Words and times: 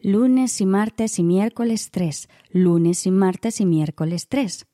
Lunes 0.00 0.60
y 0.60 0.64
martes 0.64 1.18
y 1.18 1.24
miércoles 1.24 1.90
3. 1.90 2.28
Lunes 2.52 3.04
y 3.04 3.10
martes 3.10 3.60
y 3.60 3.66
miércoles 3.66 4.28
3. 4.28 4.64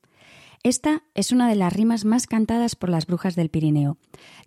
Esta 0.61 1.01
es 1.15 1.31
una 1.31 1.49
de 1.49 1.55
las 1.55 1.73
rimas 1.73 2.05
más 2.05 2.27
cantadas 2.27 2.75
por 2.75 2.89
las 2.89 3.07
brujas 3.07 3.35
del 3.35 3.49
Pirineo. 3.49 3.97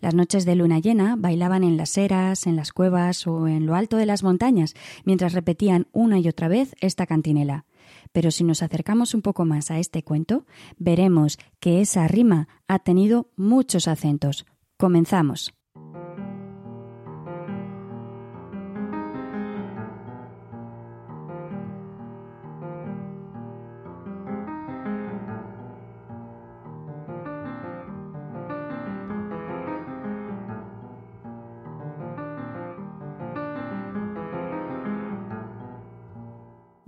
Las 0.01 0.15
noches 0.15 0.45
de 0.45 0.55
luna 0.55 0.79
llena 0.79 1.17
bailaban 1.19 1.65
en 1.65 1.77
las 1.77 1.99
eras, 1.99 2.47
en 2.47 2.55
las 2.55 2.71
cuevas 2.71 3.27
o 3.27 3.49
en 3.49 3.67
lo 3.67 3.75
alto 3.75 3.97
de 3.97 4.07
las 4.07 4.23
montañas, 4.23 4.75
mientras 5.05 5.33
repetían 5.33 5.89
una 5.91 6.21
y 6.21 6.29
otra 6.29 6.47
vez 6.47 6.77
esta 6.81 7.07
cantinela. 7.07 7.65
Pero 8.13 8.31
si 8.31 8.45
nos 8.45 8.63
acercamos 8.63 9.15
un 9.15 9.23
poco 9.23 9.45
más 9.45 9.73
a 9.73 9.81
este 9.81 10.05
cuento, 10.05 10.47
veremos 10.79 11.41
que 11.59 11.81
esa 11.81 12.07
rima 12.07 12.47
ha 12.69 12.79
tenido 12.79 13.33
muchos 13.35 13.89
acentos. 13.89 14.47
Comenzamos. 14.77 15.58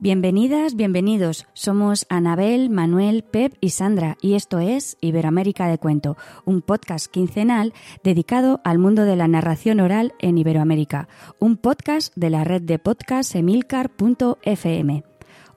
Bienvenidas, 0.03 0.77
bienvenidos. 0.77 1.47
Somos 1.53 2.07
Anabel, 2.09 2.71
Manuel, 2.71 3.23
Pep 3.23 3.53
y 3.61 3.69
Sandra 3.69 4.17
y 4.23 4.33
esto 4.33 4.59
es 4.59 4.97
Iberoamérica 5.03 5.69
de 5.69 5.77
Cuento, 5.77 6.17
un 6.47 6.63
podcast 6.63 7.09
quincenal 7.09 7.75
dedicado 8.03 8.63
al 8.65 8.79
mundo 8.79 9.05
de 9.05 9.17
la 9.17 9.29
narración 9.29 9.79
oral 9.79 10.15
en 10.19 10.39
Iberoamérica, 10.39 11.09
un 11.39 11.59
podcast 11.59 12.15
de 12.17 12.31
la 12.31 12.45
red 12.45 12.63
de 12.63 12.79
podcast 12.79 13.35
emilcar.fm. 13.35 15.05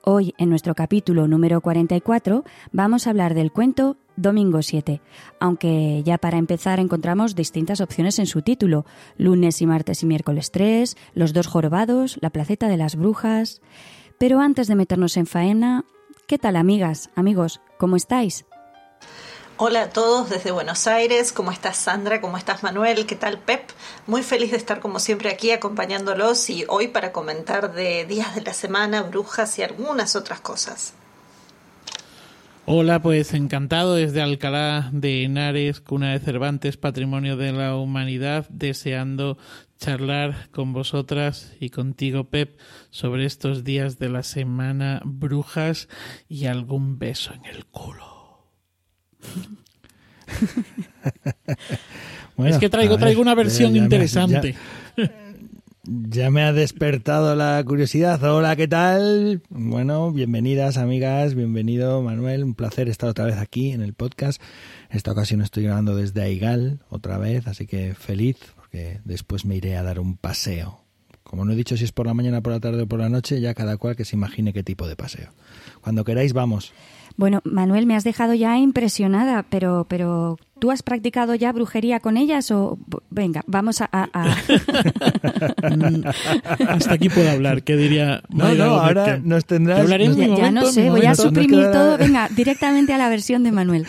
Hoy, 0.02 0.34
en 0.36 0.50
nuestro 0.50 0.74
capítulo 0.74 1.26
número 1.26 1.62
44, 1.62 2.44
vamos 2.70 3.06
a 3.06 3.10
hablar 3.10 3.32
del 3.32 3.50
cuento 3.50 3.96
Domingo 4.16 4.60
7, 4.60 5.00
aunque 5.40 6.02
ya 6.04 6.18
para 6.18 6.36
empezar 6.36 6.80
encontramos 6.80 7.34
distintas 7.34 7.80
opciones 7.80 8.18
en 8.18 8.26
su 8.26 8.42
título, 8.42 8.84
lunes 9.16 9.62
y 9.62 9.66
martes 9.66 10.02
y 10.02 10.06
miércoles 10.06 10.50
3, 10.50 10.98
los 11.14 11.32
dos 11.32 11.46
jorobados, 11.46 12.18
la 12.20 12.28
placeta 12.28 12.68
de 12.68 12.76
las 12.76 12.96
brujas. 12.96 13.62
Pero 14.18 14.40
antes 14.40 14.68
de 14.68 14.76
meternos 14.76 15.16
en 15.16 15.26
faena, 15.26 15.84
¿qué 16.26 16.38
tal 16.38 16.56
amigas, 16.56 17.10
amigos? 17.16 17.60
¿Cómo 17.78 17.96
estáis? 17.96 18.44
Hola 19.56 19.82
a 19.82 19.90
todos 19.90 20.30
desde 20.30 20.50
Buenos 20.50 20.88
Aires, 20.88 21.32
¿cómo 21.32 21.52
estás 21.52 21.76
Sandra? 21.76 22.20
¿Cómo 22.20 22.36
estás 22.36 22.64
Manuel? 22.64 23.06
¿Qué 23.06 23.14
tal 23.14 23.38
Pep? 23.38 23.70
Muy 24.06 24.24
feliz 24.24 24.50
de 24.50 24.56
estar 24.56 24.80
como 24.80 24.98
siempre 24.98 25.30
aquí 25.30 25.52
acompañándolos 25.52 26.50
y 26.50 26.64
hoy 26.68 26.88
para 26.88 27.12
comentar 27.12 27.72
de 27.72 28.04
días 28.04 28.34
de 28.34 28.42
la 28.42 28.52
semana, 28.52 29.02
brujas 29.02 29.58
y 29.58 29.62
algunas 29.62 30.16
otras 30.16 30.40
cosas. 30.40 30.94
Hola, 32.66 33.02
pues 33.02 33.34
encantado 33.34 33.94
desde 33.94 34.22
Alcalá 34.22 34.88
de 34.90 35.24
Henares, 35.24 35.82
cuna 35.82 36.12
de 36.12 36.18
Cervantes, 36.18 36.78
patrimonio 36.78 37.36
de 37.36 37.52
la 37.52 37.76
humanidad, 37.76 38.48
deseando 38.48 39.36
charlar 39.78 40.48
con 40.50 40.72
vosotras 40.72 41.52
y 41.60 41.68
contigo, 41.68 42.30
Pep, 42.30 42.58
sobre 42.88 43.26
estos 43.26 43.64
días 43.64 43.98
de 43.98 44.08
la 44.08 44.22
semana, 44.22 45.02
brujas 45.04 45.90
y 46.26 46.46
algún 46.46 46.98
beso 46.98 47.34
en 47.34 47.44
el 47.44 47.66
culo. 47.66 48.48
es 52.46 52.56
que 52.56 52.70
traigo, 52.70 52.96
traigo 52.96 53.20
una 53.20 53.34
versión 53.34 53.76
interesante. 53.76 54.54
Ya 54.96 55.20
me 55.86 56.42
ha 56.42 56.52
despertado 56.52 57.34
la 57.34 57.62
curiosidad. 57.64 58.22
Hola, 58.22 58.56
¿qué 58.56 58.68
tal? 58.68 59.42
Bueno, 59.50 60.12
bienvenidas 60.12 60.78
amigas, 60.78 61.34
bienvenido 61.34 62.02
Manuel. 62.02 62.44
Un 62.44 62.54
placer 62.54 62.88
estar 62.88 63.08
otra 63.08 63.26
vez 63.26 63.36
aquí 63.36 63.72
en 63.72 63.82
el 63.82 63.92
podcast. 63.92 64.40
Esta 64.90 65.12
ocasión 65.12 65.42
estoy 65.42 65.64
grabando 65.64 65.94
desde 65.94 66.22
Aigal 66.22 66.80
otra 66.88 67.18
vez, 67.18 67.46
así 67.46 67.66
que 67.66 67.94
feliz 67.94 68.36
porque 68.56 69.00
después 69.04 69.44
me 69.44 69.56
iré 69.56 69.76
a 69.76 69.82
dar 69.82 70.00
un 70.00 70.16
paseo. 70.16 70.80
Como 71.22 71.44
no 71.44 71.52
he 71.52 71.56
dicho 71.56 71.76
si 71.76 71.84
es 71.84 71.92
por 71.92 72.06
la 72.06 72.14
mañana, 72.14 72.40
por 72.40 72.52
la 72.52 72.60
tarde 72.60 72.82
o 72.82 72.86
por 72.86 73.00
la 73.00 73.08
noche, 73.08 73.40
ya 73.40 73.54
cada 73.54 73.76
cual 73.76 73.96
que 73.96 74.04
se 74.04 74.16
imagine 74.16 74.52
qué 74.52 74.62
tipo 74.62 74.86
de 74.86 74.96
paseo. 74.96 75.30
Cuando 75.80 76.04
queráis, 76.04 76.32
vamos. 76.32 76.72
Bueno, 77.16 77.40
Manuel, 77.44 77.86
me 77.86 77.94
has 77.94 78.04
dejado 78.04 78.34
ya 78.34 78.58
impresionada, 78.58 79.44
pero, 79.48 79.86
pero 79.88 80.38
¿Tú 80.58 80.70
has 80.70 80.82
practicado 80.82 81.34
ya 81.34 81.52
brujería 81.52 82.00
con 82.00 82.16
ellas 82.16 82.50
o 82.50 82.78
venga, 83.10 83.42
vamos 83.46 83.80
a... 83.80 83.88
Hasta 86.68 86.94
aquí 86.94 87.08
puedo 87.08 87.30
hablar, 87.30 87.62
¿qué 87.64 87.76
diría... 87.76 88.22
No, 88.28 88.54
no, 88.54 88.64
ahora 88.64 89.18
nos 89.22 89.44
tendrás... 89.44 89.88
ya, 89.88 90.50
no 90.50 90.66
sé, 90.66 90.90
voy 90.90 91.06
a 91.06 91.14
suprimir 91.14 91.70
todo, 91.72 91.98
venga, 91.98 92.28
directamente 92.34 92.92
a 92.92 92.98
la 92.98 93.08
versión 93.08 93.42
de 93.42 93.52
Manuel. 93.52 93.86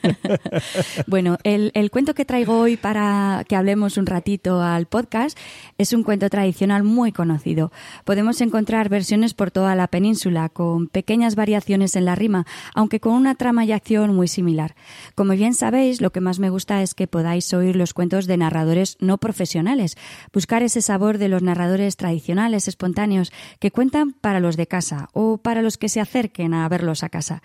bueno, 1.06 1.38
el, 1.44 1.70
el 1.74 1.90
cuento 1.90 2.14
que 2.14 2.24
traigo 2.24 2.58
hoy 2.58 2.76
para 2.76 3.44
que 3.48 3.56
hablemos 3.56 3.96
un 3.96 4.06
ratito 4.06 4.62
al 4.62 4.86
podcast 4.86 5.38
es 5.78 5.92
un 5.92 6.02
cuento 6.02 6.28
tradicional 6.28 6.82
muy 6.82 7.12
conocido. 7.12 7.72
Podemos 8.04 8.40
encontrar 8.40 8.88
versiones 8.88 9.34
por 9.34 9.50
toda 9.50 9.74
la 9.74 9.88
península 9.88 10.48
con 10.48 10.88
pequeñas 10.88 11.34
variaciones 11.36 11.96
en 11.96 12.04
la 12.04 12.14
rima, 12.14 12.46
aunque 12.74 13.00
con 13.00 13.14
una 13.14 13.34
trama 13.34 13.64
y 13.64 13.72
acción 13.72 14.14
muy 14.14 14.28
similar. 14.28 14.74
Como 15.14 15.32
bien 15.32 15.54
lo 16.00 16.10
que 16.10 16.20
más 16.20 16.40
me 16.40 16.50
gusta 16.50 16.82
es 16.82 16.94
que 16.94 17.06
podáis 17.06 17.52
oír 17.54 17.76
los 17.76 17.94
cuentos 17.94 18.26
de 18.26 18.36
narradores 18.36 18.96
no 19.00 19.18
profesionales, 19.18 19.96
buscar 20.32 20.62
ese 20.62 20.82
sabor 20.82 21.18
de 21.18 21.28
los 21.28 21.42
narradores 21.42 21.96
tradicionales, 21.96 22.66
espontáneos, 22.66 23.32
que 23.60 23.70
cuentan 23.70 24.12
para 24.12 24.40
los 24.40 24.56
de 24.56 24.66
casa 24.66 25.08
o 25.12 25.38
para 25.38 25.62
los 25.62 25.78
que 25.78 25.88
se 25.88 26.00
acerquen 26.00 26.54
a 26.54 26.68
verlos 26.68 27.04
a 27.04 27.08
casa. 27.08 27.42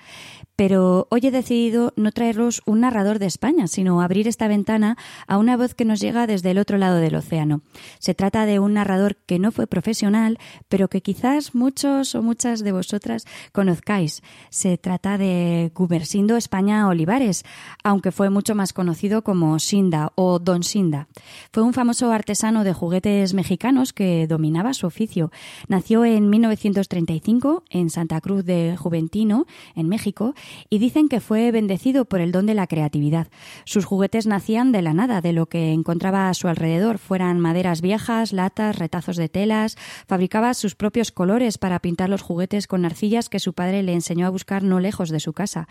Pero 0.55 1.07
hoy 1.11 1.21
he 1.23 1.31
decidido 1.31 1.93
no 1.97 2.11
traeros 2.11 2.61
un 2.65 2.79
narrador 2.79 3.19
de 3.19 3.25
España, 3.25 3.67
sino 3.67 4.01
abrir 4.01 4.27
esta 4.27 4.47
ventana 4.47 4.97
a 5.27 5.37
una 5.37 5.57
voz 5.57 5.75
que 5.75 5.85
nos 5.85 5.99
llega 5.99 6.27
desde 6.27 6.51
el 6.51 6.57
otro 6.57 6.77
lado 6.77 6.95
del 6.97 7.15
océano. 7.15 7.61
Se 7.99 8.15
trata 8.15 8.45
de 8.45 8.59
un 8.59 8.73
narrador 8.73 9.17
que 9.17 9.37
no 9.37 9.51
fue 9.51 9.67
profesional, 9.67 10.39
pero 10.69 10.87
que 10.87 11.01
quizás 11.01 11.53
muchos 11.53 12.15
o 12.15 12.23
muchas 12.23 12.63
de 12.63 12.71
vosotras 12.71 13.25
conozcáis. 13.51 14.23
Se 14.49 14.77
trata 14.77 15.17
de 15.17 15.71
Gumersindo 15.75 16.37
España 16.37 16.87
Olivares, 16.87 17.43
aunque 17.83 18.11
fue 18.15 18.29
mucho 18.29 18.55
más 18.55 18.71
conocido 18.71 19.25
como 19.25 19.59
Sinda 19.59 20.13
o 20.15 20.39
Don 20.39 20.63
Sinda. 20.63 21.09
Fue 21.51 21.63
un 21.63 21.73
famoso 21.73 22.13
artesano 22.13 22.63
de 22.63 22.71
juguetes 22.71 23.33
mexicanos 23.33 23.91
que 23.91 24.25
dominaba 24.25 24.73
su 24.73 24.87
oficio. 24.87 25.31
Nació 25.67 26.05
en 26.05 26.29
1935 26.29 27.65
en 27.69 27.89
Santa 27.89 28.21
Cruz 28.21 28.45
de 28.45 28.77
Juventino, 28.77 29.47
en 29.75 29.89
México, 29.89 30.33
y 30.69 30.77
dicen 30.77 31.09
que 31.09 31.19
fue 31.19 31.51
bendecido 31.51 32.05
por 32.05 32.21
el 32.21 32.31
don 32.31 32.45
de 32.45 32.53
la 32.53 32.67
creatividad. 32.67 33.27
Sus 33.65 33.83
juguetes 33.83 34.27
nacían 34.27 34.71
de 34.71 34.81
la 34.81 34.93
nada, 34.93 35.19
de 35.19 35.33
lo 35.33 35.47
que 35.47 35.73
encontraba 35.73 36.29
a 36.29 36.33
su 36.35 36.47
alrededor, 36.47 36.99
fueran 36.99 37.41
maderas 37.41 37.81
viejas, 37.81 38.31
latas, 38.31 38.79
retazos 38.79 39.17
de 39.17 39.27
telas, 39.27 39.75
fabricaba 40.07 40.53
sus 40.53 40.75
propios 40.75 41.11
colores 41.11 41.57
para 41.57 41.79
pintar 41.79 42.09
los 42.09 42.21
juguetes 42.21 42.67
con 42.67 42.85
arcillas 42.85 43.27
que 43.27 43.39
su 43.41 43.51
padre 43.51 43.83
le 43.83 43.91
enseñó 43.91 44.25
a 44.25 44.29
buscar 44.29 44.63
no 44.63 44.79
lejos 44.79 45.09
de 45.09 45.19
su 45.19 45.33
casa. 45.33 45.67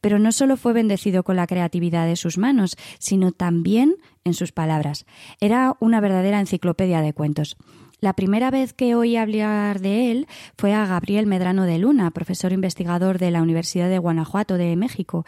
Pero 0.00 0.18
no 0.18 0.32
solo 0.32 0.56
fue 0.56 0.72
bendecido 0.72 1.22
con 1.22 1.36
la 1.36 1.46
creatividad 1.46 1.81
de 1.90 2.16
sus 2.16 2.38
manos, 2.38 2.76
sino 2.98 3.32
también 3.32 3.96
en 4.24 4.34
sus 4.34 4.52
palabras. 4.52 5.06
Era 5.40 5.76
una 5.80 6.00
verdadera 6.00 6.40
enciclopedia 6.40 7.00
de 7.00 7.12
cuentos. 7.12 7.56
La 8.02 8.14
primera 8.14 8.50
vez 8.50 8.72
que 8.72 8.96
oí 8.96 9.16
hablar 9.16 9.80
de 9.80 10.10
él 10.10 10.26
fue 10.58 10.74
a 10.74 10.86
Gabriel 10.86 11.28
Medrano 11.28 11.66
de 11.66 11.78
Luna, 11.78 12.10
profesor 12.10 12.52
investigador 12.52 13.20
de 13.20 13.30
la 13.30 13.42
Universidad 13.42 13.88
de 13.88 13.98
Guanajuato 13.98 14.56
de 14.56 14.74
México, 14.74 15.24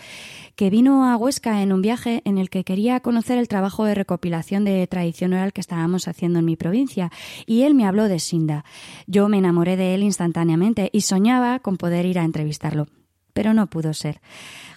que 0.56 0.70
vino 0.70 1.04
a 1.04 1.16
Huesca 1.16 1.62
en 1.62 1.72
un 1.72 1.82
viaje 1.82 2.20
en 2.24 2.36
el 2.36 2.50
que 2.50 2.64
quería 2.64 2.98
conocer 2.98 3.38
el 3.38 3.46
trabajo 3.46 3.84
de 3.84 3.94
recopilación 3.94 4.64
de 4.64 4.84
tradición 4.88 5.34
oral 5.34 5.52
que 5.52 5.60
estábamos 5.60 6.08
haciendo 6.08 6.40
en 6.40 6.46
mi 6.46 6.56
provincia, 6.56 7.12
y 7.46 7.62
él 7.62 7.74
me 7.74 7.86
habló 7.86 8.08
de 8.08 8.18
Sinda. 8.18 8.64
Yo 9.06 9.28
me 9.28 9.38
enamoré 9.38 9.76
de 9.76 9.94
él 9.94 10.02
instantáneamente 10.02 10.90
y 10.92 11.02
soñaba 11.02 11.60
con 11.60 11.76
poder 11.76 12.06
ir 12.06 12.18
a 12.18 12.24
entrevistarlo 12.24 12.88
pero 13.34 13.52
no 13.52 13.66
pudo 13.66 13.92
ser. 13.92 14.20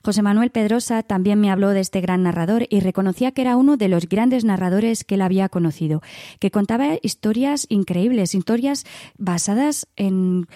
José 0.04 0.22
Manuel 0.22 0.52
Pedrosa 0.52 1.04
también 1.04 1.40
me 1.40 1.52
habló 1.52 1.70
de 1.70 1.80
este 1.80 2.02
gran 2.02 2.24
narrador 2.24 2.66
y 2.70 2.82
reconocía 2.82 3.32
que 3.32 3.42
era 3.42 3.56
uno 3.56 3.78
de 3.78 3.88
los 3.88 4.10
grandes 4.10 4.44
narradores 4.44 5.04
que 5.04 5.16
él 5.16 5.22
había 5.22 5.48
conocido, 5.48 6.02
que 6.40 6.52
contaba 6.52 6.98
historias 7.02 7.66
increíbles, 7.70 8.36
historias 8.36 8.86
basadas 9.18 9.88
en 9.96 10.48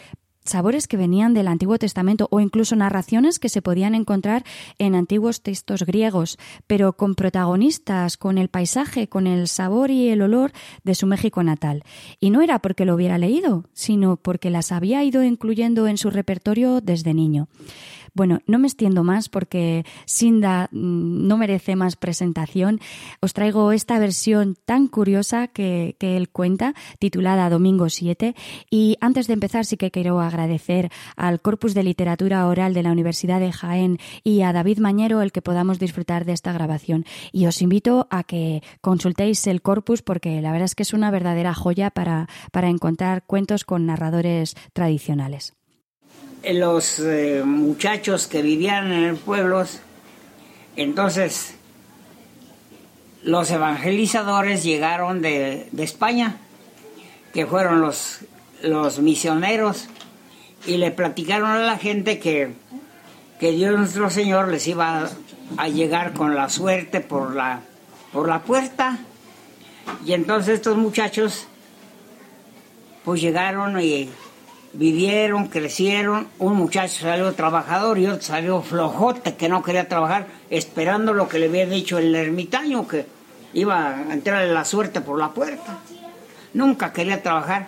sabores 0.43 0.87
que 0.87 0.97
venían 0.97 1.33
del 1.33 1.47
Antiguo 1.47 1.77
Testamento 1.77 2.27
o 2.31 2.39
incluso 2.39 2.75
narraciones 2.75 3.39
que 3.39 3.49
se 3.49 3.61
podían 3.61 3.95
encontrar 3.95 4.43
en 4.77 4.95
antiguos 4.95 5.41
textos 5.41 5.83
griegos, 5.83 6.37
pero 6.67 6.93
con 6.93 7.15
protagonistas, 7.15 8.17
con 8.17 8.37
el 8.37 8.49
paisaje, 8.49 9.07
con 9.07 9.27
el 9.27 9.47
sabor 9.47 9.91
y 9.91 10.09
el 10.09 10.21
olor 10.21 10.51
de 10.83 10.95
su 10.95 11.07
México 11.07 11.43
natal. 11.43 11.83
Y 12.19 12.29
no 12.29 12.41
era 12.41 12.59
porque 12.59 12.85
lo 12.85 12.95
hubiera 12.95 13.17
leído, 13.17 13.65
sino 13.73 14.17
porque 14.17 14.49
las 14.49 14.71
había 14.71 15.03
ido 15.03 15.23
incluyendo 15.23 15.87
en 15.87 15.97
su 15.97 16.09
repertorio 16.09 16.81
desde 16.81 17.13
niño. 17.13 17.47
Bueno, 18.13 18.39
no 18.45 18.59
me 18.59 18.67
extiendo 18.67 19.05
más 19.05 19.29
porque 19.29 19.85
Sinda 20.05 20.67
mm, 20.71 21.27
no 21.27 21.37
merece 21.37 21.77
más 21.77 21.95
presentación. 21.95 22.79
Os 23.21 23.33
traigo 23.33 23.71
esta 23.71 23.99
versión 23.99 24.57
tan 24.65 24.87
curiosa 24.87 25.47
que, 25.47 25.95
él 25.99 26.29
cuenta, 26.29 26.73
titulada 26.99 27.49
Domingo 27.49 27.89
7. 27.89 28.35
Y 28.69 28.97
antes 28.99 29.27
de 29.27 29.33
empezar, 29.33 29.65
sí 29.65 29.77
que 29.77 29.91
quiero 29.91 30.19
agradecer 30.19 30.91
al 31.15 31.41
Corpus 31.41 31.73
de 31.73 31.83
Literatura 31.83 32.45
Oral 32.47 32.73
de 32.73 32.83
la 32.83 32.91
Universidad 32.91 33.39
de 33.39 33.53
Jaén 33.53 33.97
y 34.25 34.41
a 34.41 34.51
David 34.51 34.79
Mañero 34.79 35.21
el 35.21 35.31
que 35.31 35.41
podamos 35.41 35.79
disfrutar 35.79 36.25
de 36.25 36.33
esta 36.33 36.51
grabación. 36.51 37.05
Y 37.31 37.45
os 37.45 37.61
invito 37.61 38.07
a 38.09 38.23
que 38.23 38.61
consultéis 38.81 39.47
el 39.47 39.61
corpus 39.61 40.01
porque 40.01 40.41
la 40.41 40.51
verdad 40.51 40.65
es 40.65 40.75
que 40.75 40.83
es 40.83 40.93
una 40.93 41.11
verdadera 41.11 41.53
joya 41.53 41.91
para, 41.91 42.27
para 42.51 42.69
encontrar 42.69 43.23
cuentos 43.25 43.63
con 43.63 43.85
narradores 43.85 44.55
tradicionales. 44.73 45.53
Los 46.43 46.99
eh, 46.99 47.43
muchachos 47.45 48.27
que 48.27 48.41
vivían 48.41 48.91
en 48.91 49.17
pueblos, 49.17 49.79
entonces 50.75 51.55
los 53.23 53.51
evangelizadores 53.51 54.63
llegaron 54.63 55.21
de, 55.21 55.67
de 55.71 55.83
España, 55.83 56.37
que 57.33 57.45
fueron 57.45 57.81
los, 57.81 58.19
los 58.63 58.99
misioneros, 58.99 59.87
y 60.65 60.77
le 60.77 60.91
platicaron 60.91 61.49
a 61.49 61.59
la 61.59 61.77
gente 61.77 62.19
que, 62.19 62.53
que 63.39 63.51
Dios 63.51 63.77
nuestro 63.77 64.09
Señor 64.09 64.49
les 64.49 64.67
iba 64.67 65.09
a, 65.57 65.67
llegar 65.67 66.13
con 66.13 66.35
la 66.35 66.49
suerte 66.49 67.01
por 67.01 67.35
la, 67.35 67.61
por 68.11 68.27
la 68.27 68.41
puerta. 68.41 68.99
Y 70.05 70.13
entonces 70.13 70.55
estos 70.55 70.77
muchachos 70.77 71.47
pues 73.03 73.19
llegaron 73.19 73.79
y 73.81 74.09
vivieron, 74.73 75.47
crecieron. 75.47 76.27
Un 76.39 76.55
muchacho 76.55 77.01
salió 77.01 77.31
trabajador 77.33 77.99
y 77.99 78.07
otro 78.07 78.21
salió 78.21 78.61
flojote 78.61 79.35
que 79.35 79.49
no 79.49 79.63
quería 79.63 79.87
trabajar, 79.87 80.27
esperando 80.49 81.13
lo 81.13 81.27
que 81.27 81.39
le 81.39 81.47
había 81.47 81.65
dicho 81.65 81.97
el 81.97 82.13
ermitaño, 82.15 82.87
que 82.87 83.05
iba 83.53 83.95
a 83.95 84.13
entrarle 84.13 84.53
la 84.53 84.65
suerte 84.65 85.01
por 85.01 85.19
la 85.19 85.29
puerta. 85.29 85.79
Nunca 86.53 86.93
quería 86.93 87.21
trabajar. 87.21 87.67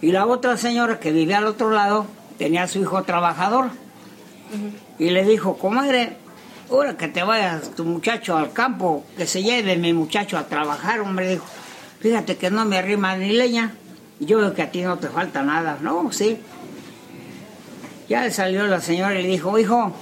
Y 0.00 0.12
la 0.12 0.26
otra 0.26 0.56
señora 0.56 0.98
que 0.98 1.12
vivía 1.12 1.38
al 1.38 1.46
otro 1.46 1.70
lado 1.70 2.06
tenía 2.38 2.64
a 2.64 2.68
su 2.68 2.80
hijo 2.80 3.02
trabajador. 3.04 3.70
Y 4.98 5.10
le 5.10 5.24
dijo, 5.24 5.56
comadre, 5.56 6.16
ahora 6.70 6.96
que 6.96 7.08
te 7.08 7.22
vayas 7.22 7.74
tu 7.74 7.84
muchacho 7.84 8.36
al 8.36 8.52
campo, 8.52 9.04
que 9.16 9.26
se 9.26 9.42
lleve 9.42 9.76
mi 9.76 9.92
muchacho 9.92 10.36
a 10.36 10.46
trabajar, 10.46 11.00
hombre, 11.00 11.28
dijo, 11.28 11.44
fíjate 12.00 12.36
que 12.36 12.50
no 12.50 12.64
me 12.64 12.76
arrima 12.76 13.16
ni 13.16 13.32
leña. 13.32 13.74
Yo 14.24 14.38
veo 14.38 14.54
que 14.54 14.62
a 14.62 14.70
ti 14.70 14.82
no 14.82 14.98
te 14.98 15.08
falta 15.08 15.42
nada. 15.42 15.78
No, 15.80 16.12
sí. 16.12 16.38
Ya 18.08 18.30
salió 18.30 18.66
la 18.66 18.80
señora 18.80 19.18
y 19.18 19.26
dijo, 19.26 19.58
hijo, 19.58 19.92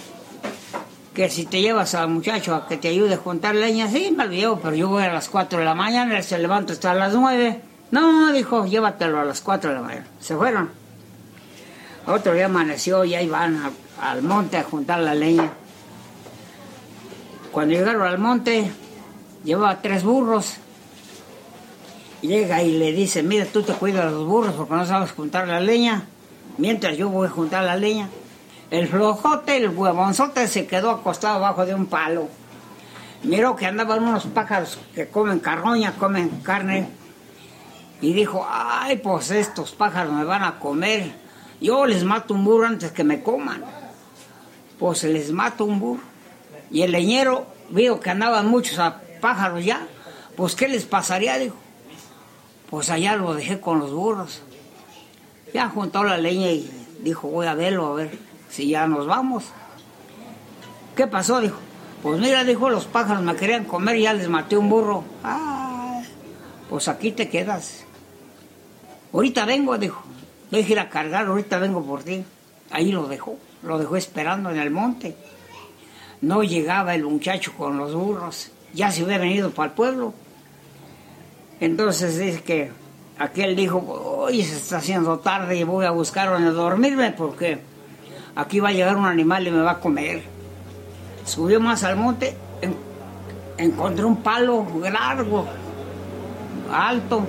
que 1.15 1.31
si 1.31 1.47
te 1.47 1.63
llevas 1.63 1.95
al 1.95 2.09
muchacho 2.09 2.55
a 2.55 2.69
que 2.69 2.77
te 2.77 2.89
ayude 2.89 3.15
a 3.15 3.17
juntar 3.17 3.55
leña, 3.55 3.89
sí, 3.89 4.13
me 4.15 4.25
olvidó, 4.25 4.61
pero 4.61 4.75
yo 4.77 4.89
voy 4.89 5.05
a 5.05 5.13
las 5.13 5.29
4 5.29 5.61
de 5.61 5.65
la 5.65 5.75
mañana, 5.75 6.19
él 6.19 6.25
se 6.25 6.39
levanta 6.39 6.75
hasta 6.75 6.93
las 6.95 7.15
9. 7.15 7.63
No, 7.93 8.33
dijo, 8.33 8.67
llévatelo 8.67 9.21
a 9.21 9.25
las 9.25 9.41
4 9.41 9.71
de 9.71 9.77
la 9.77 9.83
mañana. 9.83 10.07
Se 10.21 10.37
fueron. 10.37 10.71
Otro 12.07 12.35
día 12.35 12.47
amaneció 12.47 13.05
y 13.05 13.15
ahí 13.15 13.29
van 13.29 13.73
al 14.03 14.23
monte 14.23 14.59
a 14.59 14.65
juntar 14.65 15.01
la 15.01 15.15
leña. 15.15 15.51
Cuando 17.53 17.75
llegaron 17.75 18.03
al 18.03 18.19
monte, 18.19 18.71
llevaba 19.45 19.81
tres 19.81 20.05
burros 20.05 20.59
llega 22.23 22.63
y 22.63 22.79
le 22.79 22.93
dice, 22.93 23.23
mira, 23.23 23.47
tú 23.47 23.63
te 23.63 23.73
cuidas 23.73 24.11
los 24.13 24.27
burros 24.27 24.55
porque 24.55 24.75
no 24.75 24.87
sabes 24.87 25.13
juntar 25.13 25.49
la 25.49 25.61
leña, 25.61 26.05
mientras 26.59 26.97
yo 26.97 27.09
voy 27.09 27.27
a 27.27 27.31
juntar 27.31 27.65
la 27.65 27.77
leña. 27.77 28.09
El 28.71 28.89
flojote, 28.89 29.57
el 29.57 29.71
huevonzote 29.71 30.47
se 30.47 30.67
quedó 30.67 30.91
acostado 30.91 31.37
abajo 31.37 31.67
de 31.67 31.75
un 31.75 31.87
palo. 31.87 32.29
Miró 33.23 33.57
que 33.57 33.67
andaban 33.67 34.03
unos 34.05 34.27
pájaros 34.27 34.79
que 34.95 35.09
comen 35.09 35.41
carroña, 35.41 35.93
comen 35.99 36.29
carne. 36.43 36.89
Y 38.01 38.13
dijo, 38.13 38.47
ay, 38.49 38.97
pues 38.99 39.31
estos 39.31 39.73
pájaros 39.73 40.13
me 40.13 40.25
van 40.25 40.45
a 40.45 40.59
comer. 40.59 41.13
Yo 41.61 41.85
les 41.85 42.05
mato 42.05 42.33
un 42.33 42.45
burro 42.45 42.67
antes 42.67 42.93
que 42.93 43.05
me 43.05 43.23
coman. 43.23 43.63
Pues 44.79 45.03
les 45.05 45.33
mato 45.33 45.65
un 45.65 45.81
burro. 45.81 46.03
Y 46.71 46.83
el 46.83 46.93
leñero 46.93 47.47
vio 47.71 48.01
que 48.01 48.11
andaban 48.11 48.47
muchos 48.47 48.81
pájaros 49.21 49.65
ya. 49.65 49.87
Pues, 50.37 50.55
¿qué 50.55 50.69
les 50.69 50.85
pasaría? 50.85 51.37
Dijo, 51.37 51.57
pues 52.71 52.89
allá 52.91 53.17
lo 53.17 53.35
dejé 53.35 53.61
con 53.61 53.81
los 53.81 53.93
burros. 53.93 54.43
Ya 55.53 55.69
juntó 55.69 56.05
la 56.05 56.17
leña 56.17 56.51
y 56.51 56.71
dijo, 57.03 57.29
voy 57.29 57.47
a 57.47 57.55
verlo, 57.55 57.89
a 57.89 57.95
ver 57.95 58.19
si 58.49 58.69
ya 58.69 58.87
nos 58.87 59.07
vamos. 59.07 59.47
¿Qué 60.95 61.07
pasó? 61.07 61.41
Dijo, 61.41 61.59
pues 62.03 62.21
mira, 62.21 62.45
dijo, 62.45 62.71
los 62.71 62.87
pájaros 62.87 63.23
me 63.23 63.35
querían 63.35 63.65
comer 63.65 63.97
y 63.97 64.03
ya 64.03 64.13
les 64.13 64.29
maté 64.29 64.57
un 64.57 64.71
burro. 64.71 65.05
Ah, 65.25 66.03
pues 66.69 66.89
aquí 66.89 67.11
te 67.11 67.29
quedas. 67.29 67.85
Ahorita 69.13 69.45
vengo, 69.45 69.77
dijo, 69.77 70.03
voy 70.53 70.61
ir 70.61 70.79
a 70.79 70.89
cargar, 70.89 71.27
ahorita 71.27 71.59
vengo 71.59 71.83
por 71.85 72.05
ti. 72.05 72.25
Ahí 72.71 72.93
lo 72.93 73.09
dejó, 73.09 73.37
lo 73.65 73.79
dejó 73.79 73.97
esperando 73.97 74.51
en 74.51 74.59
el 74.59 74.71
monte. 74.71 75.17
No 76.21 76.45
llegaba 76.45 76.95
el 76.95 77.03
muchacho 77.03 77.53
con 77.57 77.77
los 77.77 77.95
burros, 77.95 78.53
ya 78.73 78.93
se 78.93 79.03
había 79.03 79.19
venido 79.19 79.51
para 79.51 79.71
el 79.71 79.75
pueblo. 79.75 80.15
Entonces 81.61 82.19
dice 82.19 82.43
que 82.43 82.73
aquel 83.19 83.55
dijo, 83.55 83.79
hoy 83.79 84.43
se 84.43 84.57
está 84.57 84.79
haciendo 84.79 85.19
tarde 85.19 85.57
y 85.57 85.65
voy 85.65 85.85
a 85.85 85.91
buscar 85.91 86.31
donde 86.31 86.51
dormirme 86.53 87.13
porque 87.13 87.61
aquí 88.35 88.61
va 88.61 88.71
a 88.71 88.73
llegar 88.73 88.97
un 88.97 89.05
animal 89.05 89.47
y 89.47 89.51
me 89.51 89.61
va 89.61 89.73
a 89.73 89.81
comer. 89.81 90.23
Subió 91.27 91.61
más 91.61 91.85
al 91.85 91.97
monte, 91.97 92.35
encontró 93.59 94.09
un 94.09 94.23
palo 94.23 94.67
largo, 94.91 95.47
alto, 96.73 97.25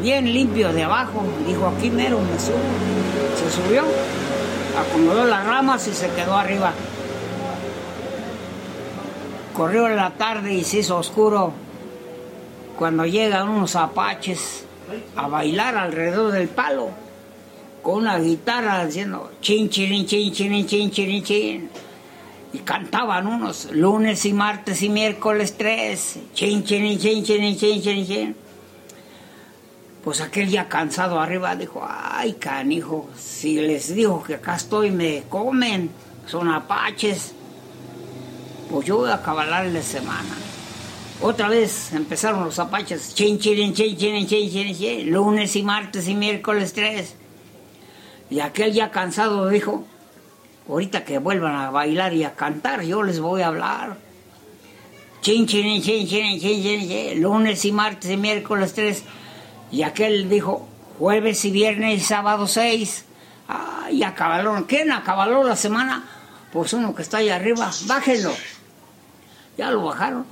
bien 0.00 0.32
limpio 0.32 0.72
de 0.72 0.84
abajo. 0.84 1.24
Dijo, 1.44 1.66
aquí 1.66 1.90
mero 1.90 2.20
me 2.20 2.38
subo. 2.38 2.56
Se 3.36 3.50
subió, 3.50 3.82
acomodó 4.78 5.24
las 5.24 5.44
ramas 5.44 5.88
y 5.88 5.92
se 5.92 6.08
quedó 6.10 6.36
arriba. 6.36 6.72
Corrió 9.56 9.88
en 9.88 9.96
la 9.96 10.10
tarde 10.10 10.54
y 10.54 10.62
se 10.62 10.78
hizo 10.78 10.98
oscuro 10.98 11.63
cuando 12.78 13.06
llegan 13.06 13.48
unos 13.48 13.76
apaches 13.76 14.64
a 15.16 15.28
bailar 15.28 15.76
alrededor 15.76 16.32
del 16.32 16.48
palo 16.48 16.90
con 17.82 17.96
una 17.96 18.18
guitarra 18.18 18.84
diciendo 18.84 19.32
chin 19.40 19.68
chin 19.68 20.06
chin 20.06 20.32
chin 20.32 20.66
chin 20.66 20.90
chin 20.90 21.22
chin 21.22 21.70
y 22.52 22.58
cantaban 22.60 23.26
unos 23.26 23.70
lunes 23.72 24.24
y 24.24 24.32
martes 24.32 24.82
y 24.82 24.88
miércoles 24.88 25.56
tres 25.56 26.18
chin 26.32 26.64
chin 26.64 26.98
chin 26.98 27.24
chin 27.24 27.56
chin 27.56 27.82
chin 27.82 28.06
chin 28.06 28.36
pues 30.02 30.20
aquel 30.20 30.48
ya 30.48 30.68
cansado 30.68 31.20
arriba 31.20 31.56
dijo 31.56 31.86
ay 31.88 32.34
canijo 32.34 33.08
si 33.16 33.60
les 33.60 33.94
digo 33.94 34.22
que 34.22 34.34
acá 34.34 34.56
estoy 34.56 34.90
me 34.90 35.24
comen 35.28 35.90
son 36.26 36.50
apaches 36.50 37.32
pues 38.70 38.86
yo 38.86 38.98
voy 38.98 39.10
a 39.10 39.16
la 39.16 39.82
semana 39.82 40.53
otra 41.20 41.48
vez 41.48 41.92
empezaron 41.92 42.44
los 42.44 42.58
apaches, 42.58 43.14
chin, 43.14 43.38
chin, 43.38 43.72
chin, 43.72 43.96
chin, 43.96 44.26
chin, 44.26 44.50
chin, 44.50 44.76
chin, 44.76 45.10
lunes 45.10 45.56
y 45.56 45.62
martes 45.62 46.08
y 46.08 46.14
miércoles 46.14 46.72
tres. 46.72 47.14
Y 48.30 48.40
aquel 48.40 48.72
ya 48.72 48.90
cansado 48.90 49.48
dijo, 49.48 49.84
ahorita 50.68 51.04
que 51.04 51.18
vuelvan 51.18 51.54
a 51.54 51.70
bailar 51.70 52.14
y 52.14 52.24
a 52.24 52.34
cantar, 52.34 52.82
yo 52.82 53.02
les 53.02 53.20
voy 53.20 53.42
a 53.42 53.48
hablar. 53.48 53.96
Chin, 55.20 55.46
chin, 55.46 55.80
chin, 55.82 56.06
chin, 56.06 56.38
chin, 56.40 56.62
chin, 56.62 56.88
chin, 56.88 57.22
lunes 57.22 57.64
y 57.64 57.72
martes 57.72 58.10
y 58.10 58.16
miércoles 58.16 58.74
tres. 58.74 59.04
Y 59.70 59.82
aquel 59.82 60.28
dijo, 60.28 60.68
jueves 60.98 61.44
y 61.44 61.50
viernes 61.50 62.02
y 62.02 62.04
sábado 62.04 62.46
seis. 62.46 63.04
Ay, 63.48 64.02
acabaron. 64.02 64.64
¿Quién 64.64 64.92
acabaló 64.92 65.44
la 65.44 65.56
semana? 65.56 66.04
Pues 66.52 66.72
uno 66.72 66.94
que 66.94 67.02
está 67.02 67.18
ahí 67.18 67.30
arriba, 67.30 67.70
bájenlo. 67.86 68.32
Ya 69.56 69.70
lo 69.70 69.84
bajaron. 69.84 70.26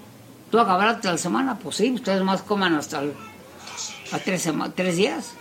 ¿Tú 0.52 0.60
acabaste 0.60 1.08
la 1.08 1.16
semana? 1.16 1.58
Pues 1.58 1.76
sí, 1.76 1.90
ustedes 1.92 2.22
más 2.22 2.42
coman 2.42 2.74
hasta 2.74 2.98
a 2.98 4.18
tres, 4.18 4.96
días. 4.96 5.32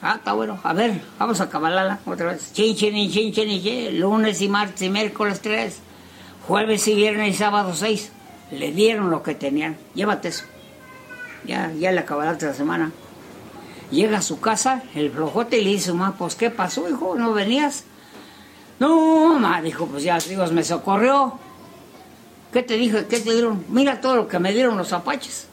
Ah, 0.00 0.14
está 0.16 0.32
bueno. 0.32 0.58
A 0.64 0.72
ver, 0.72 1.02
vamos 1.18 1.42
a 1.42 1.44
acabarla 1.44 1.98
otra 2.06 2.32
vez. 2.32 2.50
Chin, 2.54 2.74
chin, 2.74 2.94
chin, 3.10 3.34
chin, 3.34 3.62
chin, 3.62 4.00
lunes 4.00 4.40
y 4.40 4.48
martes 4.48 4.80
y 4.80 4.88
miércoles 4.88 5.42
tres, 5.42 5.80
jueves 6.48 6.88
y 6.88 6.94
viernes 6.94 7.34
y 7.34 7.36
sábado 7.36 7.74
seis. 7.74 8.12
Le 8.50 8.72
dieron 8.72 9.10
lo 9.10 9.22
que 9.22 9.34
tenían. 9.34 9.76
Llévate 9.94 10.28
eso. 10.28 10.44
Ya, 11.46 11.70
ya 11.72 11.92
le 11.92 12.00
acabaste 12.00 12.46
la 12.46 12.54
semana. 12.54 12.92
Llega 13.90 14.16
a 14.16 14.22
su 14.22 14.40
casa, 14.40 14.84
el 14.94 15.10
flojote, 15.10 15.58
y 15.58 15.64
le 15.64 15.70
dice, 15.70 15.92
ma, 15.92 16.14
pues, 16.16 16.34
¿qué 16.34 16.48
pasó, 16.48 16.88
hijo? 16.88 17.14
¿No 17.14 17.34
venías? 17.34 17.84
No, 18.78 19.38
ma, 19.38 19.60
dijo, 19.60 19.86
pues 19.86 20.02
ya, 20.02 20.18
Dios 20.18 20.50
me 20.50 20.64
socorrió. 20.64 21.43
¿Qué 22.54 22.62
te 22.62 22.76
dije? 22.76 23.06
¿Qué 23.08 23.18
te 23.18 23.32
dieron? 23.32 23.64
Mira 23.68 24.00
todo 24.00 24.14
lo 24.14 24.28
que 24.28 24.38
me 24.38 24.52
dieron 24.52 24.78
los 24.78 24.92
apaches. 24.92 25.48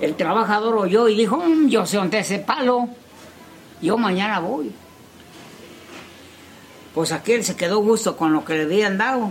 El 0.00 0.16
trabajador 0.16 0.76
oyó 0.76 1.06
y 1.06 1.16
dijo, 1.16 1.36
mm, 1.36 1.68
yo 1.68 1.86
sé 1.86 1.98
dónde 1.98 2.18
ese 2.18 2.40
palo. 2.40 2.88
Yo 3.80 3.96
mañana 3.96 4.40
voy. 4.40 4.72
Pues 6.96 7.12
aquel 7.12 7.44
se 7.44 7.54
quedó 7.54 7.78
gusto 7.78 8.16
con 8.16 8.32
lo 8.32 8.44
que 8.44 8.54
le 8.54 8.62
habían 8.64 8.98
dado. 8.98 9.30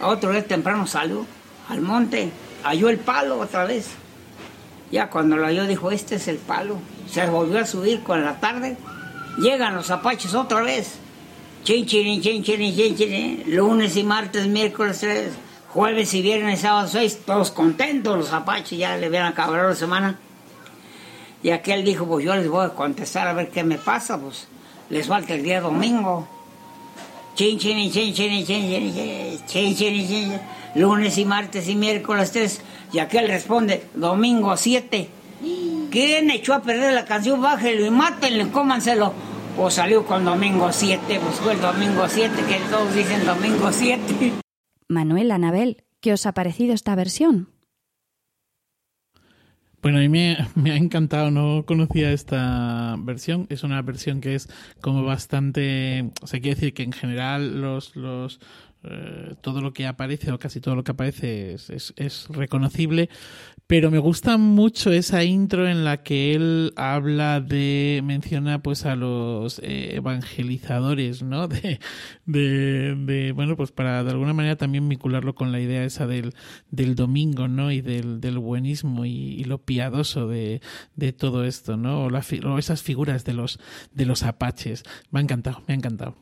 A 0.00 0.08
otro 0.08 0.32
día 0.32 0.42
temprano 0.42 0.86
salió 0.86 1.26
al 1.68 1.82
monte, 1.82 2.30
halló 2.62 2.88
el 2.88 2.96
palo 2.96 3.38
otra 3.38 3.66
vez. 3.66 3.88
Ya 4.90 5.10
cuando 5.10 5.36
lo 5.36 5.44
halló 5.44 5.66
dijo, 5.66 5.90
este 5.90 6.14
es 6.14 6.26
el 6.28 6.38
palo. 6.38 6.78
Se 7.06 7.26
volvió 7.26 7.58
a 7.58 7.66
subir 7.66 8.02
con 8.02 8.24
la 8.24 8.40
tarde. 8.40 8.78
Llegan 9.36 9.74
los 9.74 9.90
apaches 9.90 10.32
otra 10.32 10.62
vez. 10.62 10.94
Chin, 11.64 11.84
chin, 11.84 12.22
chin, 12.22 12.42
chin, 12.42 12.74
chin, 12.74 12.96
chin, 12.96 13.44
Lunes 13.48 13.94
y 13.98 14.04
martes, 14.04 14.46
miércoles 14.46 15.00
tres, 15.00 15.32
Jueves 15.74 16.14
y 16.14 16.22
viernes, 16.22 16.60
sábado 16.60 16.86
6, 16.86 17.22
todos 17.26 17.50
contentos, 17.50 18.16
los 18.16 18.32
apaches 18.32 18.78
ya 18.78 18.96
le 18.96 19.06
habían 19.06 19.26
acabado 19.26 19.70
la 19.70 19.74
semana. 19.74 20.20
Y 21.42 21.50
aquel 21.50 21.84
dijo, 21.84 22.06
pues 22.06 22.24
yo 22.24 22.32
les 22.36 22.48
voy 22.48 22.64
a 22.64 22.68
contestar 22.68 23.26
a 23.26 23.32
ver 23.32 23.48
qué 23.48 23.64
me 23.64 23.76
pasa, 23.76 24.16
pues 24.20 24.46
les 24.88 25.08
falta 25.08 25.34
el 25.34 25.42
día 25.42 25.60
domingo. 25.60 26.28
Chin, 27.34 27.58
chin, 27.58 27.90
chin, 27.90 28.14
chin, 28.14 28.46
chin, 28.46 28.94
chin, 28.94 29.74
chin, 29.74 30.06
chin, 30.06 30.40
lunes 30.76 31.18
y 31.18 31.24
martes 31.24 31.68
y 31.68 31.74
miércoles 31.74 32.30
3. 32.30 32.60
Y 32.92 33.00
aquel 33.00 33.26
responde, 33.26 33.88
domingo 33.94 34.56
7. 34.56 35.08
¿Quién 35.90 36.30
echó 36.30 36.54
a 36.54 36.62
perder 36.62 36.94
la 36.94 37.04
canción? 37.04 37.42
Bájenlo 37.42 37.84
y 37.84 37.90
mátenlo, 37.90 38.52
cómanselo. 38.52 39.12
Pues 39.56 39.74
salió 39.74 40.06
con 40.06 40.24
domingo 40.24 40.70
7, 40.70 41.18
pues 41.20 41.34
fue 41.40 41.54
el 41.54 41.60
domingo 41.60 42.06
7, 42.08 42.32
que 42.48 42.60
todos 42.70 42.94
dicen 42.94 43.26
domingo 43.26 43.72
7. 43.72 44.43
Manuel, 44.88 45.30
Anabel, 45.30 45.84
¿qué 46.00 46.12
os 46.12 46.26
ha 46.26 46.32
parecido 46.32 46.74
esta 46.74 46.94
versión? 46.94 47.48
Bueno, 49.84 49.98
a 49.98 50.00
mí 50.00 50.08
me, 50.54 50.70
ha 50.70 50.76
encantado, 50.76 51.30
no 51.30 51.64
conocía 51.66 52.10
esta 52.10 52.96
versión. 52.98 53.46
Es 53.50 53.64
una 53.64 53.82
versión 53.82 54.22
que 54.22 54.34
es 54.34 54.48
como 54.80 55.04
bastante. 55.04 56.10
O 56.22 56.26
sea, 56.26 56.40
quiere 56.40 56.54
decir 56.54 56.72
que 56.72 56.82
en 56.84 56.92
general 56.92 57.60
los, 57.60 57.94
los, 57.94 58.40
eh, 58.82 59.34
todo 59.42 59.60
lo 59.60 59.74
que 59.74 59.86
aparece 59.86 60.32
o 60.32 60.38
casi 60.38 60.60
todo 60.60 60.74
lo 60.74 60.84
que 60.84 60.92
aparece 60.92 61.54
es, 61.54 61.68
es, 61.68 61.92
es, 61.96 62.28
reconocible, 62.28 63.10
pero 63.66 63.90
me 63.90 63.98
gusta 63.98 64.36
mucho 64.36 64.92
esa 64.92 65.24
intro 65.24 65.66
en 65.66 65.84
la 65.84 66.02
que 66.02 66.34
él 66.34 66.74
habla 66.76 67.40
de, 67.40 68.02
menciona 68.04 68.62
pues 68.62 68.84
a 68.84 68.94
los 68.94 69.58
eh, 69.60 69.96
evangelizadores, 69.96 71.22
¿no? 71.22 71.48
De, 72.26 72.94
de, 72.96 73.32
bueno, 73.32 73.56
pues 73.56 73.70
para 73.70 74.02
de 74.02 74.10
alguna 74.10 74.32
manera 74.32 74.56
también 74.56 74.88
vincularlo 74.88 75.34
con 75.34 75.52
la 75.52 75.60
idea 75.60 75.84
esa 75.84 76.06
del, 76.06 76.34
del 76.70 76.94
domingo, 76.94 77.48
¿no? 77.48 77.70
Y 77.70 77.80
del, 77.80 78.20
del 78.20 78.38
buenismo 78.38 79.04
y, 79.04 79.10
y 79.10 79.44
lo 79.44 79.58
piadoso 79.58 80.28
de, 80.28 80.60
de 80.96 81.12
todo 81.12 81.44
esto, 81.44 81.76
¿no? 81.76 82.04
O, 82.04 82.10
la, 82.10 82.24
o 82.46 82.58
esas 82.58 82.82
figuras 82.82 83.24
de 83.24 83.34
los, 83.34 83.58
de 83.92 84.06
los 84.06 84.22
apaches. 84.22 84.84
Me 85.10 85.20
ha 85.20 85.22
encantado, 85.22 85.62
me 85.66 85.74
ha 85.74 85.76
encantado. 85.76 86.16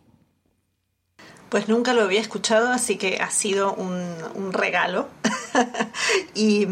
Pues 1.48 1.68
nunca 1.68 1.92
lo 1.92 2.02
había 2.02 2.20
escuchado, 2.20 2.72
así 2.72 2.96
que 2.96 3.18
ha 3.18 3.30
sido 3.30 3.74
un, 3.74 4.00
un 4.34 4.52
regalo. 4.52 5.08
y, 6.34 6.66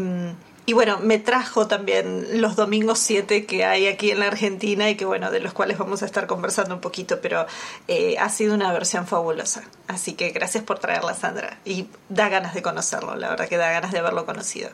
y, 0.71 0.73
bueno, 0.73 0.99
me 0.99 1.19
trajo 1.19 1.67
también 1.67 2.39
los 2.41 2.55
domingos 2.55 2.99
7 2.99 3.45
que 3.45 3.65
hay 3.65 3.87
aquí 3.87 4.11
en 4.11 4.19
la 4.19 4.27
Argentina 4.27 4.89
y 4.89 4.95
que 4.95 5.03
bueno, 5.03 5.29
de 5.29 5.41
los 5.41 5.51
cuales 5.51 5.77
vamos 5.77 6.01
a 6.01 6.05
estar 6.05 6.27
conversando 6.27 6.75
un 6.75 6.81
poquito, 6.81 7.19
pero 7.21 7.45
eh, 7.89 8.17
ha 8.17 8.29
sido 8.29 8.55
una 8.55 8.71
versión 8.71 9.05
fabulosa. 9.05 9.63
Así 9.87 10.13
que 10.13 10.29
gracias 10.29 10.63
por 10.63 10.79
traerla, 10.79 11.13
Sandra. 11.13 11.59
Y 11.65 11.87
da 12.07 12.29
ganas 12.29 12.53
de 12.53 12.61
conocerlo, 12.61 13.15
la 13.15 13.29
verdad 13.29 13.49
que 13.49 13.57
da 13.57 13.69
ganas 13.71 13.91
de 13.91 13.99
haberlo 13.99 14.25
conocido. 14.25 14.69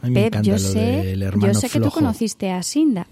Pep, 0.00 0.40
yo 0.40 0.58
sé, 0.58 1.16
yo 1.18 1.54
sé 1.54 1.68
que 1.68 1.80
tú 1.80 1.90
conociste 1.90 2.50
a 2.50 2.62
Sinda 2.62 3.06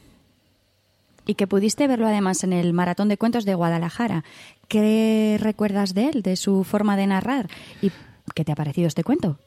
y 1.26 1.34
que 1.34 1.46
pudiste 1.46 1.86
verlo 1.86 2.06
además 2.06 2.44
en 2.44 2.52
el 2.52 2.72
Maratón 2.72 3.08
de 3.08 3.18
Cuentos 3.18 3.44
de 3.44 3.54
Guadalajara. 3.54 4.24
¿Qué 4.68 5.36
recuerdas 5.40 5.92
de 5.92 6.08
él, 6.08 6.22
de 6.22 6.36
su 6.36 6.64
forma 6.64 6.96
de 6.96 7.08
narrar? 7.08 7.48
¿Y 7.82 7.90
qué 8.34 8.44
te 8.44 8.52
ha 8.52 8.56
parecido 8.56 8.88
este 8.88 9.04
cuento? 9.04 9.38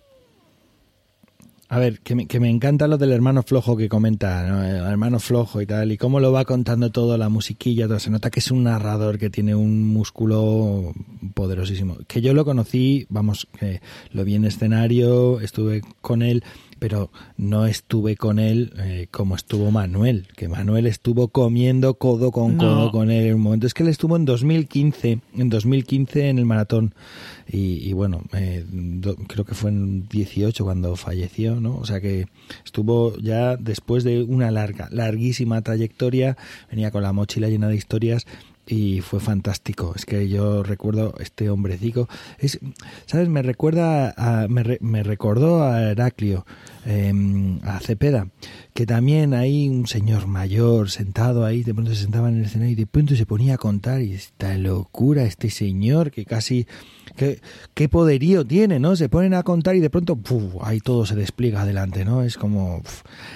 A 1.71 1.77
ver, 1.77 1.99
que 1.99 2.15
me, 2.15 2.25
que 2.25 2.39
me 2.39 2.49
encanta 2.49 2.87
lo 2.87 2.97
del 2.97 3.11
hermano 3.11 3.43
flojo 3.43 3.77
que 3.77 3.89
comenta, 3.89 4.47
¿no? 4.47 4.63
el 4.63 4.77
hermano 4.77 5.19
flojo 5.19 5.61
y 5.61 5.67
tal, 5.67 5.91
y 5.91 5.97
cómo 5.97 6.19
lo 6.19 6.31
va 6.31 6.43
contando 6.43 6.89
todo, 6.91 7.15
la 7.15 7.29
musiquilla, 7.29 7.87
todo. 7.87 7.99
Se 7.99 8.09
nota 8.09 8.31
que 8.31 8.39
es 8.39 8.49
un 8.49 8.63
narrador 8.63 9.19
que 9.19 9.29
tiene 9.29 9.53
un 9.53 9.85
músculo 9.87 10.93
poderosísimo. 11.35 11.97
Que 12.07 12.21
yo 12.21 12.33
lo 12.33 12.43
conocí, 12.43 13.05
vamos, 13.09 13.47
que 13.59 13.81
lo 14.11 14.25
vi 14.25 14.33
en 14.33 14.45
escenario, 14.45 15.39
estuve 15.41 15.83
con 16.01 16.23
él, 16.23 16.43
pero 16.79 17.11
no 17.37 17.67
estuve 17.67 18.15
con 18.15 18.39
él 18.39 18.73
eh, 18.79 19.07
como 19.11 19.35
estuvo 19.35 19.69
Manuel, 19.69 20.27
que 20.35 20.47
Manuel 20.47 20.87
estuvo 20.87 21.27
comiendo 21.27 21.95
codo 21.95 22.31
con 22.31 22.57
codo 22.57 22.85
No. 22.85 22.91
con 22.91 23.11
él 23.11 23.27
en 23.27 23.35
un 23.35 23.41
momento. 23.41 23.67
Es 23.67 23.75
que 23.75 23.83
él 23.83 23.89
estuvo 23.89 24.15
en 24.15 24.25
2015, 24.25 25.19
en 25.35 25.49
2015 25.49 26.29
en 26.29 26.39
el 26.39 26.45
maratón 26.45 26.95
y, 27.51 27.89
y 27.89 27.93
bueno, 27.93 28.21
eh, 28.33 28.63
creo 29.27 29.43
que 29.43 29.55
fue 29.55 29.71
en 29.71 30.07
18 30.07 30.63
cuando 30.63 30.95
falleció, 30.95 31.59
¿no? 31.59 31.77
O 31.77 31.85
sea 31.85 31.99
que 31.99 32.27
estuvo 32.63 33.17
ya 33.17 33.57
después 33.57 34.03
de 34.03 34.21
una 34.21 34.51
larga, 34.51 34.87
larguísima 34.91 35.61
trayectoria, 35.61 36.37
venía 36.69 36.91
con 36.91 37.01
la 37.01 37.11
mochila 37.11 37.49
llena 37.49 37.67
de 37.67 37.75
historias 37.75 38.27
y 38.69 39.01
fue 39.01 39.19
fantástico. 39.19 39.93
Es 39.95 40.05
que 40.05 40.29
yo 40.29 40.61
recuerdo 40.63 41.15
este 41.19 41.49
hombrecico. 41.49 42.07
Es, 42.37 42.59
¿Sabes? 43.07 43.27
Me 43.27 43.41
recuerda, 43.41 44.13
a, 44.15 44.47
me, 44.47 44.61
re- 44.63 44.77
me 44.81 45.01
recordó 45.01 45.63
a 45.63 45.81
Heraclio, 45.91 46.45
eh, 46.85 47.11
a 47.63 47.79
Cepeda, 47.79 48.27
que 48.73 48.85
también 48.85 49.33
hay 49.33 49.67
un 49.67 49.87
señor 49.87 50.27
mayor 50.27 50.89
sentado 50.91 51.45
ahí, 51.45 51.63
de 51.63 51.73
pronto 51.73 51.93
se 51.95 52.01
sentaba 52.03 52.29
en 52.29 52.37
el 52.37 52.45
escenario 52.45 52.73
y 52.73 52.75
de 52.75 52.85
pronto 52.87 53.15
se 53.15 53.25
ponía 53.25 53.55
a 53.55 53.57
contar 53.57 54.01
y 54.01 54.13
esta 54.13 54.55
locura, 54.57 55.23
este 55.23 55.49
señor 55.49 56.11
que 56.11 56.25
casi... 56.25 56.67
¿Qué, 57.15 57.41
qué 57.73 57.89
poderío 57.89 58.45
tiene, 58.45 58.79
¿no? 58.79 58.95
Se 58.95 59.09
ponen 59.09 59.33
a 59.33 59.41
contar 59.43 59.75
y 59.75 59.79
de 59.79 59.89
pronto 59.89 60.15
¡puf! 60.15 60.53
ahí 60.61 60.79
todo 60.79 61.07
se 61.07 61.15
despliega 61.15 61.63
adelante, 61.63 62.05
¿no? 62.05 62.21
Es 62.21 62.37
como 62.37 62.81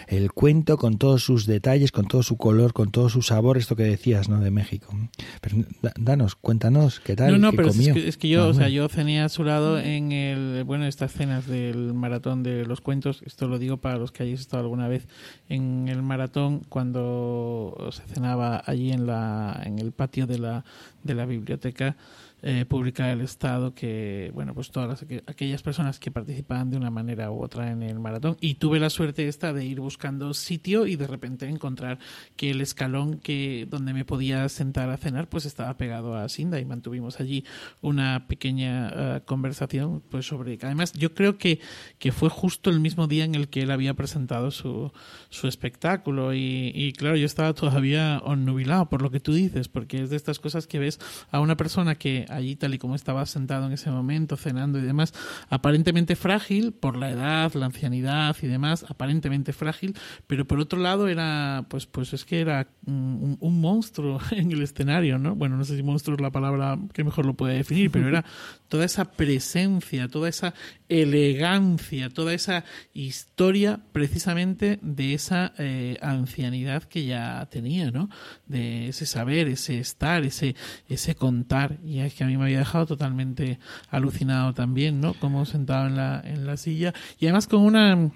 el 0.07 0.31
cuento 0.31 0.77
con 0.77 0.97
todos 0.99 1.23
sus 1.23 1.47
detalles, 1.47 1.91
con 1.91 2.05
todo 2.07 2.21
su 2.23 2.37
color, 2.37 2.71
con 2.71 2.91
todo 2.91 3.09
su 3.09 3.23
sabor, 3.23 3.57
esto 3.57 3.75
que 3.75 3.83
decías, 3.83 4.29
¿no? 4.29 4.39
De 4.39 4.51
México. 4.51 4.95
Pero 5.41 5.57
da- 5.81 5.93
danos, 5.99 6.35
cuéntanos, 6.35 6.99
¿qué 6.99 7.15
tal? 7.15 7.31
No, 7.33 7.37
no, 7.37 7.51
¿Qué 7.51 7.57
pero 7.57 7.69
es 7.69 7.77
que, 7.77 8.07
es 8.07 8.17
que 8.17 8.29
yo, 8.29 8.47
o 8.47 8.53
sea, 8.53 8.69
yo 8.69 8.87
cené 8.89 9.21
a 9.21 9.29
su 9.29 9.43
lado 9.43 9.79
en 9.79 10.11
el, 10.11 10.63
bueno, 10.65 10.85
estas 10.85 11.11
cenas 11.13 11.47
del 11.47 11.93
maratón 11.93 12.43
de 12.43 12.65
los 12.65 12.81
cuentos, 12.81 13.21
esto 13.25 13.47
lo 13.47 13.59
digo 13.59 13.77
para 13.77 13.97
los 13.97 14.11
que 14.11 14.23
hayáis 14.23 14.41
estado 14.41 14.63
alguna 14.63 14.87
vez 14.87 15.07
en 15.49 15.87
el 15.87 16.01
maratón, 16.01 16.61
cuando 16.69 17.89
se 17.91 18.03
cenaba 18.13 18.61
allí 18.65 18.91
en 18.91 19.05
la, 19.07 19.61
en 19.65 19.79
el 19.79 19.91
patio 19.91 20.27
de 20.27 20.39
la, 20.39 20.63
de 21.03 21.13
la 21.15 21.25
biblioteca 21.25 21.95
eh, 22.43 22.65
pública 22.65 23.07
del 23.07 23.21
Estado, 23.21 23.73
que, 23.73 24.29
bueno, 24.33 24.53
pues 24.53 24.69
todas 24.69 24.87
las, 24.89 25.07
aqu- 25.07 25.23
aquellas 25.27 25.63
personas 25.63 25.99
que 25.99 26.11
participaban 26.11 26.69
de 26.69 26.77
una 26.77 26.91
manera 26.91 27.31
u 27.31 27.41
otra 27.41 27.71
en 27.71 27.81
el 27.81 27.99
maratón, 27.99 28.37
y 28.41 28.55
tuve 28.55 28.79
la 28.79 28.89
suerte 28.89 29.27
esta 29.27 29.53
de 29.53 29.65
ir 29.65 29.79
buscando 29.79 30.33
sitio 30.33 30.85
y 30.85 30.95
de 30.95 31.07
repente 31.07 31.47
encontrar 31.47 31.99
que 32.35 32.51
el 32.51 32.61
escalón 32.61 33.19
que, 33.19 33.65
donde 33.69 33.93
me 33.93 34.05
podía 34.05 34.47
sentar 34.49 34.89
a 34.89 34.97
cenar, 34.97 35.29
pues 35.29 35.45
estaba 35.45 35.77
pegado 35.77 36.15
a 36.15 36.27
Sinda 36.29 36.59
y 36.59 36.65
mantuvimos 36.65 37.19
allí 37.19 37.45
una 37.81 38.27
pequeña 38.27 38.91
eh, 38.93 39.21
conversación 39.25 40.03
pues 40.09 40.27
sobre 40.27 40.57
además 40.61 40.93
yo 40.93 41.13
creo 41.13 41.37
que, 41.37 41.59
que 41.97 42.11
fue 42.11 42.29
justo 42.29 42.69
el 42.69 42.79
mismo 42.79 43.07
día 43.07 43.23
en 43.23 43.35
el 43.35 43.47
que 43.47 43.61
él 43.61 43.71
había 43.71 43.93
presentado 43.93 44.51
su, 44.51 44.91
su 45.29 45.47
espectáculo. 45.47 46.33
Y, 46.33 46.71
y 46.75 46.91
claro 46.93 47.15
yo 47.15 47.25
estaba 47.25 47.53
todavía 47.53 48.21
onnubilado 48.23 48.89
por 48.89 49.01
lo 49.01 49.11
que 49.11 49.19
tú 49.19 49.33
dices 49.33 49.67
porque 49.69 50.01
es 50.03 50.09
de 50.09 50.15
estas 50.17 50.39
cosas 50.39 50.67
que 50.67 50.79
ves 50.79 50.99
a 51.31 51.39
una 51.39 51.55
persona 51.57 51.95
que 51.95 52.25
allí 52.35 52.55
tal 52.55 52.73
y 52.73 52.77
como 52.77 52.95
estaba 52.95 53.25
sentado 53.25 53.67
en 53.67 53.73
ese 53.73 53.91
momento 53.91 54.37
cenando 54.37 54.79
y 54.79 54.81
demás. 54.81 55.13
Aparentemente 55.49 56.15
frágil 56.15 56.73
por 56.73 56.97
la 56.97 57.09
edad 57.09 57.53
la 57.53 57.65
ancianidad 57.65 58.35
y 58.41 58.47
demás 58.47 58.85
aparentemente 58.87 59.53
frágil 59.53 59.95
pero 60.27 60.45
por 60.45 60.59
otro 60.59 60.79
lado 60.79 61.07
era 61.07 61.65
pues 61.69 61.85
pues 61.85 62.13
es 62.13 62.25
que 62.25 62.41
era 62.41 62.67
un, 62.85 63.37
un 63.39 63.61
monstruo 63.61 64.19
en 64.31 64.51
el 64.51 64.61
escenario 64.61 65.17
no 65.17 65.35
bueno 65.35 65.57
no 65.57 65.65
sé 65.65 65.75
si 65.75 65.83
monstruo 65.83 66.15
es 66.15 66.21
la 66.21 66.31
palabra 66.31 66.77
que 66.93 67.03
mejor 67.03 67.25
lo 67.25 67.33
puede 67.33 67.55
definir 67.55 67.91
pero 67.91 68.07
era 68.07 68.25
toda 68.67 68.85
esa 68.85 69.05
presencia 69.05 70.07
toda 70.07 70.29
esa 70.29 70.53
elegancia 71.01 72.09
toda 72.09 72.33
esa 72.33 72.63
historia 72.93 73.79
precisamente 73.91 74.79
de 74.81 75.13
esa 75.13 75.53
eh, 75.57 75.97
ancianidad 76.01 76.83
que 76.83 77.05
ya 77.05 77.47
tenía 77.49 77.91
no 77.91 78.09
de 78.45 78.89
ese 78.89 79.05
saber 79.05 79.47
ese 79.47 79.79
estar 79.79 80.23
ese 80.23 80.55
ese 80.87 81.15
contar 81.15 81.79
y 81.83 81.99
es 81.99 82.13
que 82.13 82.23
a 82.23 82.27
mí 82.27 82.37
me 82.37 82.43
había 82.43 82.59
dejado 82.59 82.85
totalmente 82.85 83.59
alucinado 83.89 84.53
también 84.53 85.01
no 85.01 85.13
como 85.15 85.45
sentado 85.45 85.87
en 85.87 85.95
la 85.95 86.21
en 86.23 86.45
la 86.45 86.57
silla 86.57 86.93
y 87.19 87.25
además 87.25 87.47
con 87.47 87.61
una 87.61 88.11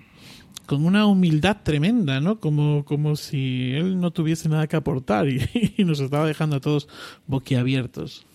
con 0.68 0.86
una 0.86 1.06
humildad 1.06 1.58
tremenda, 1.64 2.20
¿no? 2.20 2.42
Como, 2.42 2.84
como 2.84 3.16
si 3.16 3.72
él 3.72 4.02
no 4.02 4.12
tuviese 4.12 4.50
nada 4.50 4.68
que 4.68 4.76
aportar 4.76 5.30
y, 5.30 5.40
y 5.78 5.86
nos 5.86 6.02
estaba 6.02 6.28
dejando 6.28 6.58
a 6.58 6.60
todos 6.60 6.90
boquiabiertos. 7.26 8.28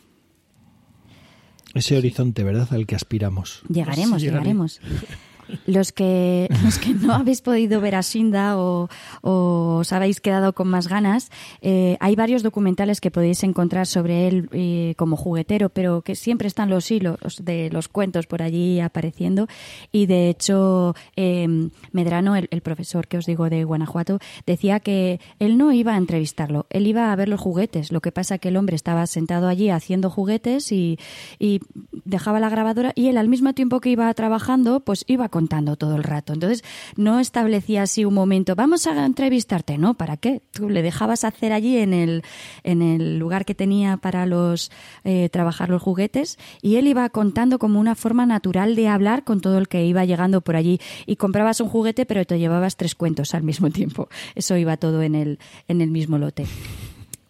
Ese 1.74 1.96
horizonte, 1.96 2.44
¿verdad? 2.44 2.68
Al 2.72 2.86
que 2.86 2.94
aspiramos. 2.94 3.62
Llegaremos, 3.68 4.20
Sí, 4.20 4.26
llegaremos. 4.28 4.80
los 5.66 5.92
que, 5.92 6.48
los 6.64 6.78
que 6.78 6.94
no 6.94 7.14
habéis 7.14 7.40
podido 7.40 7.80
ver 7.80 7.94
a 7.94 8.00
Shinda 8.00 8.58
o, 8.58 8.88
os 9.22 9.92
habéis 9.92 10.20
quedado 10.20 10.52
con 10.52 10.68
más 10.68 10.88
ganas, 10.88 11.30
eh, 11.60 11.96
hay 12.00 12.16
varios 12.16 12.42
documentales 12.42 13.00
que 13.00 13.10
podéis 13.10 13.42
encontrar 13.42 13.86
sobre 13.86 14.28
él 14.28 14.48
eh, 14.52 14.94
como 14.96 15.16
juguetero, 15.16 15.68
pero 15.68 16.02
que 16.02 16.14
siempre 16.14 16.48
están 16.48 16.70
los 16.70 16.90
hilos 16.90 17.18
de 17.42 17.70
los 17.70 17.88
cuentos 17.88 18.26
por 18.26 18.42
allí 18.42 18.80
apareciendo. 18.80 19.46
Y 19.90 20.06
de 20.06 20.28
hecho, 20.28 20.94
em, 21.16 21.70
Medrano, 21.92 22.36
el, 22.36 22.48
profesor 22.62 23.08
que 23.08 23.18
os 23.18 23.26
digo 23.26 23.50
de 23.50 23.64
Guanajuato, 23.64 24.18
decía 24.46 24.78
que 24.80 25.20
él 25.38 25.58
no 25.58 25.72
iba 25.72 25.94
a 25.94 25.96
entrevistarlo, 25.96 26.66
él 26.70 26.86
iba 26.86 27.12
a 27.12 27.16
ver 27.16 27.28
los 27.28 27.40
juguetes. 27.40 27.90
Lo 27.90 28.00
que 28.00 28.12
pasa 28.12 28.38
que 28.38 28.48
el 28.48 28.56
hombre 28.56 28.76
estaba 28.76 29.06
sentado 29.06 29.48
allí 29.48 29.70
haciendo 29.70 30.10
juguetes 30.10 30.70
y, 30.70 30.98
y 31.38 31.60
dejaba 32.04 32.40
la 32.40 32.48
grabadora 32.48 32.92
y 32.94 33.08
él 33.08 33.18
al 33.18 33.28
mismo 33.28 33.52
tiempo 33.52 33.80
que 33.80 33.90
iba 33.90 34.12
trabajando, 34.14 34.80
pues 34.80 35.04
iba 35.06 35.28
contando 35.42 35.74
todo 35.74 35.96
el 35.96 36.04
rato. 36.04 36.32
Entonces, 36.32 36.62
no 36.96 37.18
establecía 37.18 37.82
así 37.82 38.04
un 38.04 38.14
momento, 38.14 38.54
vamos 38.54 38.86
a 38.86 39.04
entrevistarte, 39.04 39.76
¿no? 39.76 39.94
¿Para 39.94 40.16
qué? 40.16 40.40
Tú 40.52 40.70
le 40.70 40.82
dejabas 40.82 41.24
hacer 41.24 41.52
allí 41.52 41.78
en 41.78 41.92
el, 41.92 42.22
en 42.62 42.80
el 42.80 43.18
lugar 43.18 43.44
que 43.44 43.56
tenía 43.56 43.96
para 43.96 44.24
los 44.24 44.70
eh, 45.02 45.28
trabajar 45.30 45.68
los 45.68 45.82
juguetes 45.82 46.38
y 46.60 46.76
él 46.76 46.86
iba 46.86 47.08
contando 47.08 47.58
como 47.58 47.80
una 47.80 47.96
forma 47.96 48.24
natural 48.24 48.76
de 48.76 48.86
hablar 48.86 49.24
con 49.24 49.40
todo 49.40 49.58
el 49.58 49.66
que 49.66 49.84
iba 49.84 50.04
llegando 50.04 50.42
por 50.42 50.54
allí 50.54 50.80
y 51.06 51.16
comprabas 51.16 51.60
un 51.60 51.68
juguete 51.68 52.06
pero 52.06 52.24
te 52.24 52.38
llevabas 52.38 52.76
tres 52.76 52.94
cuentos 52.94 53.34
al 53.34 53.42
mismo 53.42 53.68
tiempo. 53.70 54.08
Eso 54.36 54.56
iba 54.56 54.76
todo 54.76 55.02
en 55.02 55.16
el, 55.16 55.40
en 55.66 55.80
el 55.80 55.90
mismo 55.90 56.18
lote. 56.18 56.46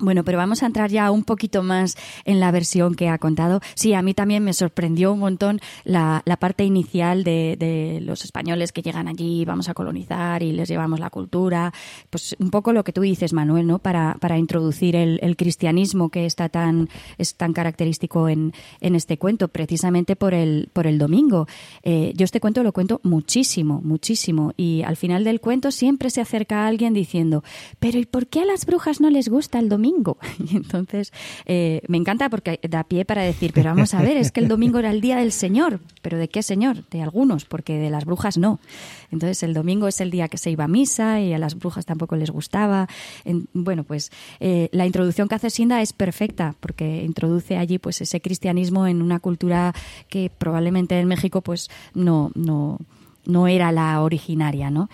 Bueno, 0.03 0.25
pero 0.25 0.37
vamos 0.37 0.65
a 0.65 0.67
entrar 0.67 0.91
ya 0.91 1.13
un 1.13 1.23
poquito 1.23 1.63
más 1.63 1.97
en 2.25 2.41
la 2.41 2.51
versión 2.51 2.97
que 2.97 3.09
ha 3.09 3.19
contado. 3.19 3.61
Sí, 3.77 3.95
a 3.95 4.03
mí 4.03 4.15
también 4.15 4.43
me 4.43 4.53
sorprendió 4.53 5.13
un 5.13 5.21
montón 5.21 5.61
la, 5.85 6.25
parte 6.41 6.65
inicial 6.65 7.23
de, 7.23 8.01
los 8.03 8.25
españoles 8.25 8.73
que 8.73 8.83
llegan 8.83 9.07
allí, 9.07 9.45
vamos 9.45 9.69
a 9.69 9.75
colonizar 9.75 10.43
y 10.43 10.51
les 10.51 10.69
llevamos 10.69 10.99
la 10.99 11.09
cultura. 11.09 11.73
Pues 12.11 12.35
un 12.41 12.51
poco 12.51 12.73
lo 12.73 12.83
que 12.83 12.93
tú 12.93 13.03
dices, 13.03 13.33
Manuel, 13.33 13.69
¿no? 13.69 13.79
Para, 13.79 14.17
para 14.19 14.39
introducir 14.39 14.97
el, 14.97 15.37
cristianismo 15.37 16.09
que 16.09 16.27
está 16.27 16.49
tan, 16.49 16.89
es 17.17 17.37
tan 17.37 17.53
característico 17.53 18.29
en, 18.29 18.53
en 18.81 18.97
este 18.97 19.19
cuento, 19.19 19.47
precisamente 19.47 20.17
por 20.17 20.35
el, 20.35 20.69
por 20.73 20.89
el 20.89 20.99
domingo. 20.99 21.47
Eh, 21.85 22.13
yo 22.17 22.25
este 22.25 22.41
cuento 22.41 22.65
lo 22.65 22.73
cuento 22.73 23.01
muchísimo, 23.05 23.81
muchísimo. 23.85 24.53
Y 24.57 24.83
al 24.83 24.97
final 24.97 25.23
del 25.23 25.41
cuento 25.41 25.71
siempre 25.71 26.11
se 26.11 26.21
acerca 26.21 26.67
alguien 26.67 26.93
diciendo, 26.93 27.45
pero 27.79 28.01
¿y 28.01 28.05
por 28.05 28.27
qué 28.27 28.41
a 28.41 28.45
las 28.45 28.67
brujas 28.67 29.01
no 29.01 29.09
les 29.09 29.29
gusta 29.29 29.61
el 29.61 29.69
domingo? 29.69 29.92
Y 30.53 30.57
entonces 30.57 31.13
eh, 31.47 31.83
me 31.89 31.97
encanta 31.97 32.29
porque 32.29 32.59
da 32.69 32.85
pie 32.85 33.05
para 33.05 33.23
decir, 33.23 33.53
pero 33.55 33.71
vamos 33.71 33.95
a 33.95 34.03
ver, 34.03 34.17
es 34.17 34.33
que 34.33 34.41
el 34.41 34.49
domingo 34.49 34.79
era 34.79 34.91
el 34.91 35.01
día 35.01 35.17
del 35.17 35.33
Señor. 35.33 35.81
¿Pero 36.03 36.19
de 36.19 36.29
qué 36.29 36.43
Señor? 36.43 36.85
De 36.91 37.03
algunos, 37.03 37.45
porque 37.45 37.79
de 37.79 37.91
las 37.91 38.05
brujas 38.05 38.39
no. 38.39 38.59
Entonces 39.11 39.43
el 39.43 39.55
domingo 39.55 39.89
es 39.89 40.01
el 40.01 40.11
día 40.11 40.29
que 40.29 40.39
se 40.39 40.51
iba 40.51 40.65
a 40.65 40.69
misa 40.69 41.21
y 41.21 41.33
a 41.33 41.39
las 41.39 41.59
brujas 41.59 41.87
tampoco 41.87 42.17
les 42.17 42.31
gustaba. 42.31 42.89
bueno, 43.53 43.85
pues 43.85 44.11
eh, 44.41 44.69
la 44.73 44.87
introducción 44.87 45.29
que 45.29 45.35
hace 45.37 45.51
Sinda 45.51 45.83
es 45.83 45.93
perfecta 45.93 46.55
porque 46.61 47.05
introduce 47.05 47.57
allí 47.57 47.79
pues 47.79 48.01
ese 48.01 48.21
cristianismo 48.21 48.87
en 48.87 49.03
una 49.03 49.21
cultura 49.21 49.75
que 50.09 50.31
probablemente 50.37 50.99
en 50.99 51.07
México 51.07 51.41
pues 51.41 51.71
no, 51.95 52.31
no, 52.35 52.79
no 53.25 53.47
era 53.49 53.73
la 53.73 54.01
originaria, 54.03 54.71
¿no? 54.71 54.89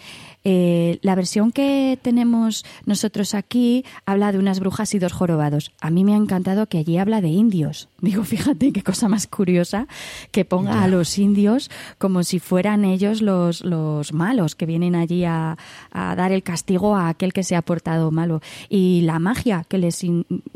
Eh, 0.51 0.99
la 1.03 1.15
versión 1.15 1.53
que 1.53 1.99
tenemos 2.01 2.65
nosotros 2.87 3.35
aquí 3.35 3.85
habla 4.07 4.33
de 4.33 4.39
unas 4.39 4.61
brujas 4.61 4.95
y 4.95 4.99
dos 4.99 5.13
jorobados. 5.13 5.73
A 5.79 5.91
mí 5.91 6.05
me 6.05 6.15
ha 6.15 6.17
encantado 6.17 6.71
que 6.71 6.79
allí 6.79 6.97
habla 6.97 7.21
de 7.21 7.29
indios. 7.29 7.91
Digo, 8.01 8.25
fíjate 8.25 8.73
qué 8.73 8.83
cosa 8.83 9.09
más 9.09 9.27
curiosa 9.27 9.87
que 10.31 10.47
ponga 10.47 10.85
a 10.85 10.89
los 10.89 11.19
indios 11.19 11.71
como 11.99 12.23
si 12.23 12.39
fueran 12.39 12.87
ellos 12.87 13.21
los, 13.21 13.63
los 13.63 14.15
malos 14.15 14.55
que 14.55 14.65
vienen 14.65 14.95
allí 14.95 15.25
a, 15.25 15.59
dar 15.93 16.33
el 16.33 16.43
castigo 16.43 16.97
a 16.97 17.11
aquel 17.11 17.35
que 17.35 17.43
se 17.43 17.55
ha 17.55 17.61
portado 17.61 18.11
malo. 18.11 18.41
Y 18.71 19.03
la 19.03 19.19
magia 19.19 19.67
que 19.69 19.77
les, 19.77 20.03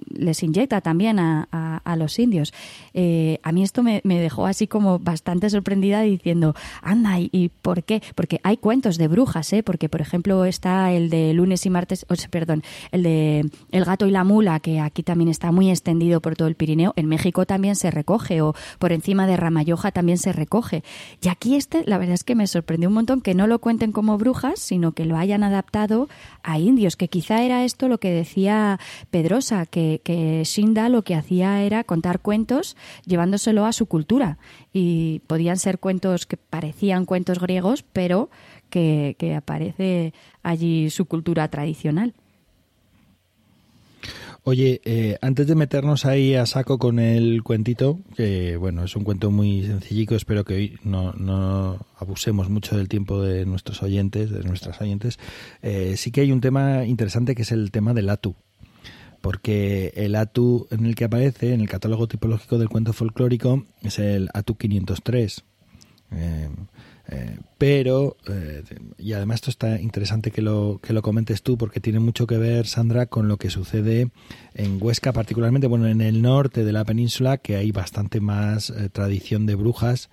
les 0.08 0.42
inyecta 0.42 0.80
también 0.80 1.18
a, 1.18 1.48
los 1.96 2.18
indios. 2.18 2.54
Eh, 2.94 3.38
a 3.42 3.52
mí 3.52 3.62
esto 3.62 3.82
me, 3.82 4.00
dejó 4.04 4.46
así 4.46 4.66
como 4.66 4.98
bastante 4.98 5.50
sorprendida 5.50 6.00
diciendo, 6.00 6.54
anda, 6.80 7.18
¿y, 7.20 7.50
por 7.60 7.82
qué? 7.82 8.02
Porque 8.14 8.40
hay 8.42 8.56
cuentos 8.56 8.96
de 8.96 9.08
brujas, 9.08 9.52
¿eh? 9.52 9.62
Porque, 9.62 9.81
por 9.88 10.00
ejemplo, 10.00 10.44
está 10.44 10.92
el 10.92 11.10
de 11.10 11.32
lunes 11.32 11.66
y 11.66 11.70
martes, 11.70 12.06
perdón, 12.30 12.62
el 12.90 13.02
de 13.02 13.50
El 13.70 13.84
gato 13.84 14.06
y 14.06 14.10
la 14.10 14.24
mula, 14.24 14.60
que 14.60 14.80
aquí 14.80 15.02
también 15.02 15.28
está 15.28 15.52
muy 15.52 15.70
extendido 15.70 16.20
por 16.20 16.36
todo 16.36 16.48
el 16.48 16.54
Pirineo. 16.54 16.92
En 16.96 17.06
México 17.06 17.46
también 17.46 17.76
se 17.76 17.90
recoge, 17.90 18.42
o 18.42 18.54
por 18.78 18.92
encima 18.92 19.26
de 19.26 19.36
Ramayoja 19.36 19.92
también 19.92 20.18
se 20.18 20.32
recoge. 20.32 20.82
Y 21.20 21.28
aquí 21.28 21.56
este, 21.56 21.84
la 21.86 21.98
verdad 21.98 22.14
es 22.14 22.24
que 22.24 22.34
me 22.34 22.46
sorprendió 22.46 22.88
un 22.88 22.94
montón 22.94 23.20
que 23.20 23.34
no 23.34 23.46
lo 23.46 23.58
cuenten 23.58 23.92
como 23.92 24.18
brujas, 24.18 24.58
sino 24.58 24.92
que 24.92 25.04
lo 25.04 25.16
hayan 25.16 25.44
adaptado 25.44 26.08
a 26.42 26.58
indios, 26.58 26.96
que 26.96 27.08
quizá 27.08 27.42
era 27.42 27.64
esto 27.64 27.88
lo 27.88 27.98
que 27.98 28.10
decía 28.10 28.78
Pedrosa, 29.10 29.66
que, 29.66 30.00
que 30.04 30.42
Shinda 30.44 30.88
lo 30.88 31.02
que 31.02 31.14
hacía 31.14 31.62
era 31.62 31.84
contar 31.84 32.20
cuentos 32.20 32.76
llevándoselo 33.04 33.66
a 33.66 33.72
su 33.72 33.86
cultura. 33.86 34.38
Y 34.72 35.20
podían 35.26 35.58
ser 35.58 35.78
cuentos 35.78 36.26
que 36.26 36.36
parecían 36.36 37.04
cuentos 37.04 37.38
griegos, 37.38 37.84
pero 37.92 38.30
que, 38.72 39.34
aparece 39.36 40.14
allí 40.42 40.90
su 40.90 41.04
cultura 41.04 41.48
tradicional. 41.48 42.14
Oye, 44.44 44.80
eh, 44.84 45.18
antes 45.20 45.46
de 45.46 45.54
meternos 45.54 46.04
ahí 46.04 46.34
a 46.34 46.46
saco 46.46 46.78
con 46.78 46.98
el 46.98 47.44
cuentito, 47.44 48.00
que 48.16 48.56
bueno, 48.56 48.82
es 48.82 48.96
un 48.96 49.04
cuento 49.04 49.30
muy 49.30 49.64
sencillico, 49.64 50.16
espero 50.16 50.44
que 50.44 50.54
hoy 50.54 50.78
no, 50.82 51.12
no 51.12 51.86
abusemos 51.96 52.48
mucho 52.48 52.76
del 52.76 52.88
tiempo 52.88 53.22
de 53.22 53.46
nuestros 53.46 53.84
oyentes, 53.84 54.30
de 54.30 54.42
nuestras 54.42 54.80
oyentes, 54.80 55.20
eh, 55.62 55.94
sí 55.96 56.10
que 56.10 56.22
hay 56.22 56.32
un 56.32 56.40
tema 56.40 56.84
interesante 56.86 57.36
que 57.36 57.42
es 57.42 57.52
el 57.52 57.70
tema 57.70 57.94
del 57.94 58.10
atu. 58.10 58.34
Porque 59.20 59.92
el 59.94 60.16
atu 60.16 60.66
en 60.72 60.86
el 60.86 60.96
que 60.96 61.04
aparece 61.04 61.54
en 61.54 61.60
el 61.60 61.68
catálogo 61.68 62.08
tipológico 62.08 62.58
del 62.58 62.68
cuento 62.68 62.92
folclórico 62.92 63.64
es 63.82 64.00
el 64.00 64.28
atu 64.34 64.56
503. 64.56 65.44
Eh, 66.14 66.48
eh, 67.14 67.36
pero, 67.58 68.16
eh, 68.26 68.62
y 68.96 69.12
además 69.12 69.36
esto 69.36 69.50
está 69.50 69.78
interesante 69.78 70.30
que 70.30 70.40
lo, 70.40 70.80
que 70.82 70.94
lo 70.94 71.02
comentes 71.02 71.42
tú, 71.42 71.58
porque 71.58 71.78
tiene 71.78 72.00
mucho 72.00 72.26
que 72.26 72.38
ver, 72.38 72.66
Sandra, 72.66 73.04
con 73.04 73.28
lo 73.28 73.36
que 73.36 73.50
sucede 73.50 74.10
en 74.54 74.78
Huesca, 74.80 75.12
particularmente, 75.12 75.66
bueno, 75.66 75.86
en 75.88 76.00
el 76.00 76.22
norte 76.22 76.64
de 76.64 76.72
la 76.72 76.84
península, 76.84 77.36
que 77.36 77.56
hay 77.56 77.70
bastante 77.70 78.20
más 78.20 78.70
eh, 78.70 78.88
tradición 78.88 79.44
de 79.44 79.56
brujas 79.56 80.08